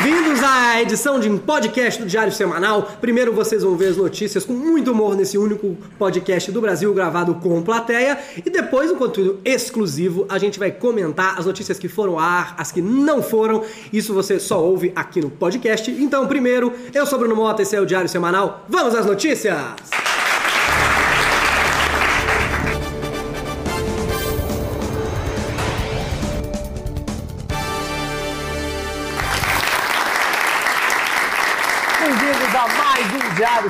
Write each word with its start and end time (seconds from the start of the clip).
Bem-vindos 0.00 0.40
à 0.44 0.80
edição 0.80 1.18
de 1.18 1.28
um 1.28 1.36
podcast 1.36 2.00
do 2.00 2.06
Diário 2.06 2.32
Semanal. 2.32 2.82
Primeiro 3.00 3.32
vocês 3.32 3.64
vão 3.64 3.76
ver 3.76 3.88
as 3.88 3.96
notícias 3.96 4.44
com 4.44 4.52
muito 4.52 4.92
humor 4.92 5.16
nesse 5.16 5.36
único 5.36 5.76
podcast 5.98 6.52
do 6.52 6.60
Brasil 6.60 6.94
gravado 6.94 7.34
com 7.34 7.60
plateia. 7.62 8.16
E 8.36 8.48
depois, 8.48 8.92
um 8.92 8.94
conteúdo 8.94 9.40
exclusivo, 9.44 10.24
a 10.28 10.38
gente 10.38 10.56
vai 10.56 10.70
comentar 10.70 11.36
as 11.36 11.46
notícias 11.46 11.80
que 11.80 11.88
foram 11.88 12.12
ao 12.12 12.20
ar, 12.20 12.54
as 12.56 12.70
que 12.70 12.80
não 12.80 13.20
foram. 13.20 13.64
Isso 13.92 14.14
você 14.14 14.38
só 14.38 14.62
ouve 14.62 14.92
aqui 14.94 15.20
no 15.20 15.30
podcast. 15.30 15.90
Então, 15.90 16.28
primeiro, 16.28 16.72
eu 16.94 17.04
sou 17.04 17.18
Bruno 17.18 17.34
Mota, 17.34 17.62
esse 17.62 17.74
é 17.74 17.80
o 17.80 17.86
Diário 17.86 18.08
Semanal. 18.08 18.64
Vamos 18.68 18.94
às 18.94 19.04
notícias! 19.04 19.56
Bem-vindos 19.56 20.17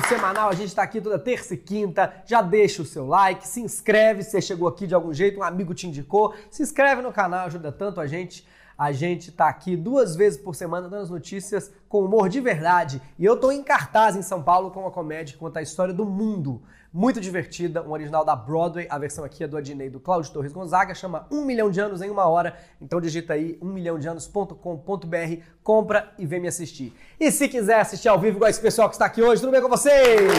Semanal. 0.09 0.49
A 0.49 0.55
gente 0.55 0.69
está 0.69 0.81
aqui 0.81 0.99
toda 0.99 1.19
terça 1.19 1.53
e 1.53 1.57
quinta. 1.57 2.11
Já 2.25 2.41
deixa 2.41 2.81
o 2.81 2.85
seu 2.85 3.05
like, 3.05 3.47
se 3.47 3.61
inscreve 3.61 4.23
se 4.23 4.31
você 4.31 4.41
chegou 4.41 4.67
aqui 4.67 4.87
de 4.87 4.95
algum 4.95 5.13
jeito, 5.13 5.39
um 5.39 5.43
amigo 5.43 5.71
te 5.71 5.85
indicou. 5.85 6.33
Se 6.49 6.63
inscreve 6.63 7.03
no 7.03 7.13
canal, 7.13 7.45
ajuda 7.45 7.71
tanto 7.71 8.01
a 8.01 8.07
gente. 8.07 8.43
A 8.75 8.91
gente 8.91 9.31
tá 9.31 9.47
aqui 9.47 9.77
duas 9.77 10.15
vezes 10.15 10.39
por 10.39 10.55
semana 10.55 10.89
dando 10.89 11.03
as 11.03 11.11
notícias 11.11 11.71
com 11.87 12.03
humor 12.05 12.27
de 12.27 12.41
verdade. 12.41 12.99
E 13.19 13.25
eu 13.25 13.37
tô 13.37 13.51
em 13.51 13.61
cartaz 13.61 14.15
em 14.15 14.23
São 14.23 14.41
Paulo 14.41 14.71
com 14.71 14.79
uma 14.79 14.89
comédia 14.89 15.33
que 15.33 15.39
conta 15.39 15.59
a 15.59 15.61
história 15.61 15.93
do 15.93 16.05
mundo. 16.05 16.59
Muito 16.91 17.21
divertida, 17.21 17.83
um 17.83 17.91
original 17.91 18.25
da 18.25 18.35
Broadway. 18.35 18.87
A 18.89 18.97
versão 18.97 19.23
aqui 19.23 19.43
é 19.43 19.47
do 19.47 19.55
Adnei 19.55 19.91
do 19.91 19.99
Cláudio 19.99 20.33
Torres 20.33 20.51
Gonzaga, 20.51 20.95
chama 20.95 21.27
Um 21.29 21.45
Milhão 21.45 21.69
de 21.69 21.79
Anos 21.79 22.01
em 22.01 22.09
Uma 22.09 22.25
Hora. 22.25 22.57
Então 22.81 22.99
digita 22.99 23.33
aí 23.33 23.59
ummilhãodeanos.com.br, 23.61 25.43
compra 25.61 26.11
e 26.17 26.25
vem 26.25 26.39
me 26.39 26.47
assistir. 26.47 26.91
E 27.19 27.31
se 27.31 27.47
quiser 27.47 27.81
assistir 27.81 28.07
ao 28.07 28.17
vivo 28.17 28.37
igual 28.37 28.49
esse 28.49 28.59
pessoal 28.59 28.89
que 28.89 28.95
está 28.95 29.05
aqui 29.05 29.21
hoje, 29.21 29.39
tudo 29.39 29.51
bem 29.51 29.61
com 29.61 29.69
vocês? 29.69 30.31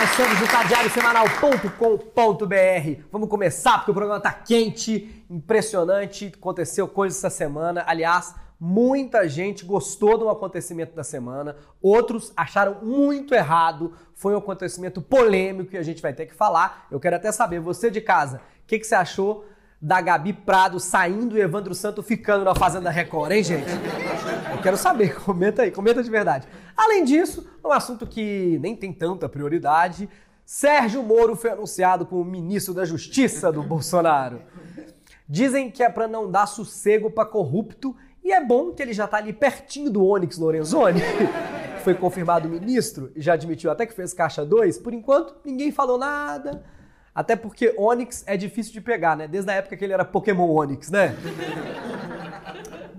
Nós 0.00 0.10
somos 0.16 0.40
o 0.40 0.46
tadiariosemanal.com.br. 0.50 3.02
Vamos 3.12 3.28
começar 3.28 3.78
porque 3.78 3.92
o 3.92 3.94
programa 3.94 4.18
tá 4.18 4.32
quente, 4.32 5.24
impressionante. 5.30 6.32
Aconteceu 6.36 6.88
coisas 6.88 7.18
essa 7.18 7.30
semana. 7.30 7.84
Aliás, 7.86 8.34
muita 8.60 9.26
gente 9.26 9.64
gostou 9.64 10.18
do 10.18 10.28
acontecimento 10.28 10.94
da 10.94 11.02
semana, 11.02 11.56
outros 11.80 12.30
acharam 12.36 12.84
muito 12.84 13.34
errado. 13.34 13.94
Foi 14.14 14.34
um 14.34 14.38
acontecimento 14.38 15.00
polêmico 15.00 15.70
que 15.70 15.78
a 15.78 15.82
gente 15.82 16.02
vai 16.02 16.12
ter 16.12 16.26
que 16.26 16.34
falar. 16.34 16.86
Eu 16.90 17.00
quero 17.00 17.16
até 17.16 17.32
saber, 17.32 17.58
você 17.58 17.90
de 17.90 18.02
casa, 18.02 18.42
o 18.62 18.66
que, 18.66 18.78
que 18.78 18.86
você 18.86 18.94
achou 18.94 19.46
da 19.80 19.98
Gabi 20.02 20.34
Prado 20.34 20.78
saindo 20.78 21.38
e 21.38 21.40
Evandro 21.40 21.74
Santo 21.74 22.02
ficando 22.02 22.44
na 22.44 22.54
Fazenda 22.54 22.90
Record, 22.90 23.32
hein, 23.32 23.42
gente? 23.42 23.70
Eu 24.52 24.60
quero 24.60 24.76
saber, 24.76 25.18
comenta 25.24 25.62
aí, 25.62 25.70
comenta 25.70 26.02
de 26.02 26.10
verdade. 26.10 26.46
Além 26.76 27.02
disso, 27.02 27.48
um 27.64 27.72
assunto 27.72 28.06
que 28.06 28.58
nem 28.60 28.76
tem 28.76 28.92
tanta 28.92 29.26
prioridade, 29.26 30.06
Sérgio 30.44 31.02
Moro 31.02 31.34
foi 31.34 31.50
anunciado 31.50 32.04
como 32.04 32.24
ministro 32.24 32.74
da 32.74 32.84
Justiça 32.84 33.50
do 33.50 33.62
Bolsonaro. 33.62 34.42
Dizem 35.26 35.70
que 35.70 35.82
é 35.82 35.88
para 35.88 36.08
não 36.08 36.30
dar 36.30 36.46
sossego 36.46 37.08
para 37.08 37.24
corrupto 37.24 37.96
e 38.22 38.32
é 38.32 38.44
bom 38.44 38.72
que 38.72 38.82
ele 38.82 38.92
já 38.92 39.06
tá 39.06 39.16
ali 39.16 39.32
pertinho 39.32 39.90
do 39.90 40.04
Onyx 40.04 40.38
Lorenzoni. 40.38 41.00
Foi 41.82 41.94
confirmado 41.94 42.48
ministro 42.48 43.10
e 43.16 43.22
já 43.22 43.32
admitiu 43.32 43.70
até 43.70 43.86
que 43.86 43.94
fez 43.94 44.12
caixa 44.12 44.44
2. 44.44 44.78
Por 44.78 44.92
enquanto, 44.92 45.34
ninguém 45.44 45.72
falou 45.72 45.96
nada. 45.96 46.62
Até 47.14 47.34
porque 47.34 47.74
Onyx 47.76 48.22
é 48.26 48.36
difícil 48.36 48.72
de 48.72 48.80
pegar, 48.80 49.16
né? 49.16 49.26
Desde 49.26 49.50
a 49.50 49.54
época 49.54 49.76
que 49.76 49.84
ele 49.84 49.92
era 49.92 50.04
Pokémon 50.04 50.48
Onyx, 50.48 50.90
né? 50.90 51.16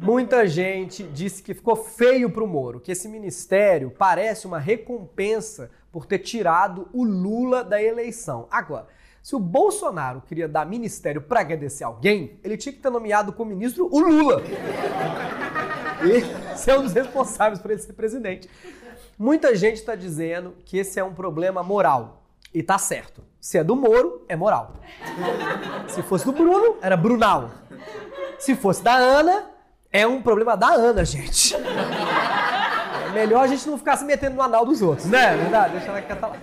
Muita 0.02 0.48
gente 0.48 1.04
disse 1.04 1.44
que 1.44 1.54
ficou 1.54 1.76
feio 1.76 2.30
pro 2.32 2.48
Moro, 2.48 2.80
que 2.80 2.92
esse 2.92 3.08
ministério 3.08 3.94
parece 3.96 4.48
uma 4.48 4.58
recompensa 4.58 5.70
por 5.92 6.08
ter 6.08 6.20
tirado 6.20 6.90
o 6.92 7.04
Lula 7.04 7.64
da 7.64 7.82
eleição. 7.82 8.48
Agora, 8.50 8.88
se 9.22 9.36
o 9.36 9.40
Bolsonaro 9.40 10.22
queria 10.22 10.48
dar 10.48 10.66
ministério 10.66 11.22
para 11.22 11.42
agradecer 11.42 11.84
alguém, 11.84 12.40
ele 12.44 12.58
tinha 12.58 12.74
que 12.74 12.80
ter 12.80 12.90
nomeado 12.90 13.32
como 13.32 13.52
ministro 13.52 13.88
o 13.92 14.00
Lula. 14.00 14.42
Esse 16.04 16.72
é 16.72 16.78
um 16.78 16.82
dos 16.82 16.94
responsáveis 16.94 17.60
por 17.60 17.70
ele 17.70 17.80
ser 17.80 17.94
presidente. 17.94 18.50
Muita 19.18 19.56
gente 19.56 19.76
está 19.76 19.96
dizendo 19.96 20.56
que 20.66 20.80
esse 20.80 21.00
é 21.00 21.04
um 21.04 21.14
problema 21.14 21.62
moral. 21.62 22.24
E 22.54 22.64
tá 22.64 22.78
certo. 22.78 23.24
Se 23.40 23.58
é 23.58 23.64
do 23.64 23.76
Moro, 23.76 24.26
é 24.28 24.36
moral. 24.36 24.74
Se 25.88 26.02
fosse 26.02 26.26
do 26.26 26.32
Bruno, 26.32 26.78
era 26.82 26.98
Brunal. 26.98 27.52
Se 28.40 28.56
fosse 28.56 28.84
da 28.84 28.96
Ana, 28.96 29.46
é 29.92 30.06
um 30.08 30.22
problema 30.22 30.58
da 30.58 30.70
Ana, 30.70 31.06
gente. 31.06 31.56
É 31.56 33.10
melhor 33.14 33.44
a 33.44 33.48
gente 33.48 33.68
não 33.70 33.78
ficar 33.78 33.98
se 33.98 34.06
metendo 34.06 34.36
no 34.38 34.42
anal 34.42 34.66
dos 34.66 34.82
outros, 34.82 35.08
né? 35.08 35.38
Verdade? 35.38 35.74
Deixa 35.74 35.88
ela 35.88 36.02
quieta 36.02 36.28
lá. 36.28 36.38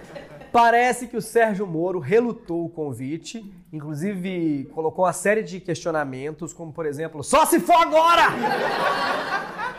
Parece 0.61 1.07
que 1.07 1.17
o 1.17 1.23
Sérgio 1.23 1.65
Moro 1.69 2.01
relutou 2.01 2.65
o 2.65 2.69
convite, 2.69 3.49
inclusive 3.73 4.69
colocou 4.75 5.05
uma 5.05 5.13
série 5.13 5.41
de 5.41 5.61
questionamentos, 5.61 6.53
como 6.53 6.73
por 6.73 6.85
exemplo, 6.85 7.23
só 7.23 7.47
se 7.47 7.61
for 7.61 7.77
agora! 7.77 8.25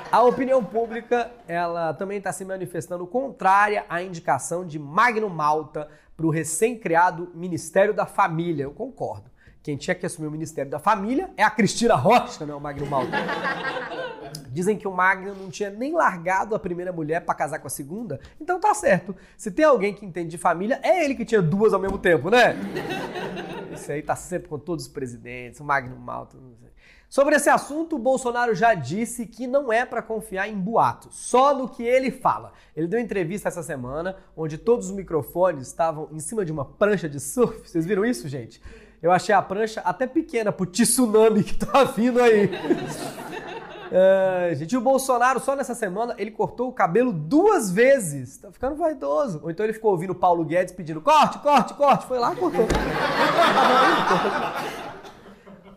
A 0.10 0.24
opinião 0.24 0.64
pública, 0.64 1.30
ela 1.50 1.94
também 1.94 2.20
está 2.20 2.32
se 2.32 2.46
manifestando 2.46 3.06
contrária 3.06 3.86
à 3.90 4.02
indicação 4.02 4.66
de 4.66 4.80
Magno 4.80 5.30
Malta 5.30 5.90
para 6.16 6.26
o 6.26 6.30
recém-criado 6.30 7.30
Ministério 7.36 7.94
da 7.94 8.06
Família. 8.06 8.64
Eu 8.64 8.72
concordo. 8.72 9.29
Quem 9.62 9.76
tinha 9.76 9.94
que 9.94 10.06
assumir 10.06 10.28
o 10.28 10.32
Ministério 10.32 10.72
da 10.72 10.80
Família 10.80 11.30
é 11.36 11.44
a 11.44 11.50
Cristina 11.50 11.96
Rocha, 11.96 12.46
não 12.46 12.54
é 12.54 12.58
o 12.58 12.62
Magno 12.62 12.86
Malta. 12.86 13.18
Dizem 14.50 14.78
que 14.78 14.88
o 14.88 14.92
Magno 14.92 15.36
não 15.36 15.50
tinha 15.50 15.70
nem 15.70 15.94
largado 15.94 16.56
a 16.56 16.60
primeira 16.60 16.92
mulher 16.94 17.22
para 17.26 17.36
casar 17.36 17.60
com 17.60 17.68
a 17.68 17.70
segunda, 17.70 18.20
então 18.40 18.60
tá 18.60 18.74
certo. 18.74 19.16
Se 19.38 19.52
tem 19.52 19.66
alguém 19.66 19.94
que 19.94 20.06
entende 20.06 20.30
de 20.30 20.38
família, 20.38 20.80
é 20.82 21.04
ele 21.04 21.14
que 21.14 21.26
tinha 21.26 21.42
duas 21.42 21.74
ao 21.74 21.80
mesmo 21.80 21.98
tempo, 21.98 22.30
né? 22.30 22.56
Isso 23.74 23.92
aí 23.92 24.02
tá 24.02 24.16
sempre 24.16 24.48
com 24.48 24.58
todos 24.58 24.86
os 24.86 24.92
presidentes, 24.92 25.60
o 25.60 25.64
Magno 25.64 25.96
Malta, 25.98 26.38
não 26.38 26.56
sei. 26.56 26.70
Sobre 27.10 27.36
esse 27.36 27.50
assunto, 27.50 27.96
o 27.96 28.00
Bolsonaro 28.00 28.54
já 28.54 28.76
disse 28.76 29.26
que 29.26 29.48
não 29.48 29.74
é 29.74 29.84
para 29.84 30.02
confiar 30.02 30.48
em 30.48 30.56
boatos, 30.56 31.16
só 31.16 31.58
no 31.58 31.68
que 31.68 31.84
ele 31.84 32.12
fala. 32.12 32.54
Ele 32.76 32.88
deu 32.88 33.00
entrevista 33.00 33.48
essa 33.48 33.64
semana, 33.64 34.16
onde 34.38 34.60
todos 34.60 34.90
os 34.90 34.96
microfones 34.96 35.68
estavam 35.68 36.08
em 36.12 36.20
cima 36.20 36.46
de 36.46 36.52
uma 36.52 36.64
prancha 36.64 37.10
de 37.10 37.20
surf. 37.20 37.68
Vocês 37.68 37.84
viram 37.84 38.06
isso, 38.06 38.30
gente? 38.30 38.62
Eu 39.02 39.12
achei 39.12 39.34
a 39.34 39.42
prancha 39.42 39.82
até 39.82 40.06
pequena 40.06 40.52
pro 40.52 40.66
tsunami 40.66 41.44
que 41.44 41.56
tá 41.56 41.84
vindo 41.86 42.22
aí. 42.22 42.50
É, 43.92 44.54
gente, 44.56 44.78
o 44.78 44.82
Bolsonaro, 44.82 45.40
só 45.40 45.56
nessa 45.56 45.74
semana, 45.74 46.14
ele 46.18 46.30
cortou 46.30 46.70
o 46.70 46.74
cabelo 46.74 47.12
duas 47.12 47.72
vezes. 47.72 48.38
Tá 48.38 48.52
ficando 48.52 48.76
vaidoso. 48.76 49.40
Ou 49.44 49.50
então 49.50 49.66
ele 49.66 49.74
ficou 49.74 49.92
ouvindo 49.92 50.12
o 50.12 50.16
Paulo 50.16 50.46
Guedes 50.46 50.74
pedindo 50.74 51.02
corte, 51.02 51.40
corte, 51.40 51.74
corte. 51.74 52.06
Foi 52.06 52.20
lá 52.20 52.34
e 52.34 52.36
cortou. 52.36 52.68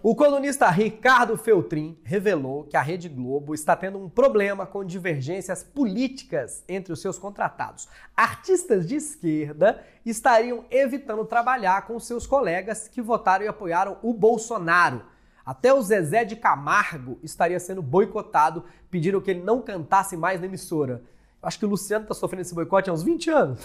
O 0.05 0.17
colunista 0.17 0.69
Ricardo 0.69 1.37
Feltrin 1.37 1.97
revelou 2.03 2.65
que 2.65 2.77
a 2.77 2.83
Rede 2.83 3.09
Globo 3.09 3.55
está 3.55 3.77
tendo 3.77 3.99
um 3.99 4.09
problema 4.09 4.67
com 4.67 4.85
divergências 4.85 5.63
políticas 5.63 6.65
entre 6.69 6.93
os 6.93 7.01
seus 7.01 7.21
contratados. 7.21 7.87
Artistas 8.17 8.85
de 8.85 8.97
esquerda 8.97 9.81
estariam 10.05 10.65
evitando 10.73 11.25
trabalhar 11.25 11.87
com 11.87 12.01
seus 12.01 12.27
colegas 12.27 12.89
que 12.89 13.01
votaram 13.01 13.45
e 13.45 13.49
apoiaram 13.49 13.97
o 14.03 14.13
Bolsonaro. 14.13 15.03
Até 15.47 15.73
o 15.73 15.81
Zezé 15.81 16.25
de 16.25 16.35
Camargo 16.35 17.21
estaria 17.23 17.61
sendo 17.61 17.81
boicotado, 17.81 18.65
pedindo 18.91 19.23
que 19.23 19.31
ele 19.31 19.45
não 19.45 19.63
cantasse 19.63 20.17
mais 20.17 20.41
na 20.41 20.47
emissora. 20.47 21.01
Acho 21.41 21.61
que 21.61 21.65
o 21.65 21.69
Luciano 21.69 22.03
está 22.03 22.15
sofrendo 22.15 22.43
esse 22.43 22.55
boicote 22.55 22.91
há 22.91 22.93
uns 22.93 23.05
20 23.05 23.31
anos. 23.31 23.61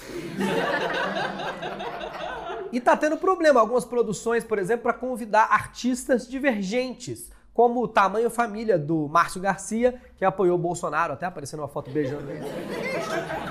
E 2.72 2.80
tá 2.80 2.96
tendo 2.96 3.18
problema. 3.18 3.60
Algumas 3.60 3.86
produções, 3.86 4.44
por 4.44 4.60
exemplo, 4.60 4.84
para 4.84 4.94
convidar 4.94 5.50
artistas 5.52 6.28
divergentes, 6.28 7.32
como 7.58 7.82
o 7.82 7.88
Tamanho 7.88 8.30
Família 8.30 8.78
do 8.78 9.08
Márcio 9.08 9.42
Garcia, 9.42 10.00
que 10.16 10.24
apoiou 10.24 10.56
o 10.56 10.62
Bolsonaro, 10.62 11.14
até 11.14 11.26
aparecendo 11.26 11.62
uma 11.62 11.68
foto 11.68 11.90
beijando 11.90 12.30
ele. 12.30 12.46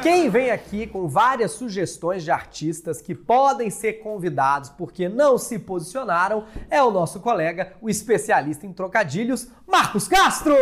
Quem 0.00 0.30
vem 0.30 0.52
aqui 0.52 0.86
com 0.86 1.08
várias 1.08 1.50
sugestões 1.50 2.22
de 2.22 2.30
artistas 2.30 3.02
que 3.02 3.16
podem 3.16 3.68
ser 3.68 3.94
convidados 3.94 4.70
porque 4.70 5.08
não 5.08 5.36
se 5.36 5.58
posicionaram 5.58 6.44
é 6.70 6.80
o 6.80 6.92
nosso 6.92 7.18
colega, 7.18 7.72
o 7.80 7.90
especialista 7.90 8.64
em 8.64 8.72
trocadilhos, 8.72 9.48
Marcos 9.66 10.06
Castro! 10.06 10.54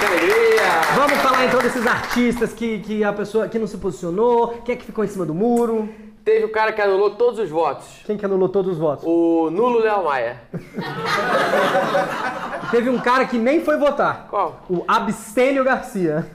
Que 0.00 0.06
alegria! 0.06 0.70
Vamos 0.94 1.18
falar 1.18 1.46
então 1.46 1.60
desses 1.60 1.86
artistas 1.86 2.52
que, 2.52 2.80
que 2.80 3.04
a 3.04 3.12
pessoa 3.12 3.48
que 3.48 3.58
não 3.58 3.66
se 3.66 3.78
posicionou, 3.78 4.60
quem 4.64 4.74
é 4.74 4.78
que 4.78 4.84
ficou 4.84 5.04
em 5.04 5.08
cima 5.08 5.24
do 5.24 5.34
muro? 5.34 5.88
Teve 6.24 6.44
o 6.44 6.50
cara 6.50 6.72
que 6.72 6.80
anulou 6.80 7.12
todos 7.12 7.40
os 7.40 7.48
votos. 7.48 7.86
Quem 8.04 8.16
que 8.16 8.24
anulou 8.24 8.48
todos 8.48 8.72
os 8.72 8.78
votos? 8.78 9.04
O 9.06 9.50
nulo 9.50 9.78
Léo 9.78 10.04
Maia. 10.04 10.40
Teve 12.70 12.90
um 12.90 12.98
cara 12.98 13.24
que 13.24 13.38
nem 13.38 13.64
foi 13.64 13.78
votar. 13.78 14.26
Qual? 14.28 14.60
O 14.68 14.84
Abstênio 14.86 15.64
Garcia. 15.64 16.26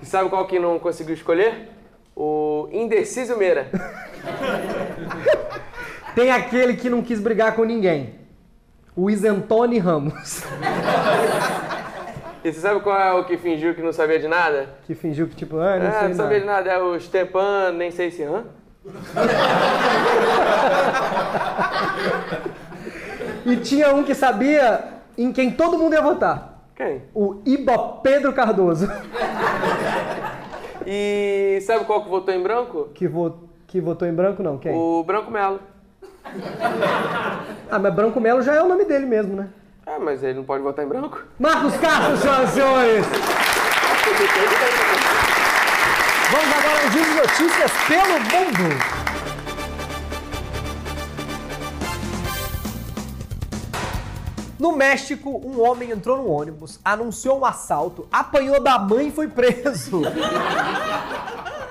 E 0.00 0.06
sabe 0.06 0.30
qual 0.30 0.46
que 0.46 0.58
não 0.58 0.78
conseguiu 0.78 1.14
escolher? 1.14 1.70
O 2.14 2.68
Indeciso 2.70 3.36
Meira. 3.36 3.68
Tem 6.14 6.30
aquele 6.30 6.76
que 6.76 6.88
não 6.88 7.02
quis 7.02 7.18
brigar 7.18 7.56
com 7.56 7.64
ninguém. 7.64 8.14
O 8.94 9.10
Isentone 9.10 9.78
Ramos. 9.78 10.44
E 12.44 12.52
você 12.52 12.60
sabe 12.60 12.80
qual 12.80 12.98
é 13.00 13.12
o 13.14 13.24
que 13.24 13.38
fingiu 13.38 13.74
que 13.74 13.80
não 13.82 13.92
sabia 13.92 14.18
de 14.18 14.28
nada? 14.28 14.68
Que 14.86 14.94
fingiu 14.94 15.26
que, 15.26 15.34
tipo, 15.34 15.56
ah, 15.58 15.78
não 15.78 15.86
Ah, 15.88 15.92
sei 16.00 16.08
não 16.08 16.14
sabia 16.16 16.40
de 16.40 16.46
nada. 16.46 16.70
nada. 16.70 16.78
É 16.78 16.82
o 16.82 17.00
Stepan, 17.00 17.72
nem 17.72 17.90
sei 17.90 18.10
se 18.10 18.22
hã? 18.22 18.44
E 23.46 23.56
tinha 23.56 23.94
um 23.94 24.02
que 24.02 24.14
sabia 24.14 24.84
em 25.18 25.30
quem 25.32 25.50
todo 25.50 25.78
mundo 25.78 25.94
ia 25.94 26.00
votar. 26.02 26.62
Quem? 26.74 27.02
O 27.14 27.40
Iba 27.44 27.78
Pedro 28.02 28.32
Cardoso. 28.32 28.88
E 30.86 31.58
sabe 31.62 31.84
qual 31.84 32.02
que 32.02 32.08
votou 32.08 32.34
em 32.34 32.42
branco? 32.42 32.88
Que, 32.94 33.06
vo- 33.06 33.38
que 33.66 33.80
votou 33.80 34.08
em 34.08 34.14
branco, 34.14 34.42
não? 34.42 34.58
Quem? 34.58 34.74
O 34.74 35.02
Branco 35.04 35.30
Melo. 35.30 35.60
Ah, 37.70 37.78
mas 37.78 37.94
Branco 37.94 38.20
Melo 38.20 38.42
já 38.42 38.54
é 38.54 38.62
o 38.62 38.68
nome 38.68 38.84
dele 38.84 39.06
mesmo, 39.06 39.36
né? 39.36 39.48
Ah, 39.86 39.98
mas 39.98 40.22
ele 40.22 40.34
não 40.34 40.44
pode 40.44 40.62
votar 40.62 40.82
em 40.82 40.88
branco? 40.88 41.22
Marcos 41.38 41.76
Castro, 41.76 42.16
senhoras 42.16 42.50
e 42.50 42.52
senhores! 42.54 43.06
Vamos 46.30 46.56
agora 46.56 46.84
ao 46.84 46.90
giro 46.90 47.04
de 47.04 47.14
notícias 47.16 47.70
pelo 47.86 48.18
mundo. 48.20 49.04
No 54.58 54.72
México, 54.74 55.42
um 55.44 55.60
homem 55.60 55.90
entrou 55.90 56.16
no 56.16 56.30
ônibus, 56.30 56.80
anunciou 56.82 57.40
um 57.40 57.44
assalto, 57.44 58.08
apanhou 58.10 58.62
da 58.62 58.78
mãe 58.78 59.08
e 59.08 59.12
foi 59.12 59.28
preso. 59.28 60.00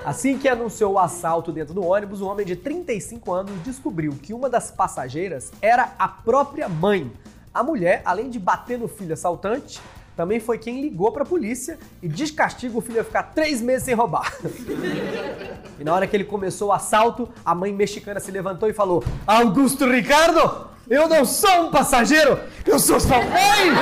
Assim 0.04 0.38
que 0.38 0.48
anunciou 0.48 0.92
o 0.92 0.98
assalto 1.00 1.50
dentro 1.50 1.74
do 1.74 1.82
ônibus, 1.84 2.20
um 2.20 2.28
homem 2.28 2.46
de 2.46 2.54
35 2.54 3.32
anos 3.32 3.52
descobriu 3.64 4.12
que 4.12 4.32
uma 4.32 4.48
das 4.48 4.70
passageiras 4.70 5.50
era 5.60 5.94
a 5.98 6.06
própria 6.06 6.68
mãe. 6.68 7.10
A 7.54 7.62
mulher, 7.62 8.02
além 8.04 8.28
de 8.28 8.40
bater 8.40 8.76
no 8.76 8.88
filho 8.88 9.14
assaltante, 9.14 9.80
também 10.16 10.40
foi 10.40 10.58
quem 10.58 10.80
ligou 10.80 11.12
para 11.12 11.22
a 11.22 11.26
polícia 11.26 11.78
e 12.02 12.08
descastiga 12.08 12.76
o 12.76 12.80
filho 12.80 13.00
a 13.00 13.04
ficar 13.04 13.22
três 13.22 13.60
meses 13.62 13.84
sem 13.84 13.94
roubar. 13.94 14.32
E 15.76 15.82
na 15.82 15.92
hora 15.92 16.06
que 16.06 16.16
ele 16.16 16.22
começou 16.22 16.68
o 16.68 16.72
assalto, 16.72 17.28
a 17.44 17.52
mãe 17.52 17.72
mexicana 17.72 18.20
se 18.20 18.30
levantou 18.30 18.68
e 18.68 18.72
falou: 18.72 19.02
Augusto 19.26 19.90
Ricardo, 19.90 20.68
eu 20.88 21.08
não 21.08 21.24
sou 21.24 21.66
um 21.66 21.70
passageiro, 21.72 22.38
eu 22.64 22.78
sou 22.78 23.00
sua 23.00 23.18
mãe! 23.18 23.72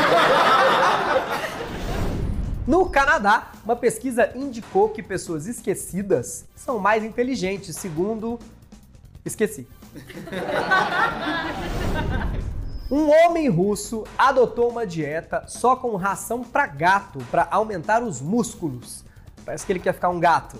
No 2.67 2.89
Canadá, 2.89 3.53
uma 3.63 3.77
pesquisa 3.77 4.33
indicou 4.35 4.89
que 4.89 5.03
pessoas 5.03 5.47
esquecidas 5.47 6.47
são 6.57 6.79
mais 6.79 7.05
inteligentes, 7.05 7.77
segundo. 7.77 8.39
Esqueci. 9.23 9.67
Um 12.93 13.09
homem 13.11 13.49
russo 13.49 14.05
adotou 14.19 14.69
uma 14.69 14.87
dieta 14.87 15.45
só 15.49 15.75
com 15.75 15.97
ração 15.97 16.45
para 16.45 16.67
gato 16.67 17.21
para 17.31 17.49
aumentar 17.51 18.03
os 18.03 18.21
músculos. 18.21 19.03
Parece 19.47 19.65
que 19.65 19.73
ele 19.73 19.81
quer 19.81 19.95
ficar 19.95 20.11
um 20.11 20.21
gato. 20.21 20.59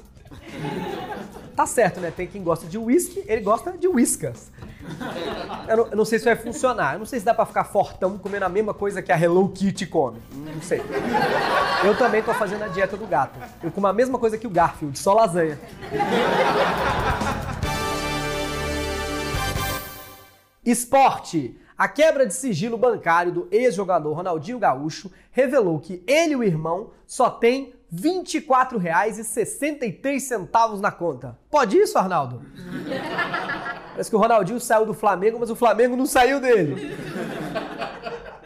Tá 1.55 1.67
certo, 1.67 2.01
né? 2.01 2.11
Tem 2.11 2.27
quem 2.27 2.43
gosta 2.43 2.67
de 2.67 2.79
whisky, 2.79 3.23
ele 3.27 3.43
gosta 3.43 3.73
de 3.73 3.87
whiskas. 3.87 4.51
Eu 5.69 5.77
não, 5.77 5.87
eu 5.89 5.97
não 5.99 6.05
sei 6.07 6.19
se 6.19 6.25
vai 6.25 6.35
funcionar. 6.35 6.95
Eu 6.95 7.01
não 7.01 7.05
sei 7.05 7.19
se 7.19 7.27
dá 7.27 7.35
pra 7.35 7.45
ficar 7.45 7.65
fortão 7.65 8.17
comendo 8.17 8.47
a 8.47 8.49
mesma 8.49 8.73
coisa 8.73 9.03
que 9.03 9.13
a 9.13 9.21
Hello 9.21 9.51
Kitty 9.51 9.85
come. 9.85 10.19
Não 10.33 10.63
sei. 10.63 10.81
Eu 11.85 11.95
também 11.99 12.23
tô 12.23 12.33
fazendo 12.33 12.65
a 12.65 12.69
dieta 12.69 12.97
do 12.97 13.07
gato. 13.07 13.39
Eu 13.63 13.71
como 13.71 13.87
a 13.87 13.93
mesma 13.93 14.19
coisa 14.19 14.39
que 14.39 14.47
o 14.47 14.51
Garfield, 14.51 14.99
só 14.99 15.13
lasanha. 15.13 15.61
Esporte. 20.65 21.61
A 21.77 21.89
quebra 21.89 22.27
de 22.27 22.35
sigilo 22.35 22.77
bancário 22.77 23.33
do 23.33 23.49
ex-jogador 23.51 24.13
Ronaldinho 24.13 24.59
Gaúcho 24.59 25.11
revelou 25.31 25.81
que 25.81 26.05
ele 26.07 26.33
e 26.33 26.37
o 26.37 26.45
irmão 26.45 26.91
só 27.07 27.31
têm 27.31 27.73
R$ 27.91 28.23
24,63 28.25 30.81
na 30.81 30.91
conta. 30.91 31.39
Pode 31.51 31.77
isso, 31.77 31.99
Arnaldo? 31.99 32.43
Parece 33.93 34.09
que 34.09 34.17
o 34.17 34.19
Ronaldinho 34.19 34.59
saiu 34.59 34.87
do 34.87 34.95
Flamengo, 34.95 35.39
mas 35.39 35.51
o 35.51 35.57
Flamengo 35.57 35.97
não 35.97 36.07
saiu 36.07 36.41
dele. 36.41 36.97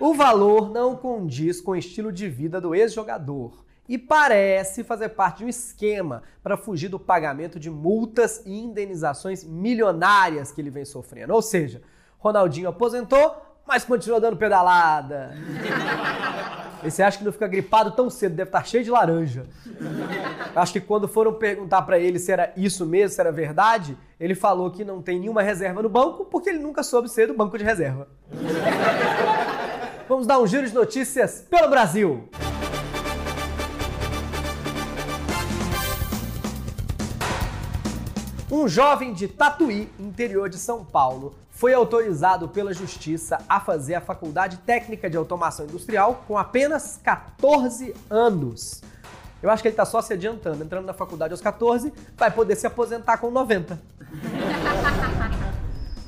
O 0.00 0.12
valor 0.12 0.70
não 0.70 0.96
condiz 0.96 1.61
com 1.61 1.70
o 1.70 1.76
estilo 1.76 2.12
de 2.12 2.28
vida 2.28 2.61
do 2.61 2.75
ex-jogador 2.75 3.64
e 3.88 3.96
parece 3.96 4.82
fazer 4.82 5.11
parte 5.11 5.38
de 5.38 5.44
um 5.44 5.49
esquema 5.49 6.25
para 6.43 6.56
fugir 6.56 6.88
do 6.88 6.99
pagamento 6.99 7.61
de 7.61 7.70
multas 7.70 8.43
e 8.44 8.58
indenizações 8.58 9.44
milionárias 9.44 10.50
que 10.50 10.61
ele 10.61 10.70
vem 10.70 10.84
sofrendo. 10.84 11.32
Ou 11.32 11.40
seja, 11.40 11.81
Ronaldinho 12.19 12.69
aposentou, 12.69 13.43
mas 13.67 13.85
continua 13.85 14.21
dando 14.21 14.37
pedalada. 14.37 15.35
Você 16.83 17.03
acha 17.03 17.19
que 17.19 17.25
não 17.25 17.33
fica 17.33 17.49
gripado 17.49 17.91
tão 17.91 18.09
cedo, 18.09 18.37
deve 18.37 18.49
estar 18.49 18.65
cheio 18.67 18.85
de 18.85 18.91
laranja. 18.91 19.47
Acho 20.55 20.73
que 20.73 20.81
quando 20.81 21.09
foram 21.09 21.33
perguntar 21.33 21.83
para 21.83 21.99
ele 21.99 22.19
se 22.19 22.31
era 22.31 22.53
isso 22.57 22.87
mesmo, 22.87 23.15
se 23.15 23.21
era 23.21 23.33
verdade, 23.33 23.97
ele 24.21 24.35
falou 24.35 24.71
que 24.71 24.85
não 24.85 25.03
tem 25.03 25.19
nenhuma 25.19 25.43
reserva 25.43 25.83
no 25.83 25.89
banco 25.89 26.25
porque 26.27 26.51
ele 26.51 26.59
nunca 26.59 26.83
soube 26.83 27.09
ser 27.09 27.27
do 27.27 27.35
banco 27.35 27.59
de 27.59 27.65
reserva. 27.65 28.09
Vamos 30.09 30.27
dar 30.27 30.39
um 30.39 30.47
giro 30.47 30.67
de 30.67 30.75
notícias 30.75 31.45
pelo 31.51 31.69
Brasil. 31.69 32.29
Um 38.56 38.67
jovem 38.67 39.12
de 39.12 39.29
Tatuí, 39.29 39.87
interior 40.00 40.49
de 40.49 40.56
São 40.56 40.82
Paulo, 40.82 41.35
foi 41.50 41.75
autorizado 41.75 42.49
pela 42.49 42.73
Justiça 42.73 43.37
a 43.47 43.61
fazer 43.61 43.97
a 43.97 44.00
Faculdade 44.00 44.56
Técnica 44.64 45.11
de 45.11 45.17
Automação 45.19 45.67
Industrial 45.67 46.25
com 46.26 46.38
apenas 46.38 46.99
14 47.05 47.94
anos. 48.08 48.81
Eu 49.43 49.50
acho 49.50 49.61
que 49.62 49.69
ele 49.69 49.75
está 49.75 49.85
só 49.85 50.00
se 50.00 50.14
adiantando, 50.14 50.64
entrando 50.64 50.87
na 50.87 50.94
faculdade 50.94 51.35
aos 51.35 51.43
14, 51.43 51.93
vai 52.17 52.31
poder 52.31 52.56
se 52.56 52.67
aposentar 52.67 53.19
com 53.19 53.31
90. 53.31 53.79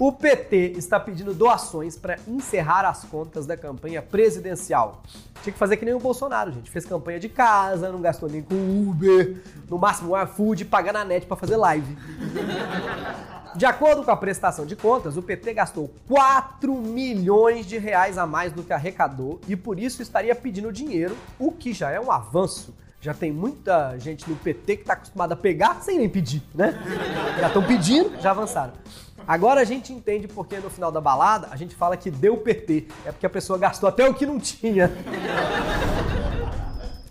O 0.01 0.13
PT 0.13 0.75
está 0.77 1.01
pedindo 1.01 1.35
doações 1.35 1.97
para 1.97 2.17
encerrar 2.29 2.89
as 2.89 3.05
contas 3.05 3.47
da 3.47 3.57
campanha 3.57 4.01
presidencial. 4.01 5.03
Tinha 5.43 5.53
que 5.53 5.59
fazer 5.59 5.77
que 5.77 5.85
nem 5.85 5.93
o 5.93 5.99
Bolsonaro, 5.99 6.53
gente. 6.53 6.71
Fez 6.71 6.85
campanha 6.85 7.19
de 7.19 7.29
casa, 7.29 7.91
não 7.91 8.01
gastou 8.01 8.29
nem 8.29 8.41
com 8.41 8.55
Uber, 8.55 9.43
no 9.69 9.77
máximo 9.77 10.15
um 10.15 10.23
iFood, 10.23 10.67
paga 10.67 10.93
na 10.93 11.05
net 11.05 11.27
para 11.27 11.37
fazer 11.37 11.57
live. 11.57 11.99
De 13.57 13.67
acordo 13.67 14.05
com 14.05 14.11
a 14.13 14.17
prestação 14.17 14.65
de 14.65 14.77
contas, 14.77 15.17
o 15.17 15.23
PT 15.23 15.53
gastou 15.53 15.93
4 16.07 16.73
milhões 16.77 17.67
de 17.67 17.77
reais 17.77 18.19
a 18.19 18.25
mais 18.25 18.53
do 18.53 18.63
que 18.63 18.73
arrecadou 18.73 19.41
e 19.49 19.57
por 19.57 19.81
isso 19.81 20.01
estaria 20.01 20.35
pedindo 20.35 20.73
dinheiro, 20.73 21.17
o 21.41 21.51
que 21.51 21.73
já 21.73 21.91
é 21.91 21.99
um 21.99 22.13
avanço. 22.13 22.73
Já 23.01 23.15
tem 23.15 23.33
muita 23.33 23.99
gente 23.99 24.29
no 24.31 24.37
PT 24.37 24.77
que 24.77 24.83
está 24.83 24.93
acostumada 24.93 25.35
a 25.35 25.37
pegar 25.37 25.83
sem 25.83 25.99
nem 25.99 26.09
pedir, 26.09 26.43
né? 26.55 26.81
Já 27.41 27.49
estão 27.49 27.65
pedindo, 27.65 28.21
já 28.21 28.31
avançaram. 28.31 28.75
Agora 29.29 29.61
a 29.61 29.65
gente 29.65 29.93
entende 29.93 30.27
porque 30.27 30.57
no 30.57 30.71
final 30.71 30.91
da 30.91 31.03
balada 31.03 31.49
a 31.51 31.57
gente 31.57 31.75
fala 31.77 31.99
que 31.99 32.11
deu 32.11 32.39
PT. 32.39 32.89
É 33.05 33.13
porque 33.13 33.27
a 33.27 33.31
pessoa 33.31 33.59
gastou 33.59 33.87
até 33.87 34.09
o 34.09 34.15
que 34.15 34.25
não 34.25 34.41
tinha. 34.41 34.91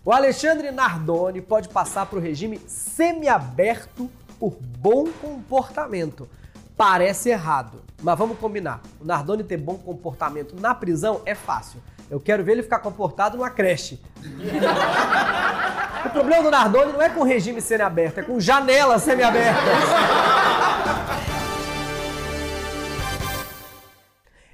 O 0.03 0.11
Alexandre 0.11 0.71
Nardoni 0.71 1.41
pode 1.41 1.69
passar 1.69 2.07
para 2.07 2.17
o 2.17 2.21
regime 2.21 2.59
semiaberto 2.65 4.09
por 4.39 4.57
bom 4.79 5.05
comportamento. 5.21 6.27
Parece 6.75 7.29
errado, 7.29 7.83
mas 8.01 8.17
vamos 8.17 8.39
combinar. 8.39 8.81
O 8.99 9.05
Nardoni 9.05 9.43
ter 9.43 9.57
bom 9.57 9.77
comportamento 9.77 10.59
na 10.59 10.73
prisão 10.73 11.21
é 11.23 11.35
fácil. 11.35 11.79
Eu 12.09 12.19
quero 12.19 12.43
ver 12.43 12.53
ele 12.53 12.63
ficar 12.63 12.79
comportado 12.79 13.37
numa 13.37 13.51
creche. 13.51 14.01
O 16.05 16.09
problema 16.09 16.43
do 16.43 16.51
Nardoni 16.51 16.93
não 16.93 17.01
é 17.01 17.09
com 17.09 17.23
regime 17.23 17.59
semiaberto, 17.59 18.21
é 18.21 18.23
com 18.23 18.39
janelas 18.39 19.01
semiabertas. 19.03 20.46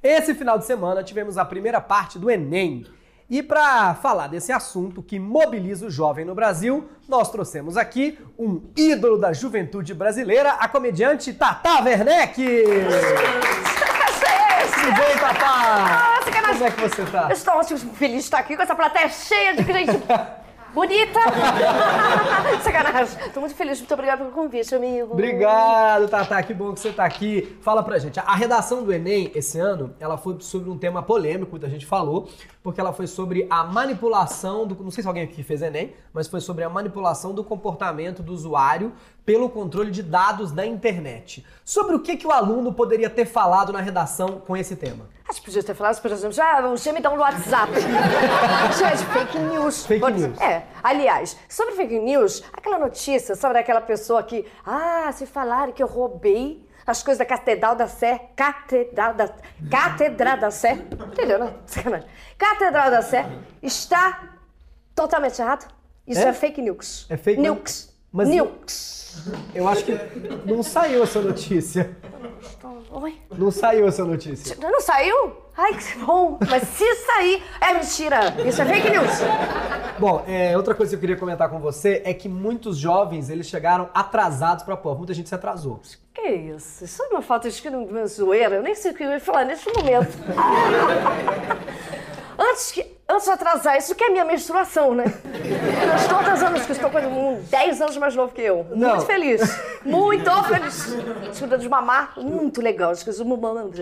Esse 0.04 0.34
final 0.34 0.58
de 0.58 0.66
semana 0.66 1.02
tivemos 1.02 1.38
a 1.38 1.46
primeira 1.46 1.80
parte 1.80 2.18
do 2.18 2.30
Enem. 2.30 2.84
E 3.30 3.42
para 3.42 3.94
falar 3.94 4.26
desse 4.26 4.52
assunto 4.52 5.02
que 5.02 5.18
mobiliza 5.18 5.86
o 5.86 5.90
jovem 5.90 6.26
no 6.26 6.34
Brasil, 6.34 6.90
nós 7.08 7.30
trouxemos 7.30 7.78
aqui 7.78 8.18
um 8.38 8.60
ídolo 8.76 9.16
da 9.16 9.32
juventude 9.32 9.94
brasileira, 9.94 10.50
a 10.60 10.68
comediante 10.68 11.32
Tata 11.32 11.82
Werneck. 11.82 12.34
Tudo 14.74 14.92
bem, 14.92 15.18
Tata? 15.18 15.46
Nossa, 15.46 16.30
que 16.30 16.42
Como 16.42 16.64
é 16.64 16.70
que 16.70 16.80
você 16.82 17.04
tá? 17.06 17.22
Eu 17.30 17.32
estou 17.32 17.54
ótimo, 17.54 17.78
feliz 17.94 18.16
de 18.16 18.24
estar 18.24 18.40
aqui 18.40 18.56
com 18.56 18.62
essa 18.62 18.74
plateia 18.74 19.08
cheia 19.08 19.54
de 19.54 19.62
gente 19.62 20.02
bonita! 20.74 21.20
Sacanagem. 22.62 23.30
Tô 23.32 23.40
muito 23.40 23.54
feliz, 23.54 23.78
muito 23.78 23.94
obrigada 23.94 24.24
pelo 24.24 24.34
convite, 24.34 24.74
amigo. 24.74 25.12
Obrigado, 25.12 26.08
Tata. 26.08 26.42
Que 26.42 26.52
bom 26.52 26.74
que 26.74 26.80
você 26.80 26.92
tá 26.92 27.04
aqui. 27.04 27.56
Fala 27.62 27.82
pra 27.82 27.98
gente. 27.98 28.18
A 28.18 28.34
redação 28.34 28.82
do 28.82 28.92
Enem 28.92 29.30
esse 29.34 29.58
ano, 29.58 29.94
ela 30.00 30.18
foi 30.18 30.36
sobre 30.40 30.68
um 30.68 30.76
tema 30.76 31.02
polêmico, 31.02 31.52
muita 31.52 31.70
gente 31.70 31.86
falou, 31.86 32.28
porque 32.62 32.80
ela 32.80 32.92
foi 32.92 33.06
sobre 33.06 33.46
a 33.48 33.62
manipulação 33.62 34.66
do. 34.66 34.74
Não 34.82 34.90
sei 34.90 35.02
se 35.02 35.08
alguém 35.08 35.22
aqui 35.22 35.42
fez 35.42 35.62
Enem, 35.62 35.94
mas 36.12 36.26
foi 36.26 36.40
sobre 36.40 36.64
a 36.64 36.68
manipulação 36.68 37.32
do 37.32 37.44
comportamento 37.44 38.22
do 38.22 38.32
usuário 38.32 38.92
pelo 39.24 39.48
controle 39.48 39.90
de 39.90 40.02
dados 40.02 40.50
da 40.50 40.66
internet. 40.66 41.46
Sobre 41.64 41.94
o 41.94 42.00
que, 42.00 42.16
que 42.16 42.26
o 42.26 42.32
aluno 42.32 42.74
poderia 42.74 43.08
ter 43.08 43.24
falado 43.24 43.72
na 43.72 43.80
redação 43.80 44.42
com 44.44 44.56
esse 44.56 44.74
tema? 44.76 45.13
Acho 45.28 45.40
que 45.40 45.46
podia 45.46 45.62
ter 45.62 45.74
falado, 45.74 46.00
por 46.02 46.10
exemplo, 46.10 46.32
já 46.32 46.66
o 46.68 46.76
gemidão 46.76 47.14
no 47.16 47.22
WhatsApp. 47.22 47.72
Gente, 48.78 49.04
fake 49.12 49.38
news. 49.38 49.86
Fake 49.86 50.00
Pode- 50.00 50.20
news. 50.20 50.40
É. 50.40 50.64
Aliás, 50.82 51.36
sobre 51.48 51.74
fake 51.74 51.98
news, 51.98 52.44
aquela 52.52 52.78
notícia 52.78 53.34
sobre 53.34 53.58
aquela 53.58 53.80
pessoa 53.80 54.22
que, 54.22 54.46
ah, 54.66 55.10
se 55.12 55.24
falaram 55.26 55.72
que 55.72 55.82
eu 55.82 55.86
roubei 55.86 56.68
as 56.86 57.02
coisas 57.02 57.18
da 57.18 57.24
Catedral 57.24 57.74
da 57.74 57.88
Sé, 57.88 58.28
Catedral 58.36 59.14
da, 59.14 59.30
Catedral 59.70 60.36
da 60.36 60.50
Sé, 60.50 60.72
entendeu, 60.72 61.38
né? 61.38 61.54
Sacanagem. 61.66 62.08
Catedral 62.36 62.90
da 62.90 63.00
Sé 63.00 63.24
está 63.62 64.28
totalmente 64.94 65.40
errado. 65.40 65.66
Isso 66.06 66.20
É? 66.20 66.24
é, 66.28 66.32
fake 66.34 66.60
news. 66.60 67.06
É 67.08 67.16
fake 67.16 67.40
news? 67.40 67.93
Mas- 68.14 68.28
News. 68.28 68.94
Eu 69.54 69.66
acho 69.68 69.84
que 69.84 69.92
não 70.46 70.62
saiu 70.62 71.02
essa 71.02 71.20
notícia. 71.20 71.96
Oi? 72.92 73.18
Não 73.36 73.50
saiu 73.50 73.88
essa 73.88 74.04
notícia. 74.04 74.56
Não 74.60 74.80
saiu? 74.80 75.36
Ai, 75.56 75.74
que 75.74 75.98
bom. 75.98 76.38
Mas 76.48 76.62
se 76.68 76.94
sair, 77.06 77.42
é 77.60 77.74
mentira. 77.74 78.20
Isso 78.46 78.62
é 78.62 78.64
fake 78.64 78.90
news. 78.90 79.10
Bom, 79.98 80.24
é, 80.28 80.56
outra 80.56 80.74
coisa 80.76 80.90
que 80.90 80.96
eu 80.96 81.00
queria 81.00 81.16
comentar 81.16 81.48
com 81.48 81.58
você 81.58 82.02
é 82.04 82.14
que 82.14 82.28
muitos 82.28 82.76
jovens 82.76 83.30
eles 83.30 83.46
chegaram 83.48 83.88
atrasados 83.92 84.64
pra 84.64 84.76
prova. 84.76 84.98
Muita 84.98 85.12
gente 85.14 85.28
se 85.28 85.34
atrasou. 85.34 85.80
Que 86.14 86.28
isso? 86.28 86.84
Isso 86.84 87.02
é 87.02 87.06
uma 87.08 87.22
falta 87.22 87.50
de 87.50 88.06
zoeira. 88.06 88.56
Eu 88.56 88.62
nem 88.62 88.74
sei 88.76 88.92
o 88.92 88.94
que 88.94 89.02
eu 89.02 89.10
ia 89.10 89.20
falar 89.20 89.44
neste 89.44 89.68
momento. 89.72 90.16
antes, 92.50 92.72
que, 92.72 92.86
antes 93.08 93.24
de 93.24 93.30
atrasar, 93.30 93.76
isso 93.76 93.94
que 93.94 94.04
é 94.04 94.10
minha 94.10 94.24
menstruação, 94.24 94.94
né? 94.94 95.04
Eu 95.34 95.96
estou 95.96 96.18
atrasando, 96.18 96.56
acho 96.56 96.66
que 96.66 96.72
estou 96.72 96.90
com 96.90 96.98
um 96.98 97.42
10 97.42 97.80
anos 97.80 97.96
mais 97.96 98.14
novo 98.14 98.32
que 98.32 98.42
eu. 98.42 98.66
Não. 98.70 98.90
Muito 98.90 99.06
feliz. 99.06 99.60
Muito 99.84 100.30
feliz. 100.44 100.86
Escuta 101.32 101.58
de 101.58 101.68
mamar, 101.68 102.14
muito 102.18 102.60
legal. 102.60 102.90
Acho 102.90 103.04
que 103.04 103.12
sou 103.12 103.26
mamando. 103.26 103.72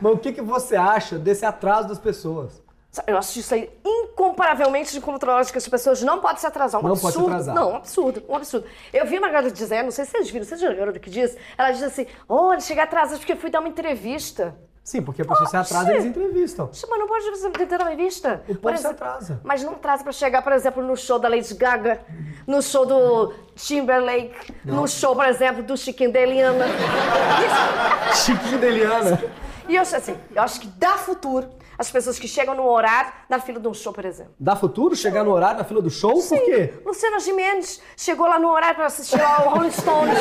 Mas 0.00 0.12
o 0.12 0.18
que, 0.18 0.32
que 0.32 0.42
você 0.42 0.76
acha 0.76 1.18
desse 1.18 1.44
atraso 1.44 1.88
das 1.88 1.98
pessoas? 1.98 2.62
Eu 3.06 3.18
acho 3.18 3.38
isso 3.38 3.54
aí 3.54 3.70
incomparavelmente 3.84 4.96
incontrolável, 4.96 5.52
que 5.52 5.58
as 5.58 5.68
pessoas 5.68 6.02
não 6.02 6.20
podem 6.20 6.38
se 6.38 6.46
atrasar. 6.46 6.80
Um 6.80 6.88
Não 6.88 6.96
pode 6.96 7.00
se 7.00 7.06
absurdo. 7.06 7.28
atrasar. 7.28 7.54
Não, 7.54 7.72
um 7.72 7.76
absurdo, 7.76 8.24
um 8.28 8.34
absurdo. 8.34 8.66
Eu 8.92 9.06
vi 9.06 9.18
uma 9.18 9.28
garota 9.28 9.52
dizendo, 9.52 9.84
não 9.84 9.90
sei 9.90 10.04
se 10.04 10.10
vocês 10.12 10.30
viram, 10.30 10.44
vocês 10.44 10.60
viram 10.60 10.72
a 10.72 10.76
garota 10.76 10.98
que 10.98 11.10
disse? 11.10 11.36
Ela 11.56 11.70
diz 11.70 11.82
assim, 11.82 12.06
olha, 12.28 12.60
cheguei 12.60 12.82
atrasada 12.82 13.18
porque 13.18 13.36
fui 13.36 13.50
dar 13.50 13.60
uma 13.60 13.68
entrevista. 13.68 14.56
Sim, 14.88 15.02
porque 15.02 15.20
a 15.20 15.24
pessoa 15.26 15.46
se 15.46 15.54
atrasa 15.54 15.92
e 15.92 15.92
Oxi! 15.92 15.92
eles 15.92 16.04
entrevistam. 16.06 16.66
Poxa, 16.68 16.86
Mas 16.88 16.98
não 16.98 17.06
pode 17.06 17.30
você 17.30 17.50
ter 17.50 17.78
uma 17.78 17.92
entrevista. 17.92 18.42
O 18.48 18.54
povo 18.54 18.74
se 18.74 18.86
exemplo, 18.86 19.06
atrasa. 19.06 19.40
Mas 19.44 19.62
não 19.62 19.72
atrasa 19.72 20.02
pra 20.02 20.12
chegar, 20.12 20.40
por 20.40 20.50
exemplo, 20.50 20.82
no 20.82 20.96
show 20.96 21.18
da 21.18 21.28
Lady 21.28 21.52
Gaga, 21.52 22.00
no 22.46 22.62
show 22.62 22.86
do 22.86 23.34
Timberlake, 23.54 24.54
no 24.64 24.88
show, 24.88 25.14
por 25.14 25.26
exemplo, 25.26 25.62
do 25.62 25.76
Chiquinho 25.76 26.10
da 26.10 26.20
Eliana. 26.20 26.64
Chiquinho 28.16 28.58
Deliana. 28.58 29.22
E 29.68 29.76
eu 29.76 29.82
acho 29.82 29.94
assim, 29.94 30.16
eu 30.34 30.40
acho 30.42 30.58
que 30.58 30.66
dá 30.68 30.96
futuro 30.96 31.46
as 31.78 31.90
pessoas 31.90 32.18
que 32.18 32.26
chegam 32.26 32.56
no 32.56 32.68
horário 32.68 33.12
na 33.28 33.38
fila 33.38 33.60
de 33.60 33.68
um 33.68 33.72
show, 33.72 33.92
por 33.92 34.04
exemplo. 34.04 34.34
Dá 34.38 34.56
futuro 34.56 34.96
chegar 34.96 35.22
no 35.22 35.30
horário 35.30 35.58
na 35.58 35.64
fila 35.64 35.80
do 35.80 35.88
show? 35.88 36.20
Por 36.20 36.44
quê? 36.44 36.74
Luciana 36.84 37.20
Gimenez 37.20 37.80
chegou 37.96 38.26
lá 38.26 38.38
no 38.38 38.48
horário 38.48 38.74
pra 38.74 38.86
assistir 38.86 39.16
lá 39.16 39.46
o 39.46 39.50
Rolling 39.50 39.70
Stones. 39.70 40.18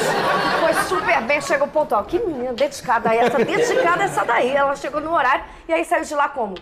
Foi 0.59 0.73
super 0.83 1.21
bem, 1.23 1.41
chegou 1.41 1.67
pontual. 1.67 2.05
Que 2.05 2.19
menina 2.19 2.53
dedicada 2.53 3.09
a 3.09 3.15
essa, 3.15 3.37
dedicada 3.43 4.03
a 4.03 4.05
essa 4.05 4.23
daí. 4.23 4.51
Ela 4.51 4.75
chegou 4.75 5.01
no 5.01 5.11
horário 5.11 5.45
e 5.67 5.73
aí 5.73 5.83
saiu 5.83 6.03
de 6.03 6.13
lá 6.13 6.29
como? 6.29 6.53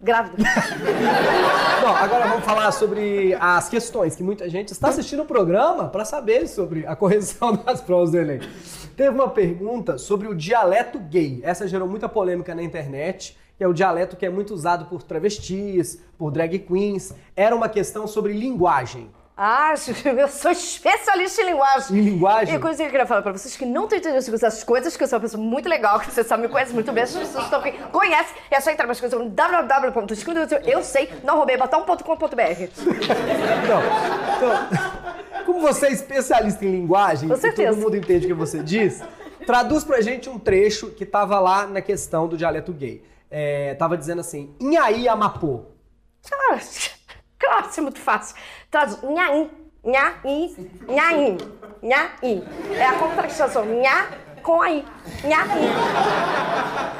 Grávida. 0.00 0.36
Bom, 1.80 1.88
agora 1.88 2.26
vamos 2.28 2.44
falar 2.44 2.70
sobre 2.70 3.34
as 3.40 3.68
questões 3.68 4.14
que 4.14 4.22
muita 4.22 4.48
gente 4.48 4.70
está 4.70 4.90
assistindo 4.90 5.22
o 5.22 5.26
programa 5.26 5.88
para 5.88 6.04
saber 6.04 6.46
sobre 6.46 6.86
a 6.86 6.94
correção 6.94 7.56
das 7.64 7.80
provas 7.80 8.10
do 8.12 8.18
Enem. 8.18 8.40
Teve 8.94 9.10
uma 9.10 9.28
pergunta 9.28 9.98
sobre 9.98 10.28
o 10.28 10.34
dialeto 10.34 10.98
gay. 10.98 11.40
Essa 11.42 11.66
gerou 11.66 11.88
muita 11.88 12.08
polêmica 12.08 12.54
na 12.54 12.62
internet. 12.62 13.36
Que 13.56 13.64
é 13.64 13.68
o 13.68 13.72
dialeto 13.72 14.16
que 14.16 14.26
é 14.26 14.30
muito 14.30 14.52
usado 14.52 14.86
por 14.86 15.02
travestis, 15.02 15.98
por 16.18 16.30
drag 16.30 16.58
queens. 16.58 17.14
Era 17.34 17.54
uma 17.56 17.68
questão 17.68 18.06
sobre 18.06 18.32
linguagem. 18.32 19.10
Ah, 19.38 19.74
eu 20.16 20.28
sou 20.28 20.50
especialista 20.50 21.42
em 21.42 21.46
linguagem. 21.46 21.98
Em 21.98 22.00
linguagem? 22.00 22.54
E 22.54 22.56
a 22.56 22.60
coisa 22.60 22.78
que 22.78 22.84
eu 22.84 22.90
queria 22.90 23.06
falar 23.06 23.20
pra 23.20 23.32
vocês 23.32 23.54
que 23.54 23.66
não 23.66 23.84
estão 23.84 23.98
entendendo 23.98 24.16
essas 24.18 24.64
coisas, 24.64 24.96
que 24.96 25.04
eu 25.04 25.08
sou 25.08 25.18
uma 25.18 25.22
pessoa 25.22 25.42
muito 25.42 25.68
legal, 25.68 26.00
que 26.00 26.10
você 26.10 26.24
sabe, 26.24 26.44
me 26.44 26.48
conhece 26.48 26.72
muito 26.72 26.90
bem, 26.90 27.04
as 27.04 27.14
pessoas 27.14 27.44
estão 27.44 27.60
aqui, 27.60 27.72
conhece, 27.92 28.32
é 28.50 28.58
só 28.60 28.70
entrar 28.70 28.86
nas 28.86 28.98
coisas 28.98 29.18
no 29.18 29.28
www.escuta 29.28 30.62
eu 30.64 30.82
sei, 30.82 31.12
não 31.22 31.36
roubei 31.36 31.58
batom.com.br. 31.58 32.62
Então, 32.62 33.82
então, 34.36 35.44
como 35.44 35.60
você 35.60 35.88
é 35.88 35.92
especialista 35.92 36.64
em 36.64 36.70
linguagem, 36.70 37.28
Com 37.28 37.36
certeza. 37.36 37.72
todo 37.74 37.82
mundo 37.82 37.96
entende 37.96 38.24
o 38.24 38.28
que 38.28 38.34
você 38.34 38.62
diz, 38.62 39.02
traduz 39.46 39.84
pra 39.84 40.00
gente 40.00 40.30
um 40.30 40.38
trecho 40.38 40.90
que 40.90 41.04
tava 41.04 41.38
lá 41.38 41.66
na 41.66 41.82
questão 41.82 42.26
do 42.26 42.38
dialeto 42.38 42.72
gay. 42.72 43.02
É, 43.30 43.74
tava 43.74 43.96
dizendo 43.96 44.20
assim, 44.20 44.54
Inhaí 44.60 45.08
Amapô. 45.08 45.64
Claro, 46.28 46.60
claro, 47.38 47.68
isso 47.68 47.80
é 47.80 47.82
muito 47.82 47.98
fácil. 48.00 48.36
Traduz, 48.70 49.02
nhaim, 49.02 49.50
nhaim, 49.84 50.70
nhaim, 50.88 51.38
nhaim. 51.82 52.44
É 52.74 52.86
a 52.86 52.92
contradição, 52.98 53.64
nha 53.64 54.08
com 54.42 54.62
aí, 54.62 54.84
nhaim. 55.24 55.70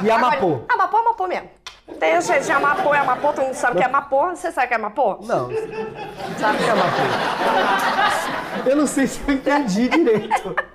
E 0.02 0.10
Amapô. 0.10 0.46
Agora, 0.46 0.64
Amapô 0.68 0.96
é 0.96 1.00
Amapô 1.00 1.26
mesmo. 1.28 1.50
Tem 2.00 2.20
gente 2.20 2.44
de 2.44 2.52
Amapô, 2.52 2.92
é 2.92 2.98
Amapô, 2.98 3.32
todo 3.32 3.44
mundo 3.44 3.54
sabe 3.54 3.76
que 3.76 3.82
é 3.82 3.86
Amapô. 3.86 4.30
Você 4.30 4.50
sabe 4.50 4.66
que 4.66 4.74
é 4.74 4.76
Amapô? 4.76 5.18
Não, 5.22 5.48
Sabe? 6.38 6.64
é 6.64 6.70
Amapô. 6.70 7.02
Eu 8.68 8.76
não 8.76 8.86
sei 8.86 9.06
se 9.06 9.20
eu 9.26 9.34
entendi 9.34 9.88
direito. 9.88 10.54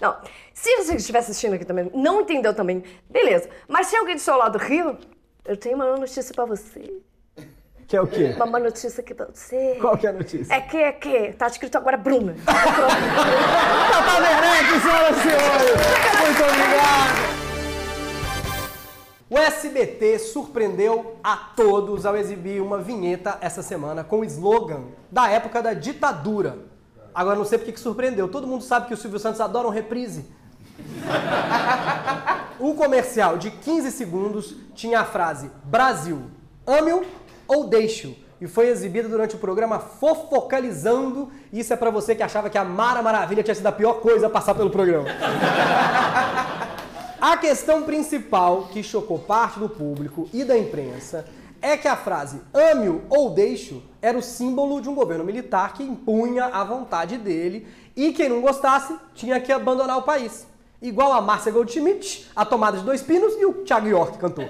Não. 0.00 0.16
Se 0.52 0.76
você 0.76 0.96
estiver 0.96 1.18
assistindo 1.18 1.54
aqui 1.54 1.64
também, 1.64 1.90
não 1.94 2.20
entendeu 2.20 2.54
também, 2.54 2.82
beleza. 3.08 3.48
Mas 3.66 3.86
se 3.86 3.96
alguém 3.96 4.16
do 4.16 4.20
seu 4.20 4.36
lado 4.36 4.58
riu, 4.58 4.96
eu 5.44 5.56
tenho 5.56 5.76
uma 5.76 5.96
notícia 5.96 6.34
pra 6.34 6.44
você. 6.44 7.00
Que 7.86 7.96
é 7.96 8.02
o 8.02 8.06
quê? 8.06 8.34
Uma 8.36 8.44
má 8.44 8.58
notícia 8.58 9.00
aqui 9.00 9.14
pra 9.14 9.26
você. 9.32 9.78
Qual 9.80 9.96
que 9.96 10.06
é 10.06 10.10
a 10.10 10.12
notícia? 10.12 10.52
É 10.52 10.60
que, 10.60 10.76
é 10.76 10.92
que, 10.92 11.32
tá 11.32 11.46
escrito 11.46 11.78
agora 11.78 11.96
Bruna. 11.96 12.36
Tata 12.44 14.20
Werneck, 14.20 14.80
senhoras 14.82 15.16
e 15.16 15.20
senhores! 15.22 15.70
Muito 16.20 16.42
obrigado! 16.42 17.38
O 19.30 19.38
SBT 19.38 20.18
surpreendeu 20.18 21.16
a 21.24 21.36
todos 21.36 22.04
ao 22.04 22.14
exibir 22.14 22.60
uma 22.60 22.78
vinheta 22.78 23.38
essa 23.40 23.62
semana 23.62 24.04
com 24.04 24.20
o 24.20 24.24
slogan 24.24 24.84
da 25.10 25.30
época 25.30 25.62
da 25.62 25.72
ditadura. 25.72 26.67
Agora 27.18 27.36
não 27.36 27.44
sei 27.44 27.58
porque 27.58 27.72
que 27.72 27.80
surpreendeu. 27.80 28.28
Todo 28.28 28.46
mundo 28.46 28.62
sabe 28.62 28.86
que 28.86 28.94
o 28.94 28.96
Silvio 28.96 29.18
Santos 29.18 29.40
adora 29.40 29.66
um 29.66 29.72
reprise. 29.72 30.24
O 32.60 32.74
comercial 32.78 33.36
de 33.36 33.50
15 33.50 33.90
segundos 33.90 34.54
tinha 34.72 35.00
a 35.00 35.04
frase 35.04 35.50
Brasil, 35.64 36.30
ame-o 36.64 37.04
ou 37.48 37.66
deixe-o. 37.66 38.14
E 38.40 38.46
foi 38.46 38.68
exibido 38.68 39.08
durante 39.08 39.34
o 39.34 39.38
programa 39.38 39.80
Fofocalizando. 39.80 41.28
Isso 41.52 41.72
é 41.72 41.76
pra 41.76 41.90
você 41.90 42.14
que 42.14 42.22
achava 42.22 42.48
que 42.48 42.56
a 42.56 42.62
Mara 42.62 43.02
Maravilha 43.02 43.42
tinha 43.42 43.54
sido 43.56 43.66
a 43.66 43.72
pior 43.72 43.94
coisa 43.94 44.28
a 44.28 44.30
passar 44.30 44.54
pelo 44.54 44.70
programa. 44.70 45.08
A 47.20 47.36
questão 47.36 47.82
principal 47.82 48.68
que 48.70 48.80
chocou 48.80 49.18
parte 49.18 49.58
do 49.58 49.68
público 49.68 50.28
e 50.32 50.44
da 50.44 50.56
imprensa 50.56 51.24
é 51.60 51.76
que 51.76 51.88
a 51.88 51.96
frase 51.96 52.40
ame-o 52.54 53.02
ou 53.10 53.30
deixe-o 53.30 53.82
era 54.00 54.16
o 54.16 54.22
símbolo 54.22 54.80
de 54.80 54.88
um 54.88 54.94
governo 54.94 55.24
militar 55.24 55.74
que 55.74 55.82
impunha 55.82 56.46
a 56.46 56.62
vontade 56.64 57.16
dele 57.18 57.66
e 57.96 58.12
quem 58.12 58.28
não 58.28 58.40
gostasse 58.40 58.94
tinha 59.14 59.40
que 59.40 59.52
abandonar 59.52 59.98
o 59.98 60.02
país. 60.02 60.46
Igual 60.80 61.12
a 61.12 61.20
Márcia 61.20 61.50
Goldschmidt, 61.50 62.30
a 62.36 62.44
Tomada 62.44 62.78
de 62.78 62.84
Dois 62.84 63.02
Pinos 63.02 63.34
e 63.34 63.44
o 63.44 63.52
Thiago 63.64 63.88
York 63.88 64.16
cantou. 64.18 64.44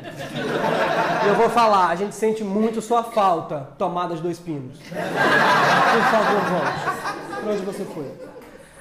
Eu 1.27 1.35
vou 1.37 1.49
falar, 1.49 1.89
a 1.89 1.97
gente 1.97 2.15
sente 2.15 2.45
muito 2.45 2.83
sua 2.83 3.03
falta, 3.03 3.71
Tomada 3.79 4.15
de 4.15 4.21
Dois 4.21 4.39
Pinos. 4.39 4.79
Por 4.79 6.03
favor, 6.11 6.41
volte. 6.51 7.41
Pra 7.41 7.53
onde 7.53 7.63
você 7.63 7.85
foi? 7.87 8.28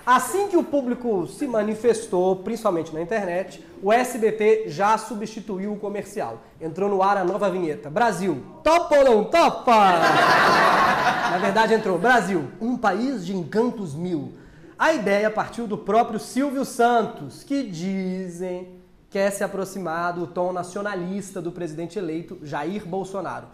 Assim 0.08 0.48
que 0.48 0.56
o 0.56 0.64
público 0.64 1.28
se 1.28 1.46
manifestou, 1.46 2.38
principalmente 2.38 2.94
na 2.94 3.02
internet, 3.02 3.62
o 3.84 3.92
SBT 3.92 4.70
já 4.70 4.98
substituiu 4.98 5.74
o 5.74 5.78
comercial. 5.78 6.44
Entrou 6.62 6.90
no 6.90 7.04
ar 7.04 7.18
a 7.18 7.26
nova 7.26 7.50
vinheta. 7.50 7.90
Brasil, 7.90 8.42
topa 8.64 9.00
ou 9.00 9.04
não 9.04 9.24
topa? 9.26 9.76
Na 11.30 11.38
verdade 11.40 11.74
entrou 11.74 12.00
Brasil, 12.00 12.48
um 12.62 12.78
país 12.78 13.26
de 13.26 13.36
encantos 13.36 13.94
mil. 13.94 14.32
A 14.80 14.94
ideia 14.94 15.30
partiu 15.30 15.68
do 15.68 15.78
próprio 15.78 16.22
Silvio 16.22 16.64
Santos, 16.64 17.44
que 17.44 17.64
dizem 17.64 18.78
quer 19.10 19.30
se 19.32 19.44
aproximar 19.44 20.14
do 20.14 20.26
tom 20.28 20.54
nacionalista 20.54 21.42
do 21.42 21.52
presidente 21.52 22.00
eleito 22.00 22.40
Jair 22.44 22.86
Bolsonaro. 22.86 23.48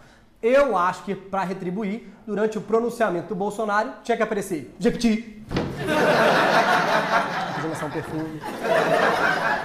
Eu 0.44 0.76
acho 0.76 1.04
que 1.04 1.14
para 1.14 1.42
retribuir, 1.42 2.06
durante 2.26 2.58
o 2.58 2.60
pronunciamento 2.60 3.28
do 3.28 3.34
Bolsonaro, 3.34 3.94
tinha 4.02 4.14
que 4.14 4.22
aparecer 4.22 4.74
Jequiti. 4.78 5.42
Um 7.64 7.90
perfume. 7.90 8.40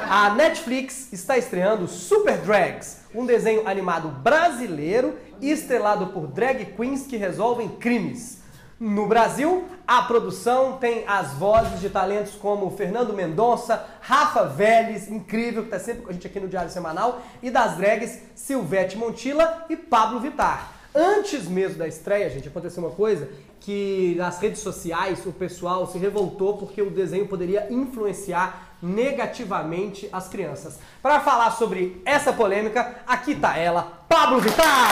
A 0.10 0.30
Netflix 0.36 1.12
está 1.12 1.38
estreando 1.38 1.86
Super 1.86 2.38
Drags, 2.38 3.02
um 3.14 3.26
desenho 3.26 3.68
animado 3.68 4.08
brasileiro 4.08 5.18
estrelado 5.42 6.08
por 6.08 6.28
drag 6.28 6.66
queens 6.78 7.06
que 7.06 7.18
resolvem 7.18 7.68
crimes. 7.68 8.39
No 8.80 9.08
Brasil, 9.08 9.66
a 9.86 10.04
produção 10.04 10.78
tem 10.78 11.04
as 11.06 11.34
vozes 11.34 11.82
de 11.82 11.90
talentos 11.90 12.36
como 12.36 12.72
Fernando 12.72 13.14
Mendonça, 13.14 13.86
Rafa 14.00 14.46
Vélez, 14.46 15.10
incrível, 15.10 15.64
que 15.64 15.68
está 15.68 15.80
sempre 15.80 16.04
com 16.04 16.10
a 16.10 16.14
gente 16.14 16.26
aqui 16.26 16.40
no 16.40 16.48
Diário 16.48 16.72
Semanal, 16.72 17.22
e 17.44 17.52
das 17.52 17.76
drags 17.76 18.22
Silvete 18.34 18.98
Montilla 18.98 19.66
e 19.70 19.76
Pablo 19.76 20.22
Vittar. 20.22 20.72
Antes 20.96 21.46
mesmo 21.46 21.78
da 21.78 21.90
estreia, 21.90 22.30
gente, 22.30 22.48
aconteceu 22.48 22.82
uma 22.82 22.96
coisa 22.96 23.28
que 23.60 24.16
nas 24.18 24.40
redes 24.40 24.62
sociais 24.62 25.26
o 25.26 25.34
pessoal 25.34 25.86
se 25.86 25.98
revoltou 25.98 26.58
porque 26.58 26.82
o 26.82 26.90
desenho 26.90 27.28
poderia 27.28 27.68
influenciar 27.70 28.78
negativamente 28.82 30.08
as 30.10 30.30
crianças. 30.30 30.80
Para 31.02 31.20
falar 31.20 31.52
sobre 31.52 32.02
essa 32.06 32.32
polêmica, 32.32 32.96
aqui 33.06 33.36
tá 33.36 33.58
ela, 33.58 34.06
Pablo 34.08 34.40
Vittar! 34.40 34.90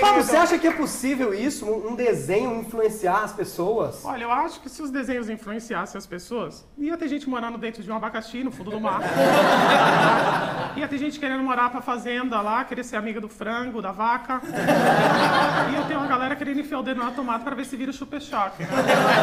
Pablo, 0.00 0.24
você 0.24 0.31
acha 0.42 0.58
que 0.58 0.66
é 0.66 0.72
possível 0.72 1.32
isso, 1.32 1.64
um 1.64 1.94
desenho 1.94 2.58
influenciar 2.60 3.22
as 3.22 3.32
pessoas? 3.32 4.04
Olha, 4.04 4.24
eu 4.24 4.32
acho 4.32 4.60
que 4.60 4.68
se 4.68 4.82
os 4.82 4.90
desenhos 4.90 5.30
influenciassem 5.30 5.96
as 5.96 6.06
pessoas, 6.06 6.66
ia 6.76 6.96
ter 6.96 7.08
gente 7.08 7.28
morando 7.28 7.56
dentro 7.56 7.82
de 7.82 7.90
um 7.90 7.96
abacaxi 7.96 8.42
no 8.42 8.50
fundo 8.50 8.72
do 8.72 8.80
mar. 8.80 9.00
ia 10.76 10.88
ter 10.88 10.98
gente 10.98 11.20
querendo 11.20 11.42
morar 11.44 11.70
pra 11.70 11.80
fazenda 11.80 12.40
lá, 12.40 12.64
querer 12.64 12.82
ser 12.82 12.96
amiga 12.96 13.20
do 13.20 13.28
frango, 13.28 13.80
da 13.80 13.92
vaca. 13.92 14.40
ia 15.72 15.84
ter 15.84 15.96
uma 15.96 16.06
galera 16.08 16.34
querendo 16.34 16.58
enfiar 16.58 16.80
o 16.80 16.82
dedo 16.82 17.02
na 17.02 17.12
tomada 17.12 17.44
pra 17.44 17.54
ver 17.54 17.64
se 17.64 17.76
vira 17.76 17.90
o 17.90 17.94
chupa-choque. 17.94 18.62
Né? 18.64 18.68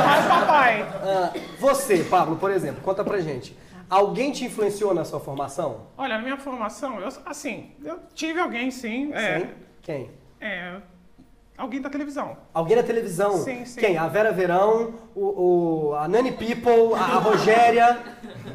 Mas, 0.05 0.25
papai... 0.25 0.81
Ah, 1.03 1.33
você, 1.59 2.03
Pablo, 2.05 2.37
por 2.37 2.49
exemplo, 2.49 2.81
conta 2.81 3.03
pra 3.03 3.19
gente. 3.19 3.57
Alguém 3.89 4.31
te 4.31 4.45
influenciou 4.45 4.93
na 4.93 5.03
sua 5.03 5.19
formação? 5.19 5.87
Olha, 5.97 6.15
na 6.15 6.23
minha 6.23 6.37
formação, 6.37 6.99
eu, 7.01 7.09
assim, 7.25 7.71
eu 7.83 7.99
tive 8.13 8.39
alguém 8.39 8.71
sim. 8.71 9.11
É, 9.13 9.39
Sim. 9.39 9.47
Quem? 9.81 10.11
é, 10.39 10.75
alguém 11.59 11.81
da 11.81 11.89
televisão. 11.89 12.37
Alguém 12.53 12.77
na 12.77 12.83
televisão? 12.83 13.37
Sim, 13.43 13.65
sim. 13.65 13.79
Quem? 13.79 13.97
A 13.97 14.07
Vera 14.07 14.31
Verão, 14.31 14.93
o, 15.15 15.89
o- 15.91 15.95
a 15.95 16.07
Nani 16.07 16.31
People, 16.31 16.93
a, 16.95 17.03
a 17.17 17.19
Rogéria. 17.19 17.99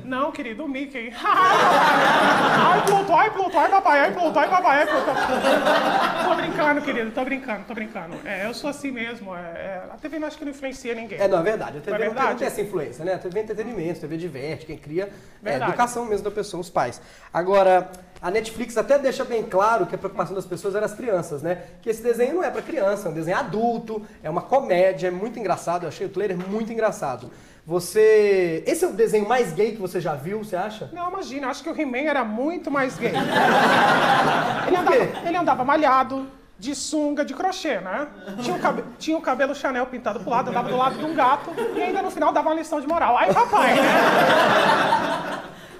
Não, 0.05 0.33
querido, 0.33 0.65
o 0.65 0.69
Mickey. 0.69 1.13
ai, 1.23 2.83
Pluto, 2.87 3.13
ai, 3.13 3.31
Pluto, 3.31 3.59
ai, 3.59 3.69
papai, 3.71 4.01
ai, 4.01 4.13
Pluto, 4.13 4.39
ai, 4.39 4.49
papai, 4.49 4.79
ai, 4.81 4.87
Pluto. 4.87 6.29
Tô 6.29 6.35
brincando, 6.35 6.81
querido, 6.83 7.11
tô 7.11 7.25
brincando, 7.25 7.65
tô 7.67 7.75
brincando. 7.75 8.17
É, 8.25 8.47
eu 8.47 8.55
sou 8.55 8.71
assim 8.71 8.91
mesmo. 8.91 9.35
É, 9.35 9.39
é, 9.41 9.83
a 9.93 9.97
TV 9.97 10.19
não 10.19 10.27
acho 10.29 10.39
que 10.39 10.45
não 10.45 10.51
influencia 10.53 10.95
ninguém. 10.95 11.19
É, 11.21 11.29
não, 11.29 11.39
é 11.39 11.43
verdade. 11.43 11.79
A 11.79 11.81
TV 11.81 11.91
É 11.91 11.93
não 11.93 11.99
tem- 11.99 12.09
não 12.09 12.15
verdade. 12.15 12.39
tem 12.39 12.47
essa 12.47 12.61
influência, 12.61 13.05
né? 13.05 13.15
A 13.15 13.19
TV 13.19 13.39
é 13.39 13.43
entretenimento, 13.43 13.99
a 13.99 14.01
TV 14.01 14.17
diverte, 14.17 14.67
quem 14.67 14.77
cria 14.79 15.05
é 15.05 15.51
Verdade. 15.51 15.71
educação 15.73 16.05
mesmo 16.07 16.25
da 16.25 16.31
pessoa, 16.31 16.61
os 16.61 16.71
pais. 16.71 17.01
Agora, 17.33 17.91
a 18.27 18.31
Netflix 18.31 18.77
até 18.79 18.99
deixa 18.99 19.23
bem 19.25 19.43
claro 19.43 19.85
que 19.85 19.95
a 19.95 19.99
preocupação 19.99 20.35
das 20.35 20.47
pessoas 20.47 20.75
era 20.75 20.87
as 20.87 20.95
crianças, 20.95 21.43
né? 21.43 21.59
Que 21.83 21.91
esse 21.91 22.03
desenho 22.03 22.37
não 22.37 22.43
é 22.43 22.51
pra 22.51 22.63
criança, 22.63 23.07
é 23.09 23.11
um 23.11 23.15
desenho 23.15 23.37
adulto, 23.37 24.01
é 24.23 24.31
uma 24.31 24.41
comédia, 24.41 25.09
é 25.09 25.11
muito 25.11 25.39
engraçado. 25.39 25.83
Eu 25.85 25.89
achei 25.89 26.07
o 26.07 26.11
trailer 26.11 26.37
muito 26.39 26.73
engraçado. 26.73 27.31
Você. 27.67 28.63
Esse 28.67 28.85
é 28.85 28.89
o 28.89 28.93
desenho 28.93 29.29
mais 29.29 29.53
gay 29.53 29.73
que 29.73 29.81
você 29.81 30.01
já 30.01 30.15
viu, 30.15 30.39
você 30.45 30.57
acha? 30.57 30.89
Não, 30.93 31.09
imagina, 31.11 31.49
acho 31.49 31.63
que 31.63 31.69
o 31.71 31.79
He-Man 31.79 32.09
era 32.09 32.25
muito 32.25 32.71
mais 32.71 32.97
gay. 32.99 33.13
Ele 34.67 34.77
andava, 34.77 34.97
ele 35.29 35.37
andava 35.37 35.65
malhado, 35.65 36.27
de 36.59 36.75
sunga, 36.75 37.25
de 37.25 37.35
crochê, 37.35 37.79
né? 37.81 38.07
Tinha 38.43 38.57
o, 38.57 38.59
cabe- 38.59 38.85
tinha 38.99 39.19
o 39.19 39.21
cabelo 39.21 39.55
Chanel 39.55 39.87
pintado 39.87 40.21
pro 40.21 40.31
lado, 40.31 40.51
andava 40.51 40.69
do 40.71 40.77
lado 40.77 40.97
de 40.99 41.05
um 41.05 41.15
gato 41.15 41.51
e 41.77 41.83
ainda 41.83 42.01
no 42.01 42.11
final 42.11 42.33
dava 42.33 42.49
uma 42.49 42.55
lição 42.55 42.81
de 42.81 42.87
moral. 42.87 43.17
Ai, 43.19 43.33
papai, 43.35 43.75
né? 43.75 43.83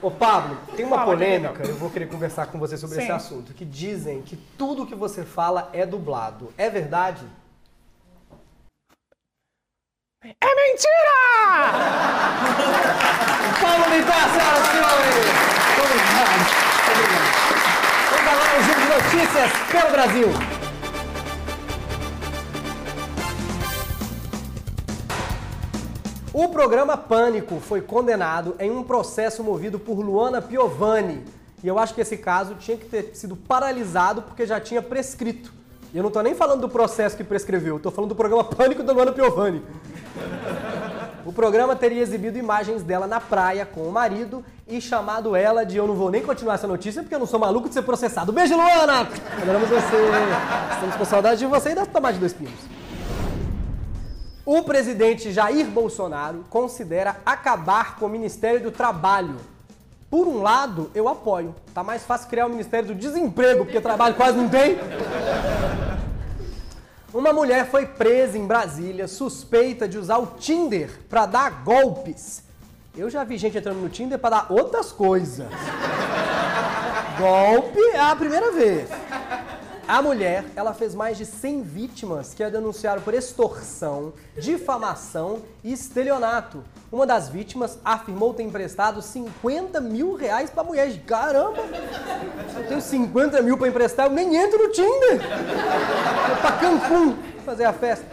Ô 0.05 0.11
Pablo, 0.11 0.59
tem 0.77 0.85
uma 0.85 0.99
Fala, 0.99 1.13
polêmica, 1.13 1.67
eu 1.67 1.77
vou 1.77 1.89
querer 1.89 2.07
conversar 2.07 2.49
com 2.49 2.59
você 2.59 2.77
sobre 2.77 2.99
esse 2.99 3.07
Sim. 3.07 3.13
assunto, 3.13 3.55
que 3.55 3.65
dizem 3.65 4.21
que 4.21 4.37
tudo 4.37 4.85
que 4.85 4.95
você 4.95 5.25
fala 5.25 5.71
é 5.73 5.87
dublado. 5.87 6.53
É 6.59 6.69
verdade? 6.69 7.27
É 10.23 10.31
mentira! 10.31 11.17
Paulo 13.63 13.85
Vittar, 13.97 14.29
senhoras 14.35 14.67
e 14.67 14.73
senhores! 14.73 15.15
Obrigado. 15.81 16.45
Obrigado. 16.93 17.33
Vamos 18.11 18.29
agora 18.29 18.53
ao 18.57 18.63
giro 18.63 18.81
de 18.81 18.89
notícias 18.89 19.51
pelo 19.73 19.91
Brasil. 19.91 20.54
O 26.35 26.49
programa 26.49 26.97
Pânico 26.97 27.61
foi 27.61 27.81
condenado 27.81 28.57
em 28.59 28.69
um 28.69 28.83
processo 28.83 29.45
movido 29.45 29.79
por 29.79 30.01
Luana 30.01 30.43
Piovani. 30.43 31.23
E 31.63 31.69
eu 31.69 31.79
acho 31.79 31.95
que 31.95 32.01
esse 32.01 32.17
caso 32.17 32.57
tinha 32.57 32.77
que 32.77 32.87
ter 32.87 33.15
sido 33.15 33.37
paralisado 33.37 34.21
porque 34.21 34.45
já 34.45 34.59
tinha 34.61 34.83
prescrito. 34.83 35.53
E 35.93 35.97
eu 35.97 36.03
não 36.03 36.11
tô 36.11 36.21
nem 36.23 36.35
falando 36.35 36.63
do 36.63 36.69
processo 36.69 37.17
que 37.17 37.23
prescreveu, 37.23 37.77
eu 37.77 37.81
tô 37.81 37.93
falando 37.93 38.09
do 38.09 38.17
programa 38.17 38.43
Pânico 38.43 38.83
da 38.83 38.93
Luana 38.93 39.13
Piovani. 39.13 39.63
O 41.25 41.33
programa 41.33 41.77
teria 41.77 42.03
exibido 42.03 42.37
imagens 42.37 42.83
dela 42.83 43.07
na 43.07 43.21
praia 43.21 43.65
com 43.65 43.83
o 43.83 43.93
marido 43.93 44.45
e 44.67 44.81
chamado 44.81 45.37
ela 45.37 45.65
de 45.65 45.77
eu 45.77 45.87
não 45.87 45.95
vou 45.95 46.11
nem 46.11 46.21
continuar 46.21 46.55
essa 46.55 46.67
notícia 46.67 47.01
porque 47.01 47.15
eu 47.15 47.21
não 47.21 47.27
sou 47.27 47.39
maluco 47.39 47.69
de 47.69 47.75
ser 47.75 47.83
processado. 47.83 48.33
Beijo, 48.33 48.57
Luana! 48.57 49.09
Adoramos 49.41 49.69
você. 49.69 49.97
Estamos 50.73 50.97
com 50.97 51.05
saudade 51.05 51.39
de 51.39 51.47
você 51.47 51.71
e 51.71 51.75
da 51.77 51.85
de 51.85 52.19
dois 52.19 52.33
pinos. 52.33 52.74
O 54.47 54.63
presidente 54.63 55.33
Jair 55.33 55.67
Bolsonaro 55.67 56.45
considera 56.51 57.17
acabar 57.25 57.97
com 57.97 58.05
o 58.05 58.11
Ministério 58.11 58.61
do 58.61 58.71
Trabalho. 58.71 59.37
Por 60.11 60.29
um 60.29 60.43
lado, 60.43 60.91
eu 60.95 61.09
apoio. 61.09 61.55
Tá 61.73 61.83
mais 61.83 62.05
fácil 62.05 62.29
criar 62.29 62.47
o 62.47 62.51
Ministério 62.51 62.89
do 62.89 62.95
Desemprego, 62.95 63.65
porque 63.65 63.81
trabalho 63.81 64.15
quase 64.15 64.37
não 64.37 64.49
tem. 64.49 64.77
Uma 67.13 67.33
mulher 67.33 67.71
foi 67.71 67.87
presa 67.87 68.37
em 68.37 68.47
Brasília 68.47 69.09
suspeita 69.09 69.89
de 69.89 69.97
usar 69.97 70.19
o 70.19 70.27
Tinder 70.27 70.91
para 71.09 71.25
dar 71.25 71.63
golpes. 71.65 72.43
Eu 72.95 73.09
já 73.09 73.25
vi 73.25 73.39
gente 73.39 73.57
entrando 73.57 73.81
no 73.81 73.89
Tinder 73.89 74.19
para 74.19 74.43
dar 74.43 74.53
outras 74.53 74.93
coisas. 74.93 75.47
Golpe 77.19 77.81
é 77.95 78.01
a 78.01 78.15
primeira 78.15 78.53
vez. 78.53 78.91
A 79.87 80.01
mulher, 80.01 80.47
ela 80.57 80.73
fez 80.73 80.95
mais 80.95 81.19
de 81.19 81.27
100 81.27 81.63
vítimas 81.63 82.33
que 82.33 82.43
a 82.43 82.49
denunciaram 82.49 83.03
por 83.03 83.13
extorsão, 83.13 84.15
difamação 84.35 85.43
e 85.63 85.75
estelionato. 85.75 86.65
Uma 86.91 87.07
das 87.07 87.29
vítimas 87.29 87.79
afirmou 87.85 88.33
ter 88.33 88.45
emprestado 88.45 89.03
50 89.03 89.83
mil 89.83 90.15
reais 90.15 90.49
pra 90.49 90.65
mulher. 90.65 90.91
Caramba! 91.05 91.63
Eu 92.57 92.67
tenho 92.67 92.81
50 92.81 93.43
mil 93.43 93.59
pra 93.59 93.69
emprestar, 93.69 94.07
eu 94.07 94.13
nem 94.13 94.35
entro 94.35 94.59
no 94.59 94.73
Tinder! 94.73 95.21
Vou 96.29 96.37
pra 96.37 96.53
Cancún 96.53 97.17
fazer 97.45 97.65
a 97.65 97.73
festa. 97.75 98.07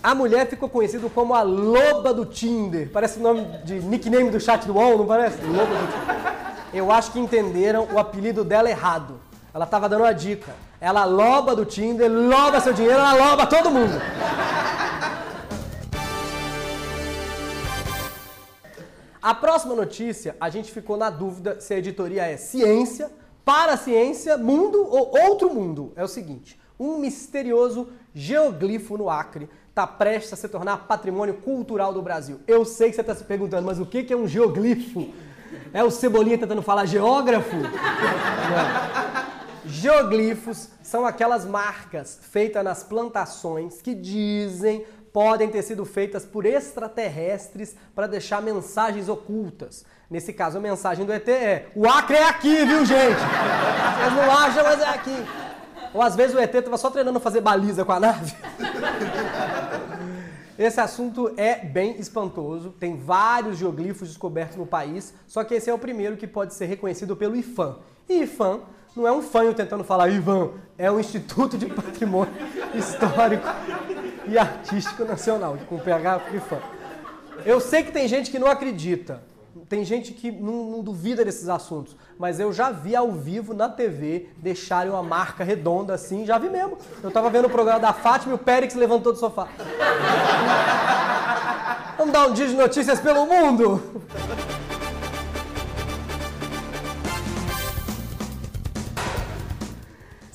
A 0.00 0.14
mulher 0.14 0.48
ficou 0.48 0.68
conhecida 0.68 1.10
como 1.10 1.34
a 1.34 1.42
Loba 1.42 2.14
do 2.14 2.24
Tinder. 2.24 2.88
Parece 2.92 3.18
o 3.18 3.22
nome 3.22 3.44
de 3.64 3.80
nickname 3.80 4.30
do 4.30 4.38
chat 4.38 4.64
do 4.64 4.74
UOL, 4.74 4.98
não 4.98 5.06
parece? 5.06 5.42
Loba 5.42 5.74
do 5.74 5.86
Tinder. 5.88 6.34
Eu 6.72 6.92
acho 6.92 7.10
que 7.10 7.18
entenderam 7.18 7.88
o 7.92 7.98
apelido 7.98 8.44
dela 8.44 8.70
errado. 8.70 9.20
Ela 9.52 9.66
tava 9.66 9.88
dando 9.88 10.02
uma 10.02 10.14
dica. 10.14 10.52
Ela 10.80 11.04
loba 11.04 11.54
do 11.54 11.66
Tinder, 11.66 12.10
loba 12.10 12.58
seu 12.58 12.72
dinheiro, 12.72 12.98
ela 12.98 13.12
loba 13.12 13.46
todo 13.46 13.70
mundo. 13.70 14.00
A 19.22 19.34
próxima 19.34 19.74
notícia, 19.74 20.34
a 20.40 20.48
gente 20.48 20.72
ficou 20.72 20.96
na 20.96 21.10
dúvida 21.10 21.60
se 21.60 21.74
a 21.74 21.78
editoria 21.78 22.24
é 22.24 22.38
ciência, 22.38 23.10
para 23.44 23.76
ciência, 23.76 24.38
mundo 24.38 24.78
ou 24.88 25.14
outro 25.28 25.52
mundo. 25.52 25.92
É 25.94 26.02
o 26.02 26.08
seguinte, 26.08 26.58
um 26.78 26.96
misterioso 26.96 27.88
geoglifo 28.14 28.96
no 28.96 29.10
Acre 29.10 29.50
está 29.68 29.86
prestes 29.86 30.32
a 30.32 30.36
se 30.36 30.48
tornar 30.48 30.86
patrimônio 30.86 31.34
cultural 31.34 31.92
do 31.92 32.00
Brasil. 32.00 32.40
Eu 32.46 32.64
sei 32.64 32.88
que 32.88 32.94
você 32.94 33.02
está 33.02 33.14
se 33.14 33.24
perguntando, 33.24 33.66
mas 33.66 33.78
o 33.78 33.84
que 33.84 34.10
é 34.10 34.16
um 34.16 34.26
geoglifo? 34.26 35.10
É 35.74 35.84
o 35.84 35.90
Cebolinha 35.90 36.38
tentando 36.38 36.62
falar 36.62 36.86
geógrafo? 36.86 37.56
Não. 37.56 39.19
Geoglifos 39.70 40.68
são 40.82 41.06
aquelas 41.06 41.44
marcas 41.44 42.18
feitas 42.20 42.64
nas 42.64 42.82
plantações 42.82 43.80
que 43.80 43.94
dizem 43.94 44.84
podem 45.12 45.48
ter 45.48 45.62
sido 45.62 45.84
feitas 45.84 46.24
por 46.24 46.46
extraterrestres 46.46 47.74
para 47.94 48.06
deixar 48.06 48.40
mensagens 48.42 49.08
ocultas. 49.08 49.84
Nesse 50.08 50.32
caso, 50.32 50.58
a 50.58 50.60
mensagem 50.60 51.04
do 51.04 51.12
ET 51.12 51.28
é: 51.28 51.66
o 51.74 51.88
Acre 51.88 52.16
é 52.16 52.28
aqui, 52.28 52.64
viu, 52.64 52.84
gente? 52.84 53.18
Vocês 53.18 54.12
não 54.14 54.30
acham, 54.36 54.64
mas 54.64 54.80
é 54.80 54.88
aqui. 54.88 55.16
Ou 55.92 56.02
às 56.02 56.14
vezes 56.14 56.34
o 56.34 56.38
ET 56.38 56.54
estava 56.54 56.78
só 56.78 56.90
treinando 56.90 57.18
fazer 57.20 57.40
baliza 57.40 57.84
com 57.84 57.92
a 57.92 58.00
nave. 58.00 58.34
Esse 60.58 60.78
assunto 60.78 61.32
é 61.36 61.56
bem 61.56 61.98
espantoso. 61.98 62.70
Tem 62.78 62.96
vários 62.96 63.56
geoglifos 63.56 64.08
descobertos 64.08 64.56
no 64.56 64.66
país, 64.66 65.14
só 65.26 65.42
que 65.42 65.54
esse 65.54 65.70
é 65.70 65.74
o 65.74 65.78
primeiro 65.78 66.16
que 66.16 66.26
pode 66.26 66.54
ser 66.54 66.66
reconhecido 66.66 67.16
pelo 67.16 67.34
IFAM. 67.34 67.78
E 68.08 68.22
IFAM 68.22 68.60
não 68.96 69.06
é 69.06 69.12
um 69.12 69.22
fanho 69.22 69.54
tentando 69.54 69.84
falar 69.84 70.08
Ivan, 70.08 70.50
é 70.76 70.90
o 70.90 70.98
Instituto 70.98 71.56
de 71.56 71.66
Patrimônio 71.66 72.32
Histórico 72.74 73.46
e 74.26 74.36
Artístico 74.38 75.04
Nacional, 75.04 75.56
com 75.68 75.78
PH 75.78 76.22
IFAM. 76.34 76.60
Eu 77.44 77.60
sei 77.60 77.82
que 77.82 77.92
tem 77.92 78.06
gente 78.08 78.30
que 78.30 78.38
não 78.38 78.48
acredita, 78.48 79.22
tem 79.68 79.84
gente 79.84 80.12
que 80.12 80.30
não, 80.30 80.64
não, 80.64 80.82
duvida 80.82 81.24
desses 81.24 81.48
assuntos, 81.48 81.96
mas 82.18 82.40
eu 82.40 82.52
já 82.52 82.70
vi 82.70 82.94
ao 82.94 83.12
vivo 83.12 83.54
na 83.54 83.68
TV 83.68 84.28
deixarem 84.36 84.90
uma 84.90 85.02
marca 85.02 85.44
redonda 85.44 85.94
assim, 85.94 86.26
já 86.26 86.38
vi 86.38 86.48
mesmo. 86.50 86.76
Eu 87.02 87.10
tava 87.10 87.30
vendo 87.30 87.46
o 87.46 87.50
programa 87.50 87.80
da 87.80 87.92
Fátima 87.92 88.32
e 88.32 88.34
o 88.34 88.38
Périx 88.38 88.74
levantou 88.74 89.12
do 89.12 89.18
sofá. 89.18 89.48
Vamos 91.96 92.12
dar 92.12 92.26
um 92.26 92.32
dia 92.32 92.48
de 92.48 92.54
notícias 92.54 92.98
pelo 92.98 93.26
mundo? 93.26 94.02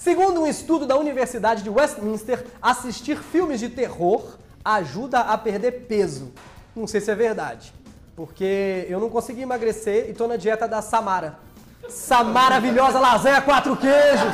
Segundo 0.06 0.42
um 0.42 0.46
estudo 0.46 0.86
da 0.86 0.96
Universidade 0.96 1.64
de 1.64 1.70
Westminster, 1.72 2.46
assistir 2.62 3.18
filmes 3.18 3.60
de 3.60 3.70
terror 3.70 4.38
ajuda 4.64 5.22
a 5.22 5.36
perder 5.36 5.88
peso. 5.88 6.32
Não 6.76 6.86
sei 6.86 7.02
se 7.02 7.10
é 7.10 7.16
verdade, 7.16 7.74
porque 8.16 8.86
eu 8.88 9.00
não 9.00 9.10
consegui 9.10 9.42
emagrecer 9.42 10.08
e 10.08 10.14
tô 10.14 10.28
na 10.28 10.36
dieta 10.36 10.68
da 10.68 10.80
Samara. 10.80 11.40
Essa 11.84 12.24
maravilhosa 12.24 13.00
lasanha 13.00 13.42
quatro 13.42 13.76
queijos. 13.76 14.32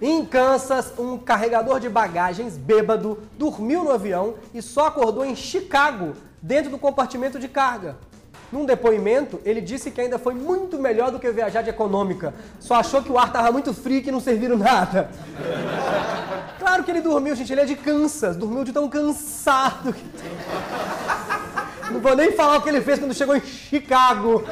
Em 0.00 0.24
Kansas, 0.24 0.92
um 0.96 1.18
carregador 1.18 1.80
de 1.80 1.88
bagagens 1.88 2.56
bêbado 2.56 3.20
dormiu 3.36 3.82
no 3.82 3.90
avião 3.90 4.34
e 4.54 4.62
só 4.62 4.86
acordou 4.86 5.24
em 5.24 5.34
Chicago, 5.34 6.14
dentro 6.40 6.70
do 6.70 6.78
compartimento 6.78 7.40
de 7.40 7.48
carga. 7.48 7.96
Num 8.54 8.64
depoimento, 8.64 9.40
ele 9.44 9.60
disse 9.60 9.90
que 9.90 10.00
ainda 10.00 10.16
foi 10.16 10.32
muito 10.32 10.78
melhor 10.78 11.10
do 11.10 11.18
que 11.18 11.28
viajar 11.32 11.60
de 11.60 11.70
econômica. 11.70 12.32
Só 12.60 12.76
achou 12.76 13.02
que 13.02 13.10
o 13.10 13.18
ar 13.18 13.26
estava 13.26 13.50
muito 13.50 13.74
frio 13.74 13.98
e 13.98 14.00
que 14.00 14.12
não 14.12 14.20
serviram 14.20 14.56
nada. 14.56 15.10
Claro 16.60 16.84
que 16.84 16.90
ele 16.92 17.00
dormiu, 17.00 17.34
gente. 17.34 17.52
Ele 17.52 17.62
é 17.62 17.64
de 17.64 17.74
Kansas. 17.74 18.36
Dormiu 18.36 18.62
de 18.62 18.72
tão 18.72 18.88
cansado 18.88 19.92
que 19.92 20.04
Não 21.90 21.98
vou 21.98 22.14
nem 22.14 22.30
falar 22.30 22.58
o 22.58 22.62
que 22.62 22.68
ele 22.68 22.80
fez 22.80 23.00
quando 23.00 23.12
chegou 23.12 23.34
em 23.34 23.40
Chicago. 23.40 24.44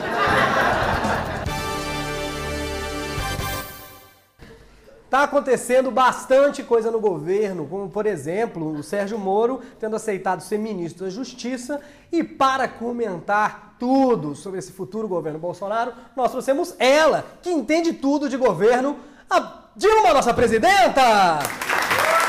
Está 5.13 5.25
acontecendo 5.25 5.91
bastante 5.91 6.63
coisa 6.63 6.91
no 6.91 6.99
governo, 6.99 7.67
como 7.67 7.87
por 7.91 8.07
exemplo 8.07 8.79
o 8.79 8.83
Sérgio 8.83 9.19
Moro 9.19 9.61
tendo 9.79 9.95
aceitado 9.95 10.41
ser 10.41 10.59
ministro 10.59 11.05
da 11.05 11.11
Justiça. 11.11 11.83
E 12.11 12.25
para 12.25 12.67
comentar 12.67 13.72
tudo 13.83 14.37
sobre 14.37 14.61
esse 14.61 14.71
futuro 14.71 15.09
governo 15.09 15.41
Bolsonaro, 15.41 15.93
nós 16.15 16.31
trouxemos 16.31 16.73
ela, 16.79 17.27
que 17.43 17.51
entende 17.51 17.93
tudo 17.93 18.29
de 18.29 18.37
governo, 18.37 18.97
a 19.29 19.65
Dilma, 19.75 20.15
nossa 20.15 20.33
presidenta! 20.33 21.41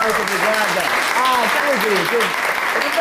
Muito 0.01 0.21
obrigada. 0.23 0.81
Ah, 1.15 1.45
tudo 2.73 2.95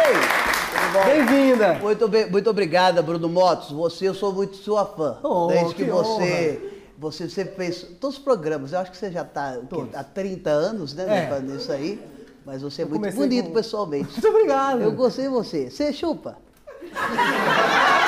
bem? 0.92 1.26
Bem-vinda! 1.26 1.74
Muito, 1.80 2.06
bem, 2.08 2.30
muito 2.30 2.50
obrigada, 2.50 3.00
Bruno 3.00 3.26
Motos. 3.26 3.70
Você, 3.72 4.06
eu 4.08 4.12
sou 4.14 4.34
muito 4.34 4.54
sua 4.58 4.84
fã. 4.84 5.16
Oh, 5.22 5.46
Desde 5.46 5.74
que, 5.74 5.84
que 5.86 5.90
você. 5.90 6.60
Honra. 6.62 6.72
Você 6.98 7.30
sempre 7.30 7.54
fez 7.56 7.82
todos 7.98 8.18
os 8.18 8.22
programas, 8.22 8.74
eu 8.74 8.80
acho 8.80 8.90
que 8.90 8.98
você 8.98 9.10
já 9.10 9.22
está 9.22 9.56
há 9.94 10.04
30 10.04 10.50
anos, 10.50 10.92
né, 10.92 11.06
É. 11.08 11.56
isso 11.56 11.72
aí. 11.72 11.98
Mas 12.44 12.60
você 12.60 12.82
é 12.82 12.84
Eu 12.84 12.90
muito 12.90 13.14
bonito 13.14 13.46
com- 13.46 13.54
pessoalmente. 13.54 14.12
Muito 14.12 14.28
obrigado! 14.28 14.82
Eu 14.82 14.92
gostei 14.92 15.24
de 15.24 15.30
você. 15.30 15.70
Você 15.70 15.90
chupa? 15.90 16.36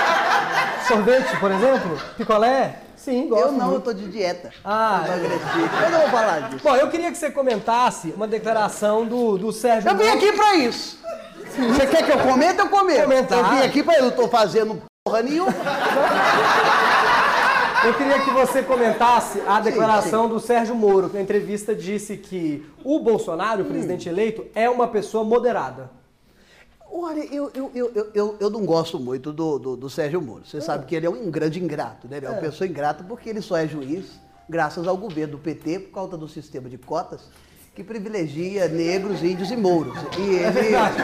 Sorvete, 0.87 1.37
por 1.40 1.51
exemplo? 1.51 1.99
Picolé? 2.16 2.81
Sim, 2.97 3.29
gosto 3.29 3.47
eu 3.47 3.53
não, 3.53 3.66
eu 3.66 3.70
muito. 3.73 3.85
tô 3.85 3.92
de 3.92 4.09
dieta. 4.09 4.51
Ah, 4.64 5.05
eu 5.07 5.14
emagreci. 5.14 5.85
Eu 5.85 5.90
não 5.90 6.01
vou 6.01 6.09
falar 6.09 6.40
disso. 6.49 6.64
Bom, 6.64 6.77
eu 6.77 6.88
queria 6.88 7.11
que 7.11 7.18
você 7.18 7.31
comentasse 7.31 8.14
uma 8.16 8.27
declaração 8.27 9.05
do, 9.05 9.37
do 9.37 9.53
Sérgio 9.53 9.90
Eu 9.90 9.97
vim 9.97 10.09
aqui 10.09 10.33
pra 10.33 10.57
isso. 10.57 10.99
Você 11.57 11.87
quer 11.87 12.05
que 12.05 12.11
eu 12.11 12.18
comente? 12.18 12.59
Eu 12.59 12.68
comento. 12.68 13.03
Comentar. 13.03 13.38
Eu 13.38 13.44
vim 13.44 13.66
aqui 13.66 13.83
pra 13.83 13.99
eu 13.99 14.05
não 14.05 14.11
tô 14.11 14.29
fazendo 14.29 14.83
porra 15.05 15.23
nenhuma. 15.23 15.53
Eu 17.85 17.92
queria 17.92 18.20
que 18.20 18.31
você 18.31 18.62
comentasse 18.62 19.42
a 19.47 19.61
declaração 19.61 20.27
do 20.27 20.40
Sérgio 20.40 20.75
Moro, 20.75 21.11
que 21.11 21.16
na 21.16 21.23
entrevista 21.23 21.75
disse 21.75 22.16
que 22.16 22.64
o 22.83 22.99
Bolsonaro, 22.99 23.62
o 23.62 23.66
presidente 23.66 24.09
eleito, 24.09 24.47
é 24.55 24.70
uma 24.70 24.88
pessoa 24.88 25.23
moderada. 25.23 25.90
Olha, 26.96 27.24
eu, 27.35 27.50
eu, 27.54 27.70
eu, 27.74 28.11
eu, 28.14 28.37
eu, 28.38 28.50
não 28.50 28.64
gosto 28.64 29.00
muito 29.00 29.33
do, 29.33 29.59
do, 29.59 29.76
do 29.76 29.90
Sérgio 29.90 30.22
Moro. 30.22 30.42
Você 30.46 30.61
sabe 30.61 30.87
que 30.87 30.94
ele 30.94 31.04
é 31.04 31.11
um 31.11 31.28
grande 31.28 31.59
ingrato, 31.61 32.07
né? 32.07 32.18
Ele 32.18 32.26
é 32.26 32.30
uma 32.30 32.38
pessoa 32.38 32.68
ingrata 32.68 33.02
porque 33.02 33.28
ele 33.28 33.42
só 33.42 33.57
é 33.57 33.66
juiz 33.66 34.04
graças 34.48 34.87
ao 34.87 34.96
governo 34.96 35.33
do 35.33 35.38
PT 35.38 35.80
por 35.80 35.92
causa 35.92 36.16
do 36.16 36.28
sistema 36.28 36.68
de 36.68 36.78
cotas 36.78 37.22
que 37.74 37.83
privilegia 37.83 38.68
negros, 38.68 39.24
índios 39.24 39.50
e 39.50 39.57
mouros. 39.57 39.92
E 40.16 40.37
É 40.37 40.42
ele... 40.42 40.50
verdade. 40.52 40.94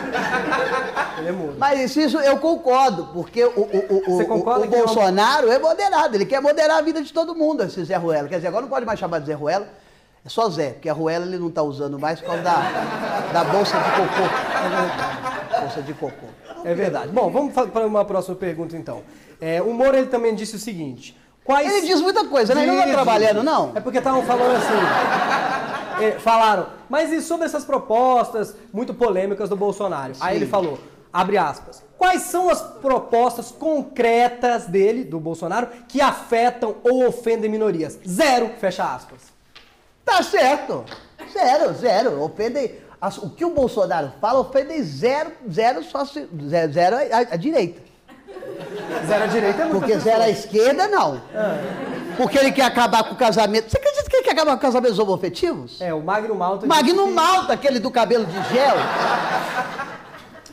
Ele 1.18 1.28
é 1.28 1.32
Moro. 1.32 1.54
Mas 1.58 1.96
isso 1.96 2.18
eu 2.20 2.38
concordo, 2.38 3.08
porque 3.12 3.44
o, 3.44 3.48
o, 3.48 3.62
o, 4.06 4.10
o- 4.12 4.58
o 4.60 4.64
é 4.64 4.68
Bolsonaro 4.68 5.50
é 5.50 5.58
moderado, 5.58 6.16
ele 6.16 6.24
quer 6.24 6.40
moderar 6.40 6.78
a 6.78 6.82
vida 6.82 7.02
de 7.02 7.12
todo 7.12 7.34
mundo, 7.34 7.64
esse 7.64 7.82
Zé 7.84 7.96
Ruela. 7.96 8.28
Quer 8.28 8.36
dizer, 8.36 8.46
agora 8.46 8.62
não 8.62 8.70
pode 8.70 8.86
mais 8.86 9.00
chamar 9.00 9.18
de 9.18 9.26
Zé 9.26 9.34
Ruela, 9.34 9.66
é 10.24 10.28
só 10.28 10.48
Zé, 10.48 10.70
porque 10.74 10.88
a 10.88 10.92
Ruela 10.92 11.26
ele 11.26 11.38
não 11.38 11.48
está 11.48 11.64
usando 11.64 11.98
mais 11.98 12.20
por 12.20 12.26
causa 12.26 12.42
da, 12.44 12.60
da 13.32 13.44
bolsa 13.44 13.76
de 13.76 13.90
cocô. 13.90 15.39
Bolsa 15.60 15.82
de 15.82 15.94
cocô. 15.94 16.26
É 16.64 16.74
verdade. 16.74 17.08
Bom, 17.08 17.30
vamos 17.30 17.52
para 17.52 17.86
uma 17.86 18.04
próxima 18.04 18.36
pergunta 18.36 18.76
então. 18.76 19.02
É, 19.40 19.62
o 19.62 19.72
Moro 19.72 19.96
ele 19.96 20.08
também 20.08 20.34
disse 20.34 20.56
o 20.56 20.58
seguinte: 20.58 21.16
quais 21.44 21.72
Ele 21.72 21.86
diz 21.86 22.00
muita 22.00 22.24
coisa, 22.26 22.54
né? 22.54 22.62
Ele 22.62 22.72
não 22.72 22.80
está 22.80 22.92
trabalhando, 22.92 23.42
não? 23.42 23.72
É 23.74 23.80
porque 23.80 23.98
estavam 23.98 24.22
falando 24.22 24.56
assim. 24.56 26.04
é, 26.04 26.12
falaram, 26.12 26.66
mas 26.88 27.12
e 27.12 27.20
sobre 27.22 27.46
essas 27.46 27.64
propostas 27.64 28.54
muito 28.72 28.92
polêmicas 28.94 29.48
do 29.48 29.56
Bolsonaro? 29.56 30.12
Aí 30.20 30.34
Sim. 30.34 30.42
ele 30.42 30.46
falou, 30.46 30.78
abre 31.12 31.38
aspas, 31.38 31.82
quais 31.96 32.22
são 32.22 32.48
as 32.48 32.60
propostas 32.60 33.50
concretas 33.50 34.66
dele, 34.66 35.04
do 35.04 35.18
Bolsonaro, 35.18 35.68
que 35.88 36.00
afetam 36.00 36.76
ou 36.82 37.06
ofendem 37.06 37.50
minorias? 37.50 37.98
Zero, 38.06 38.50
fecha 38.58 38.84
aspas. 38.84 39.30
Tá 40.04 40.22
certo. 40.22 40.84
Zero, 41.32 41.72
zero. 41.74 42.22
Ofende. 42.22 42.74
As- 43.00 43.18
O 43.18 43.30
que 43.30 43.44
o 43.44 43.50
Bolsonaro 43.50 44.12
fala 44.20 44.40
ofende 44.40 44.82
zero, 44.82 45.32
zero 45.50 45.82
só 45.84 46.04
se, 46.04 46.28
zero, 46.48 46.72
zero 46.72 46.96
a, 46.96 47.18
a 47.34 47.36
direita. 47.36 47.80
Zero 49.06 49.24
à 49.24 49.26
direita 49.26 49.62
é 49.62 49.64
muito. 49.64 49.78
Porque 49.80 49.98
zero 49.98 50.22
à 50.22 50.28
esquerda, 50.28 50.86
não. 50.88 51.20
Porque 52.16 52.38
ele 52.38 52.52
quer 52.52 52.64
acabar 52.64 53.04
com 53.04 53.14
o 53.14 53.16
casamento. 53.16 53.70
Você 53.70 53.78
acredita 53.78 54.10
que 54.10 54.16
ele 54.16 54.22
quer 54.24 54.32
acabar 54.32 54.52
com 54.52 54.58
casamentos 54.60 54.98
homoafetivos? 54.98 55.80
É, 55.80 55.92
o 55.94 56.02
Magno 56.02 56.34
Malta. 56.34 56.66
Magno 56.66 57.06
que- 57.06 57.12
Malta, 57.12 57.52
aquele 57.54 57.78
do 57.78 57.90
cabelo 57.90 58.26
de 58.26 58.34
gel. 58.52 58.76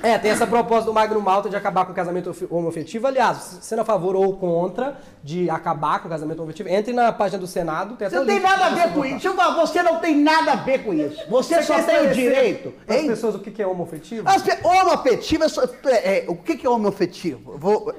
É, 0.04 0.18
tem 0.18 0.30
essa 0.32 0.46
proposta 0.46 0.86
do 0.86 0.94
Magno 0.94 1.20
Malta 1.20 1.50
de 1.50 1.56
acabar 1.56 1.86
com 1.86 1.92
o 1.92 1.96
casamento 1.96 2.34
homoafetivo. 2.50 3.08
Aliás, 3.08 3.58
sendo 3.62 3.82
a 3.82 3.86
favor 3.86 4.16
ou 4.16 4.36
contra 4.38 4.96
de 5.24 5.50
acabar 5.50 6.00
com 6.00 6.08
o 6.08 6.12
casamento 6.12 6.38
homoafetivo, 6.40 6.70
entre 6.70 6.94
na 6.94 7.12
página 7.12 7.40
do 7.40 7.48
Senado. 7.48 7.96
Tem 7.96 8.08
Você 8.10 8.16
não 8.16 8.26
tem 8.26 8.40
nada 8.40 8.66
a 8.66 8.70
ver 8.70 8.82
você 8.84 8.94
com 8.94 9.06
isso. 9.06 9.34
Você 9.56 9.84
não 9.84 10.00
tem 10.00 10.16
nada 10.16 10.52
a 10.54 10.56
ver 10.56 10.84
com 10.84 10.94
isso. 10.94 11.20
Você, 11.30 11.62
só 11.64 11.76
quer 11.76 11.86
tem 11.86 12.08
o 12.10 12.14
direito. 12.14 12.74
As 12.88 13.02
pessoas 13.08 13.36
o 13.36 13.40
que 13.40 13.62
é 13.62 13.66
homoafetivo? 13.68 14.30
As 14.30 14.42
pe- 14.42 14.58
Homoafetivo 14.64 15.44
é, 15.44 15.50
só- 15.50 15.64
é, 15.86 16.20
é, 16.20 16.26
o 16.28 16.36
que 16.36 16.66
é 16.66 16.70
homoafetivo? 16.70 17.58
Vou, 17.58 17.92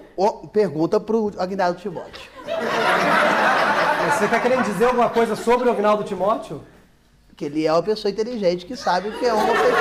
pergunta 0.52 1.00
pro 1.00 1.32
Aguinaldo 1.38 1.80
Timóteo. 1.80 2.30
Você 4.16 4.24
está 4.24 4.40
querendo 4.40 4.62
dizer 4.64 4.86
alguma 4.86 5.10
coisa 5.10 5.36
sobre 5.36 5.68
o 5.68 5.72
Agnaldo 5.72 6.04
Timóteo? 6.04 6.60
Que 7.38 7.44
ele 7.44 7.64
é 7.64 7.72
uma 7.72 7.84
pessoa 7.84 8.10
inteligente 8.10 8.66
que 8.66 8.76
sabe 8.76 9.10
o 9.10 9.18
que 9.18 9.24
é 9.24 9.32
homoafetivo. 9.32 9.78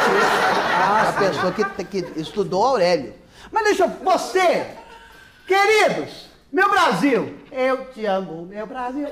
Ah, 0.79 1.09
a 1.09 1.13
pessoa 1.13 1.51
que, 1.51 1.85
que 1.85 2.21
estudou 2.21 2.63
Aurélio. 2.63 3.15
Mas 3.51 3.63
deixa 3.63 3.85
eu. 3.85 3.89
Você, 4.03 4.67
queridos, 5.47 6.29
meu 6.51 6.69
Brasil, 6.69 7.35
eu 7.51 7.85
te 7.91 8.05
amo, 8.05 8.45
meu 8.45 8.67
Brasil. 8.67 9.07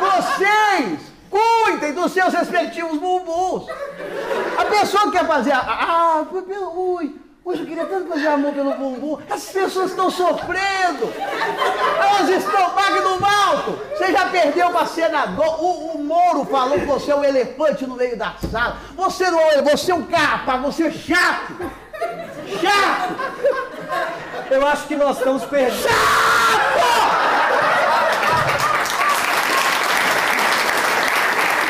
Vocês 0.00 1.00
cuidem 1.30 1.94
dos 1.94 2.12
seus 2.12 2.34
respectivos 2.34 2.98
bumbuns. 2.98 3.64
A 4.58 4.66
pessoa 4.66 5.04
que 5.04 5.12
quer 5.12 5.26
fazer. 5.26 5.52
Ah, 5.54 6.26
ui, 6.74 7.16
hoje 7.44 7.60
eu 7.60 7.66
queria 7.66 7.86
tanto 7.86 8.08
fazer 8.08 8.28
amor 8.28 8.52
pelo 8.52 8.74
bumbum. 8.74 9.18
As 9.28 9.44
pessoas 9.46 9.90
estão 9.90 10.10
sofrendo. 10.10 11.12
Elas 11.98 12.28
estão 12.28 12.74
Magno 12.74 13.20
Malto. 13.20 13.78
Você 13.90 14.12
já 14.12 14.28
perdeu 14.28 14.70
para 14.70 14.86
senador. 14.86 15.62
O, 15.62 15.96
o 15.96 15.98
Moro 16.02 16.44
falou 16.44 16.78
que 16.78 16.86
você 16.86 17.10
é 17.10 17.16
um 17.16 17.24
elefante 17.24 17.86
no 17.86 17.96
meio 17.96 18.16
da 18.16 18.34
sala. 18.50 18.78
Você 18.96 19.30
não 19.30 19.40
é, 19.40 19.62
você 19.62 19.92
é 19.92 19.94
um 19.94 20.04
capa, 20.04 20.56
você 20.58 20.84
é 20.84 20.90
chato. 20.90 21.70
Chato! 22.60 23.14
Eu 24.50 24.66
acho 24.66 24.86
que 24.86 24.96
nós 24.96 25.18
estamos 25.18 25.44
perdendo. 25.44 25.88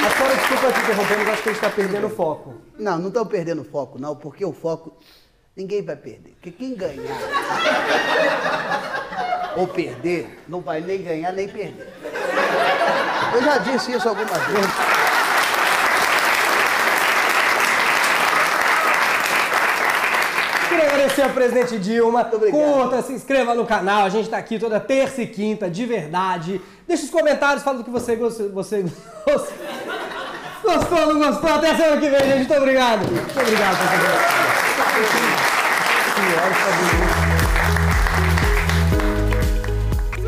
A 0.04 0.10
senhora, 0.10 0.36
desculpa 0.36 0.72
te 0.72 0.80
interromper, 0.80 1.18
mas 1.18 1.28
acho 1.28 1.42
que 1.42 1.48
a 1.48 1.52
gente 1.52 1.62
tá 1.62 1.70
perdendo 1.70 2.06
o 2.06 2.10
foco. 2.10 2.54
Não, 2.78 2.98
não 2.98 3.08
estão 3.08 3.24
perdendo 3.24 3.64
foco, 3.64 3.98
não, 4.00 4.16
porque 4.16 4.44
o 4.44 4.52
foco 4.52 4.96
ninguém 5.56 5.82
vai 5.82 5.96
perder. 5.96 6.32
Porque 6.32 6.50
quem 6.50 6.74
ganhar 6.74 7.16
ou 9.56 9.66
perder, 9.66 10.42
não 10.48 10.60
vai 10.60 10.80
nem 10.80 11.02
ganhar 11.02 11.32
nem 11.32 11.48
perder. 11.48 11.92
Eu 13.34 13.42
já 13.42 13.58
disse 13.58 13.92
isso 13.92 14.08
algumas 14.08 14.46
vezes. 14.46 14.70
Queria 20.68 20.86
agradecer 20.86 21.22
ao 21.22 21.30
presidente 21.30 21.78
Dilma. 21.78 22.24
Curta, 22.24 23.02
se 23.02 23.12
inscreva 23.12 23.54
no 23.54 23.66
canal. 23.66 24.04
A 24.04 24.08
gente 24.08 24.28
tá 24.28 24.38
aqui 24.38 24.58
toda 24.58 24.80
terça 24.80 25.22
e 25.22 25.26
quinta, 25.26 25.68
de 25.68 25.84
verdade. 25.86 26.60
Deixa 26.86 27.04
os 27.04 27.10
comentários, 27.10 27.62
fala 27.62 27.78
do 27.78 27.84
que 27.84 27.90
você 27.90 28.16
gostou. 28.16 28.50
Você 28.52 28.82
gostou, 29.26 29.54
gostou 30.64 31.14
não 31.14 31.18
gostou? 31.18 31.52
Até 31.52 31.74
semana 31.74 32.00
que 32.00 32.08
vem, 32.08 32.20
gente. 32.20 32.36
Muito 32.38 32.54
obrigado. 32.54 33.00
Muito 33.10 33.40
obrigado, 33.40 33.76
presidente. 33.78 34.51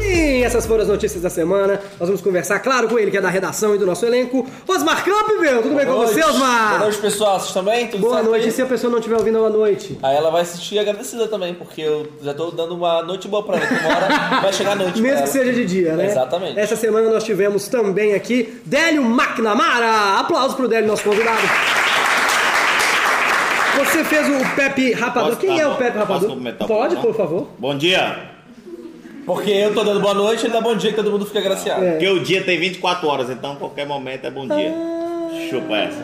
Sim, 0.01 0.43
essas 0.45 0.67
foram 0.67 0.83
as 0.83 0.89
notícias 0.89 1.23
da 1.23 1.31
semana. 1.31 1.81
Nós 1.99 2.09
vamos 2.09 2.21
conversar, 2.21 2.59
claro, 2.61 2.89
com 2.89 2.99
ele, 2.99 3.11
que 3.11 3.17
é 3.17 3.21
da 3.21 3.29
redação 3.31 3.75
e 3.75 3.79
do 3.79 3.87
nosso 3.87 4.05
elenco. 4.05 4.47
Osmar 4.67 5.05
Campbell, 5.05 5.63
tudo 5.63 5.75
bem 5.75 5.87
com 5.87 5.95
você. 5.95 6.23
Osmar? 6.25 6.69
Boa 6.71 6.79
noite, 6.81 6.99
pessoal. 6.99 7.39
Vocês 7.41 7.53
também? 7.53 7.87
Tudo 7.89 8.01
Boa 8.01 8.15
certo 8.15 8.27
noite. 8.27 8.43
aí? 8.45 8.49
E 8.49 8.53
se 8.53 8.63
a 8.63 8.67
pessoa 8.67 8.91
não 8.91 8.99
estiver 8.99 9.17
ouvindo, 9.17 9.39
boa 9.39 9.51
noite. 9.51 9.99
Aí 10.03 10.17
ela 10.17 10.31
vai 10.31 10.43
assistir 10.43 10.79
agradecida 10.79 11.29
também, 11.29 11.55
porque 11.55 11.81
eu 11.83 12.07
já 12.23 12.35
tô 12.35 12.51
dando 12.51 12.75
uma 12.75 13.03
noite 13.03 13.29
boa 13.29 13.43
pra 13.43 13.57
ela. 13.57 13.67
Que 13.67 13.75
uma 13.75 13.89
hora 13.97 14.41
vai 14.43 14.53
chegar 14.53 14.73
a 14.73 14.77
noite. 14.77 15.01
Mesmo 15.01 15.17
que 15.17 15.23
ela. 15.23 15.33
seja 15.33 15.53
de 15.53 15.65
dia, 15.65 15.93
né? 15.95 16.07
Exatamente. 16.07 16.59
Essa 16.59 16.77
semana 16.77 17.09
nós 17.11 17.25
tivemos 17.25 17.69
também 17.69 18.15
aqui 18.15 18.61
Délio 18.65 19.03
McNamara. 19.05 20.19
Aplausos 20.21 20.55
pro 20.55 20.69
Délio, 20.69 20.89
nosso 20.89 21.05
convidado. 21.05 21.43
Você 23.79 24.05
fez 24.05 24.29
o 24.29 24.55
Pepe 24.55 24.93
Rapadura. 24.93 25.37
Posso- 25.37 25.47
Quem 25.47 25.61
é 25.61 25.63
ah, 25.63 25.69
o 25.71 25.77
Pepe 25.77 25.99
posso 25.99 26.13
Rapadura? 26.29 26.53
Pode, 26.67 26.97
por 26.97 27.15
favor. 27.15 27.49
Bom 27.59 27.77
dia! 27.77 28.35
Porque 29.27 29.51
eu 29.51 29.73
tô 29.75 29.83
dando 29.83 30.01
boa 30.01 30.13
noite, 30.15 30.45
ele 30.45 30.53
dá 30.53 30.61
bom 30.61 30.77
dia 30.77 30.91
que 30.91 30.97
todo 30.97 31.11
mundo 31.11 31.25
fica 31.25 31.39
agraciado. 31.39 31.83
É. 31.83 31.93
Porque 31.93 32.09
o 32.09 32.21
dia 32.21 32.43
tem 32.43 32.59
24 32.59 33.09
horas, 33.09 33.31
então 33.31 33.57
qualquer 33.57 33.87
momento 33.87 34.27
é 34.27 34.31
bom 34.31 34.47
dia. 34.47 34.75
Chupa 35.51 35.77
essa. 35.77 36.03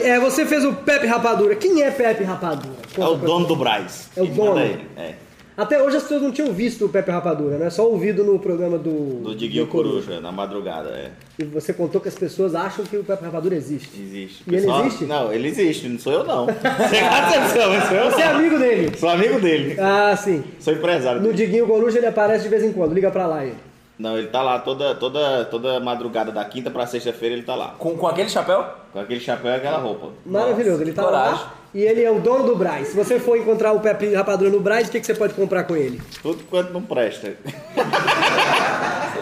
É, 0.00 0.18
você 0.20 0.46
fez 0.46 0.64
o 0.64 0.72
Pepe 0.72 1.06
Rapadura. 1.06 1.56
Quem 1.56 1.82
é 1.82 1.90
Pepe 1.90 2.22
Rapadura? 2.22 2.76
É 2.96 3.04
o 3.04 3.16
dono 3.16 3.46
do 3.46 3.56
Braz. 3.56 4.08
É 4.16 4.22
o 4.22 4.26
dono. 4.26 4.60
É. 4.96 5.14
Até 5.58 5.82
hoje 5.82 5.96
as 5.96 6.04
pessoas 6.04 6.22
não 6.22 6.30
tinham 6.30 6.52
visto 6.52 6.84
o 6.84 6.88
Pepe 6.88 7.10
Rapadura, 7.10 7.58
né? 7.58 7.68
Só 7.68 7.84
ouvido 7.90 8.22
no 8.22 8.38
programa 8.38 8.78
do... 8.78 9.22
Do 9.24 9.34
Diguinho 9.34 9.66
Coruja, 9.66 10.20
na 10.20 10.30
madrugada, 10.30 10.90
é. 10.90 11.10
E 11.36 11.44
você 11.44 11.72
contou 11.74 12.00
que 12.00 12.08
as 12.08 12.14
pessoas 12.14 12.54
acham 12.54 12.84
que 12.84 12.96
o 12.96 13.02
Pepe 13.02 13.24
Rapadura 13.24 13.56
existe. 13.56 13.90
Existe. 14.00 14.44
E 14.46 14.50
ele 14.54 14.60
Pessoal- 14.62 14.86
existe? 14.86 15.04
Não, 15.04 15.32
ele 15.32 15.48
existe, 15.48 15.88
não 15.88 15.98
sou 15.98 16.12
eu 16.12 16.22
não. 16.24 16.46
Presta 16.46 17.08
atenção, 17.18 17.72
não 17.74 17.80
sou 17.88 17.96
eu 17.96 18.10
Você 18.12 18.22
é 18.22 18.26
não. 18.28 18.36
amigo 18.38 18.58
dele? 18.60 18.96
Sou 18.96 19.08
amigo 19.08 19.40
dele. 19.40 19.76
Ah, 19.80 20.14
sim. 20.16 20.44
Sou 20.60 20.72
empresário 20.72 21.20
No 21.20 21.26
dele. 21.32 21.36
Diguinho 21.38 21.66
Coruja 21.66 21.98
ele 21.98 22.06
aparece 22.06 22.44
de 22.44 22.50
vez 22.50 22.62
em 22.62 22.72
quando. 22.72 22.94
Liga 22.94 23.10
pra 23.10 23.26
lá 23.26 23.44
ele. 23.44 23.56
Não, 23.98 24.16
ele 24.16 24.28
tá 24.28 24.40
lá 24.42 24.60
toda, 24.60 24.94
toda, 24.94 25.44
toda 25.46 25.80
madrugada, 25.80 26.30
da 26.30 26.44
quinta 26.44 26.70
pra 26.70 26.86
sexta-feira 26.86 27.34
ele 27.34 27.42
tá 27.42 27.56
lá. 27.56 27.74
Com, 27.80 27.96
com 27.96 28.06
aquele 28.06 28.28
chapéu? 28.28 28.64
Com 28.92 29.00
aquele 29.00 29.18
chapéu 29.18 29.50
e 29.50 29.54
aquela 29.56 29.78
roupa. 29.78 30.10
Maravilhoso, 30.24 30.82
ele 30.82 30.92
tá 30.92 31.02
coragem. 31.02 31.32
lá 31.34 31.54
e 31.74 31.82
ele 31.82 32.02
é 32.02 32.10
o 32.10 32.18
dono 32.20 32.44
do 32.44 32.56
Braz. 32.56 32.88
Se 32.88 32.96
você 32.96 33.18
for 33.20 33.36
encontrar 33.36 33.72
o 33.72 33.80
Pepe 33.80 34.14
Rapadura 34.14 34.50
no 34.50 34.60
Braz, 34.60 34.88
o 34.88 34.90
que, 34.90 35.00
que 35.00 35.06
você 35.06 35.14
pode 35.14 35.34
comprar 35.34 35.64
com 35.64 35.76
ele? 35.76 36.00
Tudo 36.22 36.42
quanto 36.50 36.72
não 36.72 36.82
presta. 36.82 37.34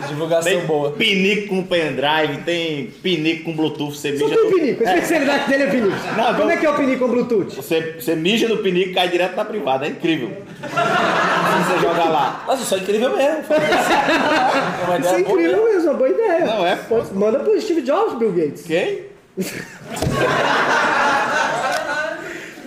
Divulgação 0.09 0.52
Tem 0.52 0.61
boa. 0.66 0.92
pinico 0.92 1.48
com 1.48 1.64
pendrive, 1.64 2.42
tem 2.44 2.87
pinico 3.02 3.44
com 3.44 3.56
Bluetooth, 3.56 3.96
você 3.98 4.16
Só 4.16 4.24
mija 4.26 4.37
tem 4.40 4.50
no... 4.50 4.56
pinico, 4.56 4.87
a 4.87 4.94
especialidade 4.94 5.48
dele 5.48 5.62
é 5.64 5.66
pinico. 5.66 5.96
Não, 6.16 6.26
Como 6.26 6.44
não. 6.44 6.50
é 6.50 6.56
que 6.56 6.64
é 6.66 6.70
o 6.70 6.76
pinico 6.76 6.98
com 7.04 7.11
Bluetooth? 7.11 7.56
Você, 7.56 7.96
você 7.98 8.14
mija 8.14 8.46
no 8.46 8.59
pinico 8.59 8.90
e 8.90 8.94
cai 8.94 9.09
direto 9.09 9.35
na 9.35 9.44
privada, 9.44 9.85
é 9.87 9.88
incrível. 9.88 10.30
Você 10.61 11.78
jogar 11.80 12.09
lá. 12.09 12.44
Nossa, 12.46 12.62
isso 12.62 12.74
é 12.74 12.78
incrível 12.78 13.16
mesmo. 13.16 13.44
É 13.50 15.00
Isso 15.00 15.14
é 15.14 15.20
incrível 15.20 15.64
mesmo. 15.64 15.90
uma 15.90 15.94
boa 15.94 16.09
ideia. 16.11 16.44
Não 16.46 16.64
é? 16.66 16.78
Manda 17.12 17.40
pro 17.40 17.61
Steve 17.61 17.82
Jobs, 17.82 18.16
Bill 18.16 18.32
Gates. 18.32 18.62
Quem? 18.62 19.06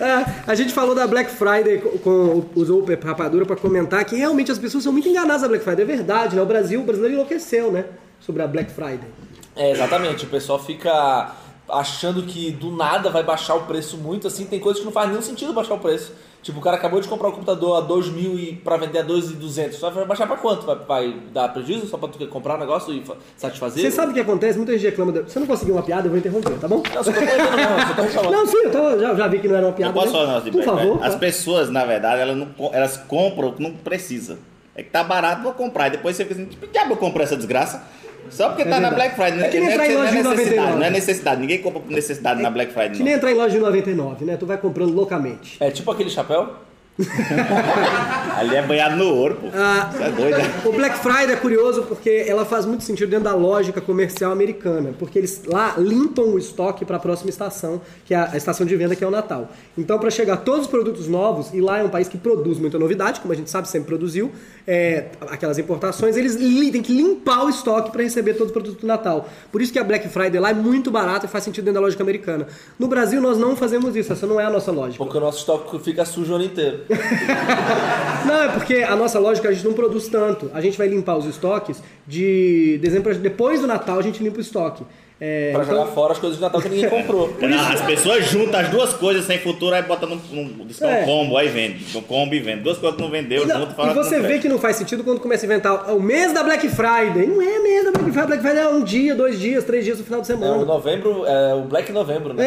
É, 0.00 0.24
a 0.46 0.54
gente 0.54 0.72
falou 0.72 0.94
da 0.94 1.06
Black 1.06 1.30
Friday 1.30 1.78
com, 2.02 2.42
usou 2.54 2.82
o 2.82 3.06
Rapadura 3.06 3.44
para 3.44 3.56
comentar 3.56 4.02
que 4.06 4.16
realmente 4.16 4.50
as 4.50 4.58
pessoas 4.58 4.82
são 4.82 4.92
muito 4.92 5.06
enganadas 5.06 5.42
na 5.42 5.48
Black 5.48 5.62
Friday. 5.62 5.82
É 5.82 5.86
verdade, 5.86 6.34
né? 6.34 6.40
O 6.40 6.46
Brasil, 6.46 6.80
o 6.80 6.84
brasileiro 6.84 7.16
enlouqueceu, 7.16 7.70
né? 7.70 7.84
Sobre 8.18 8.42
a 8.42 8.46
Black 8.46 8.72
Friday. 8.72 9.08
É, 9.54 9.72
exatamente. 9.72 10.24
O 10.24 10.28
pessoal 10.28 10.58
fica 10.58 11.34
achando 11.72 12.22
que 12.22 12.50
do 12.50 12.70
nada 12.72 13.10
vai 13.10 13.22
baixar 13.22 13.54
o 13.54 13.62
preço 13.62 13.96
muito, 13.96 14.26
assim. 14.26 14.44
Tem 14.46 14.58
coisas 14.60 14.80
que 14.80 14.84
não 14.86 14.92
faz 14.92 15.08
nenhum 15.08 15.22
sentido 15.22 15.52
baixar 15.52 15.74
o 15.74 15.78
preço. 15.78 16.12
Tipo, 16.42 16.58
o 16.58 16.62
cara 16.62 16.76
acabou 16.78 16.98
de 17.02 17.06
comprar 17.06 17.28
um 17.28 17.32
computador 17.32 17.76
a 17.76 17.80
2 17.82 18.08
mil 18.08 18.38
e 18.38 18.54
pra 18.56 18.78
vender 18.78 19.00
a 19.00 19.04
2.200. 19.04 19.78
Vai 19.92 20.06
baixar 20.06 20.26
pra 20.26 20.36
quanto? 20.38 20.64
Vai, 20.64 20.76
vai 20.76 21.14
dar 21.34 21.48
prejuízo 21.50 21.86
só 21.86 21.98
pra 21.98 22.08
tu 22.08 22.26
comprar 22.28 22.56
um 22.56 22.58
negócio 22.60 22.94
e 22.94 23.04
fa- 23.04 23.16
satisfazer? 23.36 23.82
Você 23.82 23.90
sabe 23.90 24.12
o 24.12 24.14
que 24.14 24.20
acontece? 24.20 24.56
Muita 24.56 24.72
gente 24.72 24.84
reclama. 24.84 25.12
Se 25.28 25.36
eu 25.36 25.40
não 25.40 25.46
conseguir 25.46 25.72
uma 25.72 25.82
piada, 25.82 26.06
eu 26.06 26.10
vou 26.10 26.18
interromper, 26.18 26.58
tá 26.58 26.66
bom? 26.66 26.82
Não, 26.94 27.04
só 27.04 27.12
tô 27.12 28.08
só. 28.22 28.30
Não, 28.30 28.46
sim, 28.46 28.56
eu 28.64 28.70
tava- 28.70 28.98
já, 28.98 29.14
já 29.14 29.28
vi 29.28 29.38
que 29.38 29.48
não 29.48 29.56
era 29.56 29.66
uma 29.66 29.72
piada. 29.74 29.90
Eu 29.90 30.02
posso 30.02 30.12
mesmo. 30.14 30.26
falar 30.26 30.40
Por 30.50 30.62
favor. 30.64 30.80
Friday? 30.92 31.06
As 31.06 31.12
tá. 31.12 31.18
pessoas, 31.18 31.68
na 31.70 31.84
verdade, 31.84 32.22
elas, 32.22 32.36
não, 32.36 32.48
elas 32.72 32.96
compram 32.96 33.48
o 33.48 33.52
que 33.52 33.62
não 33.62 33.72
precisa. 33.72 34.38
É 34.74 34.82
que 34.82 34.88
tá 34.90 35.04
barato, 35.04 35.42
vou 35.42 35.52
comprar. 35.52 35.88
E 35.88 35.90
depois 35.90 36.16
você 36.16 36.24
fica 36.24 36.40
assim, 36.40 36.46
que 36.46 36.66
diabo 36.68 36.92
eu 36.92 36.96
comprei 36.96 37.24
essa 37.24 37.36
desgraça? 37.36 37.82
Só 38.30 38.48
porque 38.48 38.64
tá 38.64 38.80
na 38.80 38.90
verdade. 38.90 38.94
Black 38.94 39.14
Friday. 39.16 39.42
É 39.44 39.48
que 39.48 39.58
nem 39.58 39.66
não, 39.66 39.72
entrar 39.72 39.86
em 39.88 39.96
loja 39.96 40.10
de 40.10 40.18
é 40.18 40.22
necessidade, 40.22 40.50
99. 40.50 40.78
não 40.78 40.86
é 40.86 40.90
necessidade. 40.90 41.40
Ninguém 41.40 41.58
compra 41.58 41.80
por 41.80 41.90
necessidade 41.90 42.42
na 42.42 42.50
Black 42.50 42.72
Friday, 42.72 42.90
Que 42.92 42.98
não. 42.98 43.04
nem 43.06 43.14
entrar 43.14 43.30
em 43.30 43.34
loja 43.34 43.50
de 43.50 43.58
99, 43.58 44.24
né? 44.24 44.36
Tu 44.36 44.46
vai 44.46 44.56
comprando 44.58 44.92
loucamente. 44.94 45.56
É 45.60 45.70
tipo 45.70 45.90
aquele 45.90 46.10
chapéu? 46.10 46.54
Ali 48.36 48.56
é 48.56 48.62
banhado 48.62 48.96
no 48.96 49.14
ouro, 49.14 49.36
pô. 49.36 49.48
Ah, 49.52 49.90
Você 49.92 50.02
é 50.02 50.10
doido, 50.10 50.38
né? 50.38 50.50
O 50.64 50.72
Black 50.72 50.98
Friday 50.98 51.32
é 51.32 51.36
curioso 51.36 51.82
porque 51.82 52.24
ela 52.26 52.44
faz 52.44 52.64
muito 52.64 52.84
sentido 52.84 53.10
dentro 53.10 53.24
da 53.24 53.34
lógica 53.34 53.80
comercial 53.80 54.32
americana, 54.32 54.94
porque 54.98 55.18
eles 55.18 55.42
lá 55.46 55.74
limpam 55.76 56.22
o 56.22 56.38
estoque 56.38 56.84
para 56.84 56.96
a 56.96 57.00
próxima 57.00 57.28
estação, 57.28 57.80
que 58.04 58.14
é 58.14 58.16
a 58.16 58.36
estação 58.36 58.66
de 58.66 58.74
venda 58.76 58.96
que 58.96 59.04
é 59.04 59.06
o 59.06 59.10
Natal. 59.10 59.50
Então, 59.76 59.98
para 59.98 60.10
chegar 60.10 60.38
todos 60.38 60.62
os 60.62 60.66
produtos 60.66 61.06
novos, 61.06 61.52
e 61.52 61.60
lá 61.60 61.78
é 61.78 61.82
um 61.84 61.88
país 61.88 62.08
que 62.08 62.16
produz 62.16 62.58
muita 62.58 62.78
novidade, 62.78 63.20
como 63.20 63.32
a 63.32 63.36
gente 63.36 63.50
sabe, 63.50 63.68
sempre 63.68 63.88
produziu, 63.88 64.32
é, 64.66 65.06
aquelas 65.28 65.58
importações, 65.58 66.16
eles 66.16 66.36
têm 66.36 66.82
que 66.82 66.92
limpar 66.92 67.44
o 67.44 67.50
estoque 67.50 67.90
para 67.90 68.02
receber 68.02 68.34
todo 68.34 68.50
o 68.50 68.52
produto 68.52 68.80
do 68.80 68.86
Natal. 68.86 69.28
Por 69.52 69.60
isso 69.60 69.72
que 69.72 69.78
a 69.78 69.84
Black 69.84 70.08
Friday 70.08 70.40
lá 70.40 70.50
é 70.50 70.54
muito 70.54 70.90
barata 70.90 71.26
e 71.26 71.28
faz 71.28 71.44
sentido 71.44 71.64
dentro 71.64 71.80
da 71.80 71.84
lógica 71.84 72.02
americana. 72.02 72.46
No 72.78 72.88
Brasil, 72.88 73.20
nós 73.20 73.36
não 73.36 73.54
fazemos 73.56 73.96
isso, 73.96 74.12
essa 74.12 74.26
não 74.26 74.40
é 74.40 74.44
a 74.44 74.50
nossa 74.50 74.70
lógica. 74.72 75.02
Porque 75.04 75.18
o 75.18 75.20
nosso 75.20 75.38
estoque 75.38 75.78
fica 75.80 76.04
sujo 76.04 76.32
o 76.32 76.36
ano 76.36 76.44
inteiro. 76.44 76.84
Não, 78.26 78.42
é 78.42 78.48
porque 78.48 78.76
a 78.76 78.94
nossa 78.96 79.18
lógica 79.18 79.48
a 79.48 79.52
gente 79.52 79.64
não 79.64 79.72
produz 79.72 80.08
tanto. 80.08 80.50
A 80.52 80.60
gente 80.60 80.76
vai 80.76 80.88
limpar 80.88 81.16
os 81.16 81.26
estoques 81.26 81.82
de 82.06 82.78
dezembro. 82.82 83.14
Depois 83.14 83.60
do 83.60 83.66
Natal 83.66 83.98
a 83.98 84.02
gente 84.02 84.22
limpa 84.22 84.38
o 84.38 84.40
estoque. 84.40 84.84
É, 85.22 85.52
Pra 85.52 85.64
então- 85.64 85.76
jogar 85.76 85.90
fora 85.92 86.12
as 86.14 86.18
coisas 86.18 86.38
de 86.38 86.42
Natal 86.42 86.62
que 86.62 86.68
ninguém 86.70 86.88
comprou. 86.88 87.30
As 87.70 87.82
pessoas 87.82 88.24
juntam 88.24 88.58
as 88.58 88.70
duas 88.70 88.94
coisas 88.94 89.26
sem 89.26 89.38
futuro, 89.38 89.74
aí 89.74 89.82
bota 89.82 90.06
num, 90.06 90.18
num 90.32 90.64
desconto 90.66 90.90
É. 90.92 91.04
combo, 91.04 91.36
aí 91.36 91.46
vende. 91.48 91.84
No 91.92 92.00
combo 92.00 92.34
e 92.34 92.40
vende. 92.40 92.62
Duas 92.62 92.78
coisas 92.78 92.96
que 92.96 93.02
não 93.02 93.10
vendeu, 93.10 93.42
E, 93.42 93.46
não- 93.46 93.60
junto 93.60 93.74
fala 93.74 93.90
e 93.90 93.94
você 93.94 94.08
que 94.08 94.14
não 94.16 94.22
vê 94.22 94.28
presta. 94.28 94.42
que 94.42 94.48
não 94.48 94.58
faz 94.58 94.76
sentido 94.76 95.04
quando 95.04 95.20
começa 95.20 95.44
a 95.44 95.46
inventar 95.46 95.94
o 95.94 96.00
mês 96.00 96.32
da 96.32 96.42
Black 96.42 96.66
Friday. 96.70 97.26
Não 97.26 97.42
é 97.42 97.58
mês 97.58 97.84
da 97.84 97.90
Black 97.90 98.04
Friday. 98.12 98.26
Black 98.28 98.42
Friday 98.42 98.62
é 98.64 98.68
um 98.68 98.82
dia, 98.82 99.14
dois 99.14 99.38
dias, 99.38 99.62
três 99.64 99.84
dias 99.84 99.98
no 99.98 100.04
final 100.04 100.22
de 100.22 100.30
É, 100.32 100.34
o 100.34 100.38
semana. 100.38 100.64
novembro, 100.64 101.26
é 101.26 101.54
o 101.54 101.62
Black 101.64 101.92
Novembro, 101.92 102.32
né? 102.32 102.42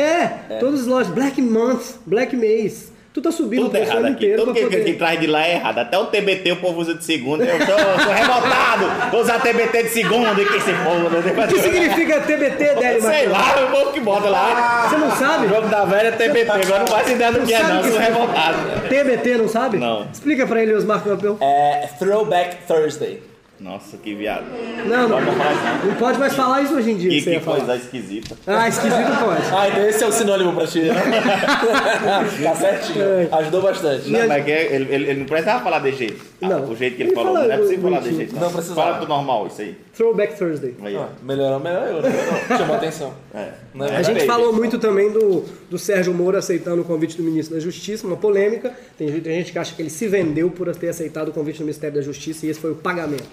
É, 0.50 0.56
todas 0.56 0.82
as 0.82 0.88
lojas. 0.88 1.14
Black 1.14 1.40
Month, 1.44 1.98
Black 2.08 2.36
Mês. 2.36 2.92
Tu 3.13 3.21
tá 3.21 3.32
subindo 3.32 3.69
Tudo 3.69 3.78
o 3.78 3.78
aqui. 3.78 4.10
inteiro 4.10 4.39
Tudo 4.39 4.54
que, 4.54 4.60
que, 4.60 4.65
poder... 4.65 4.86
que 4.86 4.93
traz 4.93 5.19
de 5.19 5.28
lá 5.28 5.45
é 5.45 5.54
errado. 5.54 5.78
Até 5.78 5.97
o 5.99 6.08
TBT 6.08 6.54
o 6.54 6.56
povo 6.56 6.82
usa 6.82 6.95
de 6.95 7.04
segunda. 7.04 7.45
Eu 7.45 7.63
sou, 7.63 7.78
sou 8.04 8.12
revoltado. 8.12 9.12
Vou 9.12 9.21
usar 9.21 9.39
TBT 9.39 9.84
de 9.84 9.89
segunda 9.89 10.41
e 10.41 10.45
que 10.45 10.60
se 10.60 10.73
foda. 10.73 11.19
O 11.19 11.47
que 11.47 11.60
significa 11.62 12.21
TBT, 12.21 12.76
Délio 12.76 13.02
Sei 13.04 13.28
lá, 13.28 13.56
o 13.65 13.71
povo 13.71 13.93
que 13.93 13.99
bota 13.99 14.30
lá. 14.30 14.88
Você 14.89 14.97
não 14.97 15.12
sabe? 15.12 15.45
O 15.45 15.49
jogo 15.49 15.67
da 15.67 15.86
velha 15.86 16.08
é 16.08 16.12
TBT. 16.12 16.49
Agora 16.49 16.80
não 16.80 16.88
faz 16.88 17.12
ideia 17.12 17.32
do 17.32 17.45
que 17.45 17.54
é, 17.54 17.60
sabe 17.60 17.73
não. 17.73 17.84
Sou 17.84 17.99
revoltado. 17.99 18.58
TBT, 18.89 19.38
não 19.38 19.47
sabe? 19.47 19.78
Não. 19.78 20.08
Explica 20.12 20.47
pra 20.47 20.63
ele, 20.63 20.73
Osmar 20.73 21.04
Campbell. 21.04 21.38
É 21.39 21.89
Throwback 21.99 22.65
Thursday. 22.67 23.21
Nossa, 23.63 23.95
que 23.97 24.13
viado. 24.13 24.43
Não, 24.86 25.08
não, 25.08 25.21
falar 25.21 25.82
não 25.86 25.95
pode 25.95 26.19
mais 26.19 26.34
falar 26.36 26.62
isso 26.63 26.76
hoje 26.76 26.91
em 26.91 26.97
dia. 26.97 27.10
Que, 27.10 27.21
que 27.21 27.39
falar. 27.39 27.58
coisa 27.60 27.76
esquisita. 27.78 28.36
Ah, 28.45 28.67
esquisito 28.67 29.19
pode. 29.23 29.41
Ah, 29.56 29.69
então 29.69 29.86
esse 29.88 30.04
é 30.04 30.08
o 30.08 30.12
sinônimo 30.12 30.54
pra 30.54 30.67
ti, 30.67 30.82
né? 30.82 30.93
tá 32.43 32.56
certinho. 32.56 33.06
Ajudou 33.32 33.62
bastante. 33.62 34.10
Não, 34.10 34.28
mas 34.28 34.43
que 34.43 34.52
ele, 34.52 34.93
ele, 34.93 35.10
ele 35.12 35.19
não 35.21 35.26
precisava 35.26 35.63
falar 35.63 35.80
desse 35.80 35.97
jeito. 35.99 36.26
Ah, 36.41 36.49
Não. 36.49 36.69
O 36.69 36.76
jeito 36.76 36.97
que 36.97 37.04
ele, 37.04 37.10
Ele 37.12 37.15
falou. 37.15 37.34
fala 37.36 37.47
Não 37.47 37.54
é 37.54 37.58
possível 37.58 37.82
falar 37.89 37.99
desse 38.02 38.15
jeito. 38.17 38.36
Não 38.36 38.52
precisava. 38.52 38.82
Fala 38.82 38.97
do 38.99 39.08
normal, 39.08 39.47
isso 39.47 39.62
aí. 39.62 39.78
Throwback 39.95 40.38
Thursday. 40.38 40.76
aí 40.84 40.95
ó. 40.97 41.04
Ah, 41.04 41.10
melhorou, 41.21 41.60
melhor 41.62 41.88
eu, 41.88 42.02
né? 42.02 42.10
Não, 42.49 42.58
Chamou 42.58 42.76
atenção. 42.76 43.13
É. 43.34 43.49
Não, 43.73 43.86
A 43.86 44.02
gente 44.02 44.26
falou 44.26 44.52
muito 44.52 44.78
também 44.78 45.10
do, 45.10 45.45
do 45.69 45.80
Sérgio 45.80 46.13
Moro 46.13 46.38
aceitando 46.38 46.82
o 46.82 46.86
convite 46.86 47.15
do 47.15 47.23
ministro 47.23 47.56
da 47.56 47.62
Justiça, 47.62 48.06
uma 48.06 48.17
polêmica. 48.17 48.73
Tem, 48.97 49.08
gente- 49.08 49.21
tem 49.21 49.38
gente 49.38 49.52
que 49.54 49.60
acha 49.60 49.73
que 49.73 49.82
ele 49.82 49.89
se 49.89 50.06
vendeu 50.08 50.49
por 50.49 50.73
ter 50.76 50.89
aceitado 50.89 51.30
o 51.30 51.32
convite 51.32 51.60
do 51.60 51.62
Ministério 51.63 51.95
da 51.95 52.02
Justiça 52.02 52.45
e 52.45 52.49
esse 52.49 52.60
foi 52.60 52.71
o 52.71 52.76
pagamento. 52.76 53.23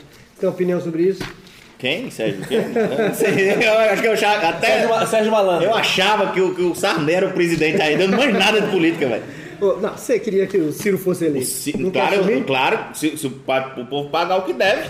Você 0.40 0.46
tem 0.46 0.48
opinião 0.48 0.80
sobre 0.80 1.02
isso? 1.02 1.22
Quem? 1.78 2.10
Sérgio? 2.10 2.40
Quem? 2.46 2.58
Eu 2.58 3.08
não 3.08 3.14
sei. 3.14 3.52
Eu 3.62 3.78
acho 3.78 4.00
que 4.02 4.08
eu 4.08 4.12
achava, 4.12 4.48
até. 4.48 4.66
Sérgio, 4.66 4.88
Ma- 4.88 5.06
Sérgio 5.06 5.32
Malandro. 5.32 5.64
Eu 5.66 5.74
achava 5.74 6.32
que 6.32 6.40
o, 6.40 6.54
que 6.54 6.62
o 6.62 6.74
Sarney 6.74 7.14
era 7.14 7.26
o 7.28 7.32
presidente 7.32 7.80
ainda, 7.80 8.04
eu 8.04 8.08
não 8.08 8.16
manjo 8.18 8.38
nada 8.38 8.60
de 8.60 8.70
política, 8.70 9.06
velho. 9.06 9.22
Ô, 9.60 9.74
Não, 9.76 9.96
você 9.96 10.18
queria 10.18 10.46
que 10.46 10.56
o 10.56 10.72
Ciro 10.72 10.96
fosse 10.96 11.26
eleito. 11.26 11.46
Claro, 11.92 12.14
claro, 12.46 12.78
se, 12.94 13.16
se 13.18 13.26
o, 13.26 13.30
pa- 13.30 13.74
o 13.76 13.84
povo 13.84 14.08
pagar 14.08 14.36
o 14.38 14.42
que 14.42 14.52
deve. 14.54 14.88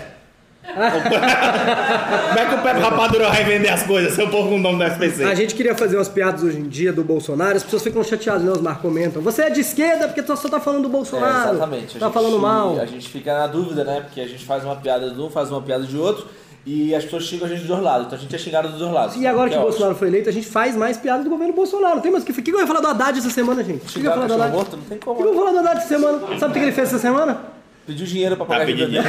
Como 0.63 2.39
é 2.39 2.45
que 2.45 2.55
o 2.55 2.61
Pepe 2.61 2.79
Rapadura 2.79 3.29
vai 3.29 3.43
vender 3.43 3.69
as 3.69 3.83
coisas 3.83 4.13
se 4.13 4.21
o 4.21 4.29
povo 4.29 4.49
com 4.49 4.55
o 4.55 4.59
nome 4.59 4.77
do 4.77 4.83
SPC? 4.91 5.23
A 5.23 5.35
gente 5.35 5.55
queria 5.55 5.75
fazer 5.75 5.97
umas 5.97 6.07
piadas 6.07 6.43
hoje 6.43 6.59
em 6.59 6.67
dia 6.69 6.93
do 6.93 7.03
Bolsonaro, 7.03 7.57
as 7.57 7.63
pessoas 7.63 7.81
ficam 7.83 8.03
chateadas, 8.03 8.43
né? 8.43 8.51
Os 8.51 8.61
Mar 8.61 8.79
comentam. 8.81 9.21
Você 9.21 9.41
é 9.43 9.49
de 9.49 9.61
esquerda 9.61 10.07
porque 10.07 10.23
só 10.35 10.47
tá 10.49 10.59
falando 10.59 10.83
do 10.83 10.89
É, 10.89 10.91
Bolsonaro. 10.91 11.49
exatamente. 11.55 11.97
A 11.97 11.99
Tá 11.99 12.05
gente- 12.05 12.13
falando 12.13 12.39
mal. 12.39 12.79
A 12.79 12.85
gente 12.85 13.09
fica 13.09 13.33
na 13.37 13.47
dúvida, 13.47 13.83
né? 13.83 14.01
Porque 14.01 14.21
a 14.21 14.27
gente 14.27 14.45
faz 14.45 14.63
uma 14.63 14.75
piada 14.75 15.09
de 15.09 15.19
um, 15.19 15.29
faz 15.29 15.49
uma 15.49 15.61
piada 15.61 15.83
de 15.83 15.97
outro, 15.97 16.27
e 16.65 16.93
as 16.93 17.03
pessoas 17.03 17.23
xingam 17.23 17.47
a 17.47 17.49
gente 17.49 17.59
dos 17.59 17.67
dois 17.67 17.81
lados. 17.81 18.05
Então 18.07 18.17
a 18.19 18.21
gente 18.21 18.35
é 18.35 18.37
xingado 18.37 18.69
dos 18.69 18.77
dois 18.79 18.91
lados. 18.93 19.15
E 19.15 19.25
agora 19.25 19.49
que 19.49 19.55
é 19.55 19.57
o 19.57 19.61
ótimo. 19.61 19.71
Bolsonaro 19.71 19.95
foi 19.97 20.07
eleito, 20.09 20.29
a 20.29 20.33
gente 20.33 20.47
faz 20.47 20.75
mais 20.75 20.95
piada 20.97 21.23
do 21.23 21.29
governo 21.29 21.53
Bolsonaro. 21.53 21.99
Tem 22.01 22.11
mais 22.11 22.23
o 22.23 22.25
que. 22.27 22.31
O 22.39 22.43
que 22.43 22.51
eu 22.51 22.59
ia 22.59 22.67
falar 22.67 22.81
do 22.81 22.87
Haddad 22.87 23.17
essa 23.17 23.29
semana, 23.31 23.63
gente? 23.63 23.77
O 23.77 23.89
que 23.89 23.97
eu 23.99 24.03
ia 24.03 24.11
Xingar 24.11 24.13
falar 24.13 24.27
do 24.27 24.33
Haddad? 24.35 24.51
morto, 24.55 24.77
não 24.77 24.83
tem 24.83 24.97
O 24.97 25.01
como. 25.01 25.17
que 25.17 25.23
eu 25.23 25.33
vou 25.33 25.43
falar 25.45 25.51
do 25.53 25.59
Haddad 25.67 25.77
essa 25.79 25.87
semana? 25.87 26.19
Sabe 26.39 26.51
o 26.51 26.53
que 26.53 26.59
ele 26.59 26.71
fez 26.71 26.87
essa 26.89 26.99
semana? 26.99 27.37
Pediu 27.85 28.05
dinheiro 28.05 28.37
pra 28.37 28.45
Tá 28.45 28.49
pagar 28.53 28.63
a 28.63 28.65
pedindo 28.67 28.85
dinheiro. 28.87 29.07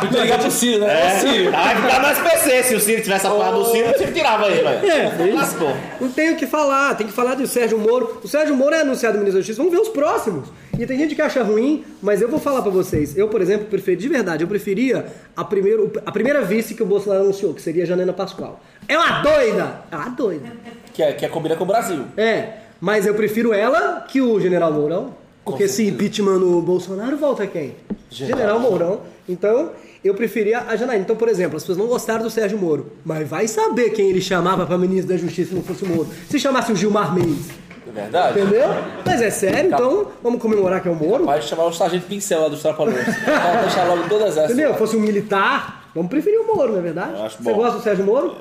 que 0.00 0.20
ligar 0.20 0.38
pro 0.38 0.50
Ciro, 0.50 0.80
né? 0.80 1.06
É, 1.06 1.18
Ciro. 1.20 1.50
Vai 1.50 1.76
ficar 1.76 2.02
no 2.02 2.08
SPC. 2.12 2.62
Se 2.64 2.74
o 2.74 2.80
Ciro 2.80 3.02
tivesse 3.02 3.26
a 3.26 3.30
porra 3.30 3.52
do 3.52 3.64
Ciro, 3.64 3.90
o 3.90 3.98
Ciro 3.98 4.12
tirava 4.12 4.46
ele, 4.46 4.62
velho. 4.62 4.90
É, 4.90 5.26
isso. 5.28 5.34
Lascou. 5.36 5.76
Não 6.00 6.10
tem 6.10 6.32
o 6.32 6.36
que 6.36 6.46
falar, 6.46 6.94
tem 6.96 7.06
que 7.06 7.12
falar 7.12 7.34
do 7.34 7.46
Sérgio 7.46 7.78
Moro. 7.78 8.20
O 8.22 8.28
Sérgio 8.28 8.54
Moro 8.54 8.74
é 8.74 8.82
anunciado 8.82 9.16
ministro 9.18 9.38
da 9.40 9.40
Justiça, 9.40 9.56
vamos 9.62 9.72
ver 9.72 9.80
os 9.80 9.88
próximos. 9.88 10.48
E 10.78 10.86
tem 10.86 10.98
gente 10.98 11.14
que 11.14 11.22
acha 11.22 11.42
ruim, 11.42 11.84
mas 12.02 12.20
eu 12.20 12.28
vou 12.28 12.38
falar 12.38 12.60
pra 12.60 12.70
vocês. 12.70 13.16
Eu, 13.16 13.28
por 13.28 13.40
exemplo, 13.40 13.66
preferi, 13.66 13.96
de 13.96 14.08
verdade, 14.08 14.44
eu 14.44 14.48
preferia 14.48 15.06
a, 15.36 15.44
primeiro, 15.44 15.90
a 16.04 16.12
primeira 16.12 16.42
vice 16.42 16.74
que 16.74 16.82
o 16.82 16.86
Bolsonaro 16.86 17.22
anunciou, 17.22 17.54
que 17.54 17.62
seria 17.62 17.84
a 17.84 17.86
Janena 17.86 18.12
Pascoal. 18.12 18.60
É 18.86 18.98
uma 18.98 19.22
doida! 19.22 19.80
É 19.90 19.96
uma 19.96 20.10
doida. 20.10 20.48
Que 20.92 21.02
é, 21.02 21.12
que 21.12 21.24
é 21.24 21.28
combina 21.28 21.56
com 21.56 21.64
o 21.64 21.66
Brasil. 21.66 22.04
É, 22.16 22.48
mas 22.80 23.06
eu 23.06 23.14
prefiro 23.14 23.52
ela 23.54 24.04
que 24.06 24.20
o 24.20 24.38
General 24.38 24.70
Mourão. 24.70 25.23
Porque 25.44 25.68
se 25.68 25.86
impeachment 25.86 26.38
no 26.38 26.62
Bolsonaro, 26.62 27.16
volta 27.16 27.46
quem? 27.46 27.74
General. 28.10 28.38
General 28.38 28.60
Mourão. 28.60 29.00
Então, 29.28 29.70
eu 30.04 30.14
preferia 30.14 30.60
a 30.60 30.76
Janaína. 30.76 31.02
Então, 31.02 31.16
por 31.16 31.28
exemplo, 31.28 31.56
as 31.56 31.62
pessoas 31.62 31.78
não 31.78 31.86
gostaram 31.86 32.22
do 32.22 32.30
Sérgio 32.30 32.58
Moro. 32.58 32.92
Mas 33.04 33.28
vai 33.28 33.48
saber 33.48 33.90
quem 33.90 34.10
ele 34.10 34.20
chamava 34.20 34.66
pra 34.66 34.78
ministro 34.78 35.08
da 35.08 35.16
Justiça 35.16 35.50
se 35.50 35.54
não 35.54 35.62
fosse 35.62 35.84
o 35.84 35.88
Moro. 35.88 36.08
Se 36.28 36.38
chamasse 36.38 36.72
o 36.72 36.76
Gilmar 36.76 37.14
Mendes. 37.14 37.48
É 37.86 37.90
verdade? 37.90 38.40
Entendeu? 38.40 38.68
Mas 39.04 39.22
é 39.22 39.30
sério, 39.30 39.70
então 39.70 40.08
vamos 40.22 40.40
comemorar 40.40 40.80
que 40.80 40.88
é 40.88 40.90
o 40.90 40.94
Moro. 40.94 41.24
Vai 41.24 41.40
chamar 41.42 41.64
o 41.64 41.72
sargento 41.72 42.06
pincel 42.06 42.40
lá 42.42 42.48
dos 42.48 42.60
trapalhões. 42.60 43.04
Vai 43.24 43.62
deixar 43.62 43.84
logo 43.84 44.08
todas 44.08 44.36
essas. 44.36 44.50
Entendeu? 44.50 44.74
Fosse 44.74 44.96
um 44.96 45.00
militar, 45.00 45.90
vamos 45.94 46.10
preferir 46.10 46.40
o 46.40 46.46
Moro, 46.54 46.72
não 46.72 46.78
é 46.78 46.82
verdade? 46.82 47.12
Eu 47.14 47.24
acho 47.24 47.42
Você 47.42 47.52
gosta 47.52 47.78
do 47.78 47.82
Sérgio 47.82 48.04
Moro? 48.04 48.36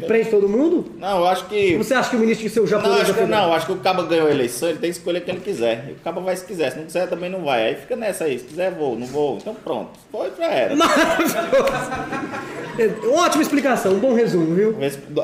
Que 0.00 0.06
prende 0.06 0.30
todo 0.30 0.48
mundo? 0.48 0.86
Não, 0.98 1.18
eu 1.18 1.26
acho 1.26 1.46
que. 1.46 1.76
Você 1.76 1.94
acha 1.94 2.10
que 2.10 2.16
o 2.16 2.18
ministro 2.18 2.46
que 2.46 2.52
ser 2.52 2.60
o 2.60 2.62
Não, 2.62 2.68
japonês 2.68 3.02
acho 3.02 3.14
que, 3.14 3.24
não, 3.24 3.52
acho 3.52 3.66
que 3.66 3.72
o 3.72 3.76
Cabo 3.76 4.02
ganhou 4.04 4.28
a 4.28 4.30
eleição, 4.30 4.68
ele 4.68 4.78
tem 4.78 4.90
que 4.90 4.96
escolher 4.96 5.22
quem 5.22 5.34
ele 5.34 5.44
quiser. 5.44 5.86
E 5.88 5.92
o 5.92 5.96
Cabo 5.96 6.20
vai 6.20 6.36
se 6.36 6.44
quiser, 6.44 6.70
se 6.70 6.78
não 6.78 6.84
quiser 6.84 7.08
também 7.08 7.30
não 7.30 7.44
vai. 7.44 7.68
Aí 7.68 7.74
fica 7.74 7.96
nessa 7.96 8.24
aí, 8.24 8.38
se 8.38 8.44
quiser 8.44 8.72
vou, 8.72 8.98
não 8.98 9.06
vou. 9.06 9.38
Então 9.38 9.54
pronto, 9.54 9.90
foi, 10.10 10.30
já 10.38 10.46
era. 10.46 10.76
Maravilhoso. 10.76 11.36
Ótima 13.12 13.42
explicação, 13.42 13.94
um 13.94 13.98
bom 13.98 14.14
resumo, 14.14 14.54
viu? 14.54 14.76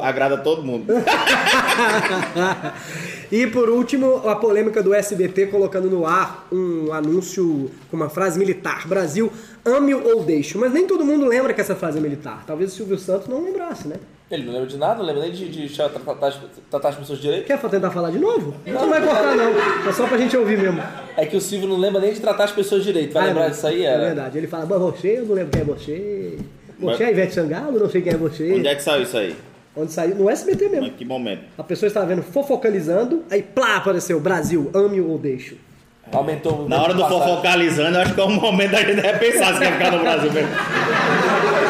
Agrada 0.02 0.38
todo 0.38 0.62
mundo. 0.62 0.86
e 3.30 3.46
por 3.46 3.70
último, 3.70 4.28
a 4.28 4.34
polêmica 4.34 4.82
do 4.82 4.92
SBT 4.92 5.46
colocando 5.46 5.88
no 5.88 6.04
ar 6.04 6.48
um 6.50 6.92
anúncio 6.92 7.70
com 7.88 7.96
uma 7.96 8.08
frase 8.08 8.40
militar: 8.40 8.88
Brasil, 8.88 9.32
ame 9.64 9.94
ou 9.94 10.24
deixe. 10.24 10.58
Mas 10.58 10.72
nem 10.72 10.84
todo 10.84 11.04
mundo 11.04 11.26
lembra 11.26 11.54
que 11.54 11.60
essa 11.60 11.76
frase 11.76 11.98
é 11.98 12.00
militar. 12.00 12.42
Talvez 12.44 12.72
o 12.72 12.74
Silvio 12.74 12.98
Santos 12.98 13.28
não 13.28 13.44
lembrasse, 13.44 13.86
né? 13.86 13.96
Ele 14.34 14.44
não 14.44 14.52
lembra 14.52 14.66
de 14.68 14.76
nada, 14.76 14.94
não 14.98 15.04
lembra 15.04 15.22
nem 15.22 15.32
de, 15.32 15.48
de 15.48 15.68
tratar, 15.74 16.26
as- 16.26 16.38
tratar 16.70 16.88
as 16.90 16.94
pessoas 16.96 17.18
direito. 17.20 17.46
Quer 17.46 17.58
tentar 17.58 17.90
falar 17.90 18.10
de 18.10 18.18
novo? 18.18 18.54
Não 18.66 18.88
vai 18.88 19.00
cortar, 19.00 19.34
não. 19.36 19.88
É 19.88 19.92
só 19.92 20.06
pra 20.06 20.18
gente 20.18 20.36
ouvir 20.36 20.58
mesmo. 20.58 20.82
É 21.16 21.24
que 21.26 21.36
o 21.36 21.40
Silvio 21.40 21.68
não 21.68 21.76
lembra 21.76 22.00
nem 22.00 22.12
de 22.12 22.20
tratar 22.20 22.44
as 22.44 22.52
pessoas 22.52 22.82
direito. 22.84 23.12
Vai 23.12 23.22
Ah, 23.22 23.26
lembrar 23.26 23.46
é 23.46 23.50
disso 23.50 23.66
aí? 23.66 23.84
É 23.86 23.96
verdade. 23.98 24.36
Ele 24.38 24.46
fala, 24.46 24.66
mas 24.66 24.78
você, 24.80 25.18
eu 25.18 25.24
não 25.26 25.34
lembro 25.34 25.50
quem 25.52 25.62
é 25.62 25.64
você. 25.64 26.38
Você 26.78 27.04
é 27.04 27.10
Ivete 27.10 27.34
Sangalo, 27.34 27.78
não 27.78 27.88
sei 27.88 28.02
quem 28.02 28.12
é 28.12 28.16
você. 28.16 28.52
Onde 28.52 28.66
é 28.68 28.74
que 28.74 28.82
saiu 28.82 29.02
isso 29.04 29.16
aí? 29.16 29.34
Onde 29.76 29.92
saiu? 29.92 30.14
No 30.16 30.28
SBT 30.30 30.68
mesmo. 30.68 30.86
Em 30.86 30.90
que 30.90 31.04
momento? 31.04 31.42
A 31.56 31.62
pessoa 31.62 31.86
estava 31.86 32.06
vendo 32.06 32.22
fofocalizando, 32.22 33.24
aí 33.30 33.42
plá, 33.42 33.76
apareceu 33.76 34.20
Brasil, 34.20 34.70
ame 34.74 35.00
ou 35.00 35.16
deixo. 35.18 35.56
Aumentou 36.12 36.66
o 36.66 36.68
Na 36.68 36.82
hora 36.82 36.92
do 36.94 37.00
passado. 37.00 37.18
fofocalizando, 37.22 37.96
eu 37.96 38.02
acho 38.02 38.14
que 38.14 38.20
é 38.20 38.24
o 38.24 38.28
momento 38.30 38.70
da 38.72 38.82
gente 38.82 39.00
repensar 39.00 39.54
se 39.54 39.60
quer 39.60 39.72
ficar 39.72 39.90
no 39.92 40.00
Brasil 40.00 40.32
mesmo. 40.32 40.50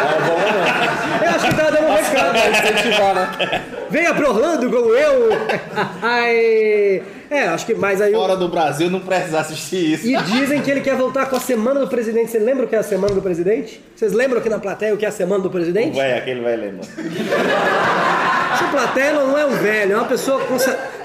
É 0.05 0.17
um 0.17 0.27
bom 0.27 0.39
momento. 0.39 1.25
Eu 1.25 1.31
acho 1.31 1.47
que 1.49 1.55
tá 1.55 1.71
dando 1.71 1.87
um 1.87 1.95
recado. 1.95 2.31
Pra 2.33 2.34
incentivar, 2.51 3.15
né? 3.15 3.63
Venha 3.91 4.15
pro 4.15 4.29
Orlando 4.31 4.71
como 4.71 4.95
eu! 4.95 5.29
Ai. 6.03 7.03
É, 7.31 7.43
acho 7.49 7.67
que 7.67 7.75
mais 7.75 8.01
aí. 8.01 8.13
Fora 8.13 8.37
do 8.37 8.49
Brasil 8.49 8.89
não 8.91 9.01
precisa 9.01 9.41
assistir 9.41 9.93
isso. 9.95 10.07
E 10.07 10.17
dizem 10.23 10.61
que 10.61 10.71
ele 10.71 10.81
quer 10.81 10.95
voltar 10.97 11.27
com 11.27 11.37
a 11.37 11.41
Semana 11.41 11.81
do 11.81 11.89
Presidente. 11.89 12.31
Você 12.31 12.39
lembra 12.39 12.65
o 12.67 12.69
que 12.69 12.77
é 12.77 12.79
a 12.79 12.83
Semana 12.83 13.15
do 13.15 13.23
Presidente? 13.23 13.83
Vocês 13.97 14.13
lembram 14.13 14.39
aqui 14.39 14.49
na 14.49 14.59
plateia 14.59 14.95
o 14.95 14.97
que 14.97 15.05
é 15.05 15.09
a 15.09 15.13
Semana 15.13 15.43
do 15.43 15.49
O 15.49 15.51
Presidente? 15.51 15.97
velho, 15.97 16.17
aquele 16.19 16.41
velho 16.41 16.61
lembra. 16.63 16.87
Essa 18.55 18.65
plateia 18.71 19.13
não 19.15 19.37
é 19.37 19.45
um 19.47 19.57
velho, 19.57 19.93
é 19.93 19.97
uma 19.97 20.05
pessoa 20.05 20.41
com. 20.45 20.57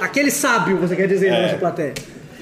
Aquele 0.03 0.29
sábio, 0.31 0.77
você 0.77 0.95
quer 0.95 1.07
dizer, 1.07 1.31
na 1.31 1.37
É. 1.37 1.41
nossa 1.43 1.55
plateia. 1.57 1.93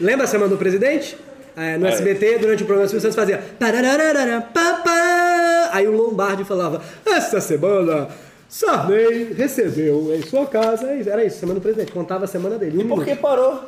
Lembra 0.01 0.25
a 0.25 0.27
Semana 0.27 0.49
do 0.49 0.57
Presidente? 0.57 1.17
É, 1.55 1.77
no 1.77 1.87
É. 1.87 1.89
SBT, 1.91 2.37
durante 2.39 2.63
o 2.63 2.65
programa, 2.65 2.85
os 2.93 3.01
Santos 3.01 3.15
fazia. 3.15 3.41
tarararara, 3.57 4.41
pá, 4.53 4.81
pá. 4.83 5.69
Aí 5.71 5.87
o 5.87 5.91
Lombardi 5.91 6.43
falava: 6.43 6.81
Essa 7.05 7.39
semana, 7.39 8.07
Sarney 8.49 9.33
recebeu 9.33 10.13
em 10.15 10.21
sua 10.23 10.45
casa. 10.45 10.87
Era 11.05 11.23
isso, 11.25 11.39
Semana 11.39 11.59
do 11.59 11.63
Presidente. 11.63 11.91
Contava 11.91 12.25
a 12.25 12.27
semana 12.27 12.57
dele. 12.57 12.77
Um 12.77 12.87
Por 12.87 12.99
minuto. 12.99 13.05
que 13.05 13.15
parou? 13.15 13.59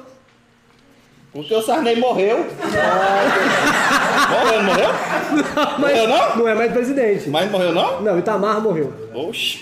Porque 1.31 1.53
o 1.53 1.61
Sarney 1.61 1.95
morreu. 1.95 2.37
morreu, 4.29 4.57
não 4.57 4.63
morreu? 4.63 4.89
Mas 5.55 5.79
Morreu 5.79 6.07
não? 6.07 6.37
não 6.37 6.47
é 6.47 6.55
mais 6.55 6.71
presidente. 6.71 7.29
Mas 7.29 7.51
morreu 7.51 7.71
não? 7.71 8.01
Não, 8.01 8.17
Itamar 8.17 8.59
morreu. 8.61 8.91
Oxi. 9.13 9.61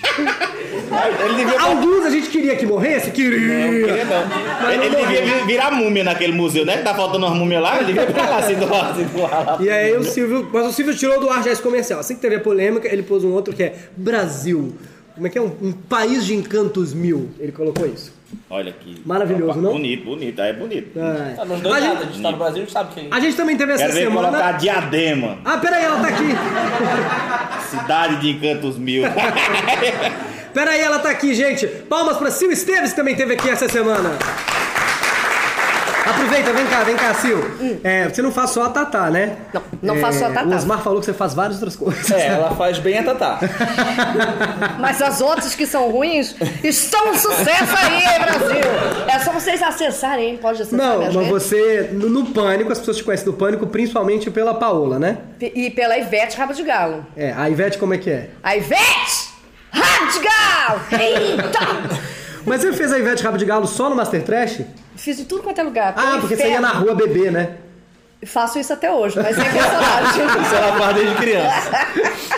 Alguns 1.60 2.06
a 2.06 2.10
gente 2.10 2.30
queria 2.30 2.56
que 2.56 2.66
morresse? 2.66 3.08
Não 3.08 3.14
Queria. 3.16 3.86
queria 3.86 4.06
não. 4.06 4.26
Mas 4.62 4.76
Ele, 4.76 4.90
não 4.90 5.00
ele 5.00 5.08
devia 5.18 5.46
virar 5.46 5.72
múmia 5.72 6.04
naquele 6.06 6.32
museu, 6.34 6.66
né? 6.66 6.78
Que 6.78 6.84
tá 6.84 6.94
faltando 6.96 7.26
umas 7.26 7.38
múmias 7.38 7.62
lá, 7.62 7.76
ele 7.78 7.86
devia 7.88 8.08
ficar 8.08 8.30
lá 8.30 8.38
assim 8.38 8.56
do 8.56 8.70
lado, 8.70 8.92
assim 8.92 9.04
do 9.04 9.22
lado. 9.22 9.64
E 9.64 9.70
aí 9.70 9.94
o 9.98 10.04
Silvio. 10.04 10.50
Mas 10.54 10.68
o 10.68 10.72
Silvio 10.72 10.96
tirou 10.96 11.20
do 11.20 11.30
ar 11.30 11.44
já 11.44 11.52
esse 11.52 11.62
comercial. 11.62 12.00
Assim 12.00 12.16
que 12.16 12.22
teve 12.22 12.36
a 12.36 12.40
polêmica, 12.40 12.88
ele 12.88 13.04
pôs 13.04 13.24
um 13.26 13.34
outro 13.34 13.54
que 13.54 13.64
é 13.64 13.76
Brasil. 13.98 14.74
Como 15.18 15.28
é 15.28 15.30
que 15.30 15.38
é? 15.38 15.42
Um, 15.42 15.52
um 15.62 15.72
país 15.74 16.26
de 16.26 16.36
encantos 16.36 16.94
mil. 16.94 17.30
Ele 17.40 17.52
colocou 17.52 17.86
isso. 17.86 18.14
Olha 18.50 18.70
aqui. 18.70 19.02
Maravilhoso, 19.06 19.60
não? 19.60 19.72
Bonito, 19.72 20.06
bonito. 20.06 20.40
Aí 20.42 20.50
é 20.50 20.54
bonito. 20.54 21.00
É. 21.00 21.36
Ah, 21.40 21.46
Nós 21.46 21.60
dois 21.62 21.84
a, 21.84 21.88
nada, 21.88 22.00
a 22.00 22.04
gente, 22.04 22.14
gente 22.14 22.22
tá 22.24 22.32
no 22.32 22.38
Brasil, 22.38 22.56
a 22.58 22.60
gente 22.60 22.72
sabe 22.72 22.94
quem. 22.94 23.08
a 23.10 23.20
gente 23.20 23.36
também 23.36 23.58
teve 23.58 23.72
essa 23.74 23.82
Quero 23.84 23.94
ver 23.96 24.04
semana. 24.06 24.28
colocar 24.30 24.52
diadema. 24.54 25.38
Ah, 25.44 25.58
peraí, 25.58 25.84
ela 25.84 26.00
tá 26.00 26.08
aqui. 26.08 27.70
Cidade 27.70 28.16
de 28.22 28.30
encantos 28.30 28.78
mil. 28.78 29.04
Peraí, 30.54 30.80
ela 30.82 30.98
tá 30.98 31.12
aqui, 31.12 31.36
gente. 31.36 31.68
Palmas 31.68 32.18
pra 32.18 32.32
Sil 32.34 32.50
Esteves, 32.50 32.90
que 32.92 32.96
também 32.96 33.16
teve 33.16 33.34
aqui 33.34 33.48
essa 33.48 33.70
semana. 33.70 34.18
Aproveita, 36.10 36.54
vem 36.54 36.66
cá, 36.68 36.84
vem 36.84 36.96
cá, 36.96 37.14
Sil. 37.16 37.40
É, 37.84 38.08
você 38.08 38.22
não 38.22 38.32
faz 38.32 38.52
só 38.52 38.64
a 38.66 38.70
Tatá, 38.70 39.10
né? 39.10 39.38
Não, 39.54 39.96
não 39.96 40.02
faço 40.02 40.20
só 40.20 40.26
a 40.28 40.30
Tatá. 40.30 40.48
O 40.48 40.56
Osmar 40.56 40.82
falou 40.82 41.00
que 41.00 41.06
você 41.06 41.14
faz 41.14 41.34
várias 41.34 41.56
outras 41.56 41.76
coisas. 41.76 42.10
É, 42.12 42.28
ela 42.28 42.56
faz 42.56 42.80
bem 42.80 43.00
a 43.00 43.04
Tatá. 43.04 43.40
Mas 44.80 45.02
as 45.02 45.22
outras 45.22 45.56
que 45.56 45.66
são 45.66 45.90
ruins 45.92 46.36
estão 46.64 47.12
um 47.12 47.16
sucesso 47.16 47.76
aí, 47.76 48.04
hein, 48.04 48.20
Brasil! 48.22 49.08
É 49.08 49.20
só 49.20 49.32
vocês 49.32 49.62
acessarem, 49.62 50.30
hein? 50.32 50.40
Pode 50.42 50.62
acessar 50.62 50.80
Não, 50.80 51.00
mas 51.00 51.14
redes. 51.16 51.30
você, 51.30 51.90
no, 51.92 52.10
no 52.10 52.26
Pânico, 52.28 52.72
as 52.72 52.80
pessoas 52.80 52.98
te 52.98 53.04
conhecem 53.04 53.26
do 53.26 53.34
Pânico 53.34 53.68
principalmente 53.68 54.30
pela 54.30 54.54
Paola, 54.54 55.00
né? 55.00 55.18
E 55.42 55.70
pela 55.70 55.98
Ivete 55.98 56.38
Rabo 56.38 56.54
de 56.54 56.64
Galo. 56.64 57.06
É, 57.16 57.34
a 57.36 57.50
Ivete 57.50 57.78
como 57.78 57.94
é 57.94 57.98
que 57.98 58.10
é? 58.10 58.30
A 58.44 58.56
Ivete 58.56 59.30
Rabo 59.72 60.12
de 60.12 60.20
Galo! 60.20 60.82
Eita! 60.92 61.60
Mas 62.46 62.62
você 62.62 62.72
fez 62.74 62.94
a 62.94 63.00
Ivete 63.00 63.24
Rabo 63.24 63.38
de 63.38 63.46
Galo 63.46 63.68
só 63.68 63.90
no 63.90 63.96
Master 63.96 64.24
Trash? 64.24 64.62
Fiz 64.98 65.18
de 65.18 65.26
tudo 65.26 65.44
quanto 65.44 65.60
é 65.60 65.64
lugar. 65.64 65.94
Ah, 65.96 66.02
pelo 66.02 66.20
porque 66.22 66.36
você 66.36 66.44
ia 66.44 66.48
inferno. 66.58 66.68
na 66.68 66.74
rua 66.74 66.96
beber, 66.96 67.32
né? 67.32 67.50
Faço 68.26 68.58
isso 68.58 68.74
até 68.74 68.92
hoje, 68.92 69.16
mas 69.16 69.38
é 69.38 69.44
personagem. 69.44 70.26
Isso 70.42 70.56
ela 70.56 70.76
faz 70.80 70.96
desde 70.96 71.16
criança. 71.16 71.72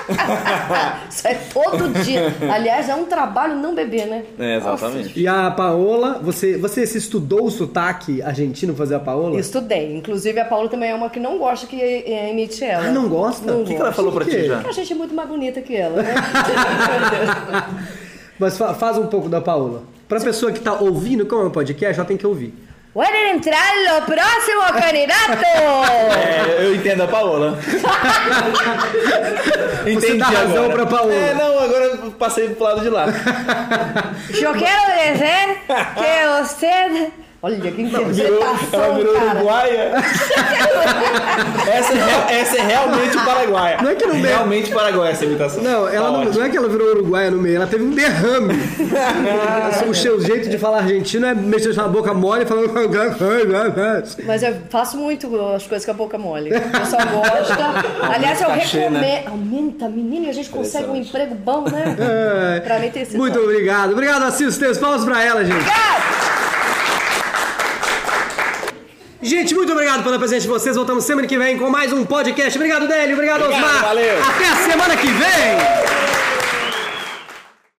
Isso 1.09 1.25
é 1.27 1.33
todo 1.53 2.03
dia. 2.03 2.35
Aliás, 2.53 2.89
é 2.89 2.95
um 2.95 3.05
trabalho 3.05 3.55
não 3.55 3.73
beber, 3.73 4.05
né? 4.05 4.23
É, 4.37 4.57
exatamente. 4.57 5.17
E 5.17 5.25
a 5.25 5.49
Paola, 5.49 6.19
você, 6.21 6.57
você 6.57 6.85
se 6.85 6.97
estudou 6.97 7.45
o 7.45 7.49
sotaque 7.49 8.21
argentino 8.21 8.75
fazer 8.75 8.95
a 8.95 8.99
Paola? 8.99 9.35
Eu 9.35 9.39
estudei. 9.39 9.95
Inclusive, 9.95 10.37
a 10.41 10.45
Paula 10.45 10.67
também 10.67 10.89
é 10.91 10.95
uma 10.95 11.09
que 11.09 11.19
não 11.19 11.37
gosta 11.37 11.65
que 11.65 11.81
eh, 11.81 12.29
imite 12.31 12.61
ela. 12.61 12.87
Ah, 12.87 12.91
não 12.91 13.07
gosta? 13.07 13.49
Não 13.49 13.61
O 13.61 13.65
que 13.65 13.73
que 13.73 13.79
ela 13.81 13.93
falou 13.93 14.11
pra 14.11 14.25
ti 14.25 14.47
já? 14.47 14.55
Porque 14.55 14.69
a 14.71 14.73
gente 14.73 14.91
é 14.91 14.95
muito 14.97 15.15
mais 15.15 15.29
bonita 15.29 15.61
que 15.61 15.77
ela, 15.77 16.03
né? 16.03 16.13
Mas 18.37 18.57
fa- 18.57 18.73
faz 18.73 18.97
um 18.97 19.07
pouco 19.07 19.29
da 19.29 19.39
Paola. 19.39 19.83
Pra 20.09 20.19
pessoa 20.19 20.51
que 20.51 20.59
tá 20.59 20.73
ouvindo, 20.73 21.23
como 21.27 21.43
é 21.43 21.45
um 21.45 21.51
podcast, 21.51 21.99
ela 21.99 22.07
tem 22.07 22.17
que 22.17 22.25
ouvir. 22.25 22.51
Pueden 22.91 23.35
entrar 23.35 23.71
lo 23.85 24.01
próximo 24.07 24.63
candidato. 24.73 25.45
É, 26.17 26.65
eu 26.65 26.73
entendo 26.73 27.03
a 27.03 27.07
Paola. 27.07 27.59
Entendi 29.85 30.17
dá 30.17 30.25
razão 30.25 30.65
agora. 30.65 30.73
pra 30.73 30.85
Paola. 30.87 31.13
É, 31.13 31.33
não, 31.35 31.59
agora 31.59 31.85
eu 31.85 32.11
passei 32.13 32.49
pro 32.49 32.63
lado 32.63 32.81
de 32.81 32.89
lá. 32.89 33.05
Yo 34.33 34.51
quiero 34.53 34.81
decir 34.97 35.61
que 35.95 36.41
usted... 36.41 37.11
Olha, 37.41 37.55
que 37.55 37.69
Virou, 37.71 38.05
interpretação, 38.09 38.83
ela 38.83 38.95
virou 38.97 39.13
cara. 39.13 39.35
uruguaia. 39.35 39.91
essa, 41.71 41.93
é, 41.93 42.39
essa 42.41 42.57
é 42.57 42.61
realmente 42.61 43.17
paraguaia. 43.17 43.77
Não 43.81 43.89
é 43.91 43.95
que 43.95 44.05
no 44.05 44.13
meio- 44.13 44.25
Realmente 44.27 44.71
paraguaia 44.73 45.11
essa 45.11 45.23
imitação. 45.23 45.63
Não, 45.63 45.87
ela 45.87 46.11
Tá 46.11 46.17
não, 46.17 46.25
não 46.25 46.43
é 46.43 46.49
que 46.49 46.57
ela 46.57 46.67
virou 46.67 46.89
uruguaia 46.89 47.31
no 47.31 47.37
meio, 47.37 47.55
ela 47.55 47.67
teve 47.67 47.83
um 47.83 47.91
derrame. 47.91 48.55
o 49.89 49.93
seu 49.93 50.19
jeito 50.19 50.49
de 50.49 50.57
falar 50.57 50.79
argentino 50.79 51.25
é 51.27 51.33
mexer 51.33 51.79
a 51.79 51.87
boca 51.87 52.13
mole 52.13 52.45
falando. 52.45 52.71
Mas 54.25 54.43
eu 54.43 54.55
faço 54.69 54.97
muito 54.97 55.27
as 55.55 55.65
coisas 55.65 55.85
com 55.85 55.91
a 55.91 55.93
boca 55.93 56.17
mole. 56.17 56.49
O 56.53 56.61
pessoal 56.71 57.01
gosta. 57.07 57.55
Aliás, 58.13 58.41
eu 58.41 58.49
recomendo. 58.49 58.99
né? 58.99 59.23
Aumenta, 59.27 59.87
menino, 59.87 60.25
e 60.25 60.29
a 60.29 60.33
gente 60.33 60.49
consegue 60.49 60.87
um 60.89 60.95
emprego 60.95 61.35
bom, 61.35 61.61
né? 61.61 61.95
É. 62.57 62.59
Pra 62.59 62.79
mim 62.79 62.89
tem 62.89 63.03
esse 63.03 63.15
Muito 63.17 63.39
obrigado. 63.39 63.91
Obrigado, 63.93 64.23
Assis. 64.23 64.57
Palmas 64.77 65.05
pra 65.05 65.23
ela, 65.23 65.43
gente. 65.45 65.65
Gente, 69.21 69.53
muito 69.53 69.71
obrigado 69.73 70.01
pela 70.03 70.17
presença 70.17 70.41
de 70.43 70.47
vocês. 70.47 70.75
Voltamos 70.77 71.03
semana 71.03 71.27
que 71.27 71.37
vem 71.37 71.57
com 71.57 71.69
mais 71.69 71.91
um 71.91 72.05
podcast. 72.05 72.57
Obrigado, 72.57 72.87
Délio. 72.87 73.15
Obrigado, 73.15 73.43
Obrigado, 73.43 73.65
Osmar. 73.65 73.83
valeu. 73.83 74.23
Até 74.23 74.47
a 74.47 74.55
semana 74.55 74.95
que 74.95 75.07
vem. 75.07 75.98